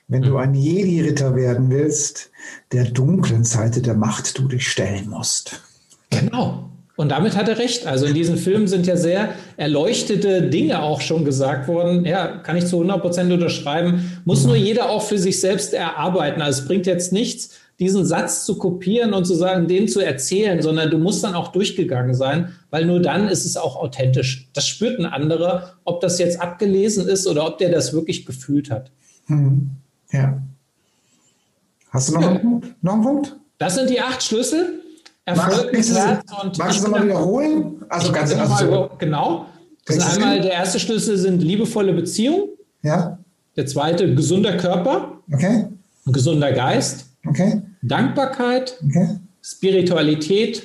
wenn 0.08 0.22
du 0.22 0.38
ein 0.38 0.54
Jedi-Ritter 0.54 1.36
werden 1.36 1.70
willst, 1.70 2.32
der 2.72 2.86
dunklen 2.86 3.44
Seite 3.44 3.82
der 3.82 3.96
Macht 3.96 4.38
du 4.38 4.48
dich 4.48 4.70
stellen 4.70 5.10
musst. 5.10 5.62
Genau. 6.10 6.70
Und 6.96 7.10
damit 7.10 7.36
hat 7.36 7.50
er 7.50 7.58
recht. 7.58 7.88
Also 7.88 8.06
in 8.06 8.14
diesen 8.14 8.38
Filmen 8.38 8.68
sind 8.68 8.86
ja 8.86 8.96
sehr 8.96 9.30
erleuchtete 9.58 10.44
Dinge 10.44 10.84
auch 10.84 11.02
schon 11.02 11.26
gesagt 11.26 11.68
worden. 11.68 12.06
Ja, 12.06 12.28
kann 12.28 12.56
ich 12.56 12.68
zu 12.68 12.76
100 12.76 13.02
Prozent 13.02 13.32
unterschreiben. 13.32 14.22
Muss 14.26 14.46
nur 14.46 14.56
jeder 14.56 14.90
auch 14.90 15.02
für 15.02 15.18
sich 15.18 15.40
selbst 15.40 15.74
erarbeiten. 15.74 16.42
Also 16.42 16.62
es 16.62 16.68
bringt 16.68 16.86
jetzt 16.86 17.12
nichts, 17.12 17.50
diesen 17.80 18.06
Satz 18.06 18.46
zu 18.46 18.60
kopieren 18.60 19.14
und 19.14 19.26
zu 19.26 19.34
sagen, 19.34 19.68
den 19.68 19.88
zu 19.88 20.00
erzählen, 20.00 20.62
sondern 20.62 20.92
du 20.92 21.00
musst 21.00 21.24
dann 21.24 21.34
auch 21.34 21.48
durchgegangen 21.48 22.14
sein, 22.14 22.54
weil 22.70 22.86
nur 22.86 23.02
dann 23.02 23.28
ist 23.28 23.46
es 23.46 23.58
auch 23.58 23.76
authentisch. 23.76 24.50
Das 24.54 24.68
spürt 24.68 25.00
ein 25.00 25.08
anderer, 25.08 25.74
ob 25.84 26.00
das 26.00 26.20
jetzt 26.20 26.40
abgelesen 26.40 27.08
ist 27.08 27.26
oder 27.26 27.48
ob 27.48 27.58
der 27.58 27.72
das 27.72 27.92
wirklich 27.92 28.28
gefühlt 28.28 28.70
hat. 28.70 28.92
Hm. 29.26 29.72
Ja. 30.12 30.44
Hast 31.90 32.10
du 32.10 32.14
noch, 32.14 32.22
ja. 32.22 32.30
einen 32.30 32.76
noch 32.82 32.94
einen 32.94 33.04
Punkt? 33.04 33.36
Das 33.58 33.76
sind 33.76 33.90
die 33.90 34.00
acht 34.00 34.22
Schlüssel. 34.22 34.83
Erfolg 35.26 35.72
mit 35.72 35.90
Herz 35.90 36.24
und 36.42 36.58
Magst 36.58 36.80
du 36.80 36.84
nochmal 36.84 37.06
wiederholen? 37.06 37.86
Also 37.90 38.12
ganz 38.12 38.34
also 38.34 38.90
Genau. 38.98 39.46
Das 39.86 39.98
ist 39.98 40.16
einmal 40.16 40.42
der 40.42 40.52
erste 40.52 40.80
Schlüssel 40.80 41.18
sind 41.18 41.42
liebevolle 41.42 41.94
Beziehungen. 41.94 42.50
Ja. 42.82 43.20
Der 43.56 43.66
zweite 43.66 44.16
gesunder 44.16 44.58
Körper. 44.58 45.20
Okay. 45.32 45.68
Gesunder 46.06 46.52
Geist. 46.52 47.08
Okay. 47.26 47.62
Dankbarkeit, 47.82 48.78
okay. 48.84 49.20
Spiritualität, 49.42 50.64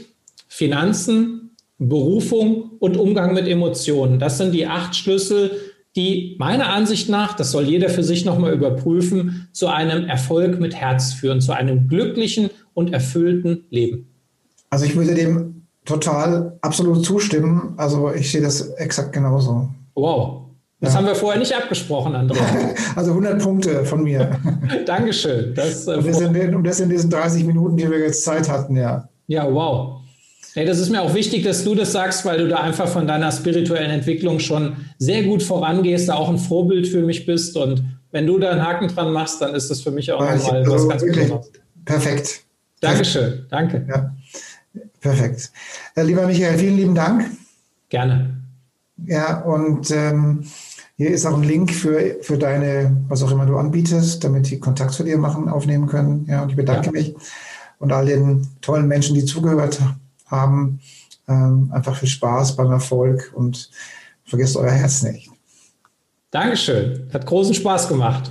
Finanzen, 0.48 1.50
Berufung 1.78 2.72
und 2.80 2.96
Umgang 2.96 3.34
mit 3.34 3.46
Emotionen. 3.46 4.18
Das 4.18 4.38
sind 4.38 4.52
die 4.52 4.66
acht 4.66 4.96
Schlüssel, 4.96 5.52
die 5.94 6.36
meiner 6.38 6.68
Ansicht 6.70 7.08
nach, 7.08 7.34
das 7.34 7.50
soll 7.52 7.64
jeder 7.64 7.88
für 7.88 8.02
sich 8.02 8.24
nochmal 8.24 8.52
überprüfen, 8.52 9.48
zu 9.52 9.68
einem 9.68 10.06
Erfolg 10.06 10.60
mit 10.60 10.74
Herz 10.74 11.12
führen, 11.12 11.40
zu 11.40 11.52
einem 11.52 11.88
glücklichen 11.88 12.50
und 12.74 12.92
erfüllten 12.92 13.64
Leben. 13.70 14.07
Also 14.70 14.84
ich 14.84 14.96
würde 14.96 15.14
dem 15.14 15.66
total 15.84 16.58
absolut 16.60 17.04
zustimmen. 17.04 17.74
Also 17.76 18.12
ich 18.12 18.30
sehe 18.30 18.42
das 18.42 18.68
exakt 18.72 19.12
genauso. 19.12 19.68
Wow. 19.94 20.42
Das 20.80 20.92
ja. 20.92 20.98
haben 20.98 21.06
wir 21.06 21.14
vorher 21.14 21.40
nicht 21.40 21.54
abgesprochen, 21.54 22.14
Andrea. 22.14 22.42
Also 22.94 23.10
100 23.10 23.42
Punkte 23.42 23.84
von 23.84 24.02
mir. 24.04 24.38
Dankeschön. 24.86 25.54
Das, 25.54 25.86
äh, 25.88 25.94
und, 25.94 26.06
das 26.06 26.20
in, 26.20 26.54
und 26.54 26.64
das 26.64 26.80
in 26.80 26.88
diesen 26.88 27.10
30 27.10 27.44
Minuten, 27.44 27.76
die 27.76 27.90
wir 27.90 27.98
jetzt 27.98 28.22
Zeit 28.22 28.48
hatten, 28.48 28.76
ja. 28.76 29.08
Ja, 29.26 29.52
wow. 29.52 30.00
Hey, 30.54 30.64
das 30.66 30.78
ist 30.78 30.90
mir 30.90 31.02
auch 31.02 31.14
wichtig, 31.14 31.44
dass 31.44 31.64
du 31.64 31.74
das 31.74 31.92
sagst, 31.92 32.24
weil 32.24 32.38
du 32.38 32.48
da 32.48 32.58
einfach 32.58 32.88
von 32.88 33.06
deiner 33.06 33.30
spirituellen 33.32 33.90
Entwicklung 33.90 34.38
schon 34.38 34.76
sehr 34.98 35.24
gut 35.24 35.42
vorangehst, 35.42 36.08
da 36.08 36.14
auch 36.14 36.28
ein 36.28 36.38
Vorbild 36.38 36.86
für 36.86 37.02
mich 37.02 37.26
bist. 37.26 37.56
Und 37.56 37.84
wenn 38.12 38.26
du 38.26 38.38
da 38.38 38.50
einen 38.50 38.64
Haken 38.64 38.88
dran 38.88 39.12
machst, 39.12 39.42
dann 39.42 39.54
ist 39.54 39.70
das 39.70 39.80
für 39.80 39.90
mich 39.90 40.10
auch 40.12 40.20
nochmal 40.20 40.58
also 40.58 40.72
was 40.72 40.88
ganz 40.88 41.02
Besonderes. 41.04 41.52
Perfekt. 41.84 42.40
Dankeschön. 42.80 43.46
Danke. 43.50 43.84
Ja, 43.88 44.14
perfekt. 45.00 45.52
Äh, 45.94 46.02
lieber 46.02 46.26
Michael, 46.26 46.58
vielen 46.58 46.76
lieben 46.76 46.94
Dank. 46.94 47.30
Gerne. 47.88 48.36
Ja, 49.06 49.40
und 49.42 49.90
ähm, 49.90 50.44
hier 50.96 51.10
ist 51.10 51.24
auch 51.24 51.36
ein 51.36 51.44
Link 51.44 51.72
für, 51.72 52.16
für 52.22 52.36
deine, 52.36 52.96
was 53.08 53.22
auch 53.22 53.30
immer 53.30 53.46
du 53.46 53.56
anbietest, 53.56 54.24
damit 54.24 54.50
die 54.50 54.58
Kontakt 54.58 54.92
zu 54.92 55.04
dir 55.04 55.18
machen, 55.18 55.48
aufnehmen 55.48 55.86
können. 55.86 56.26
Ja, 56.28 56.42
und 56.42 56.50
ich 56.50 56.56
bedanke 56.56 56.86
ja. 56.86 56.92
mich 56.92 57.14
und 57.78 57.92
all 57.92 58.06
den 58.06 58.48
tollen 58.60 58.88
Menschen, 58.88 59.14
die 59.14 59.24
zugehört 59.24 59.80
haben 59.80 60.00
haben. 60.30 60.80
Ähm, 61.26 61.70
einfach 61.72 61.96
viel 61.96 62.08
Spaß 62.08 62.56
beim 62.56 62.70
Erfolg 62.70 63.32
und 63.34 63.70
vergesst 64.24 64.56
euer 64.56 64.70
Herz 64.70 65.02
nicht. 65.02 65.30
Dankeschön. 66.30 67.08
Hat 67.12 67.26
großen 67.26 67.54
Spaß 67.54 67.88
gemacht. 67.88 68.30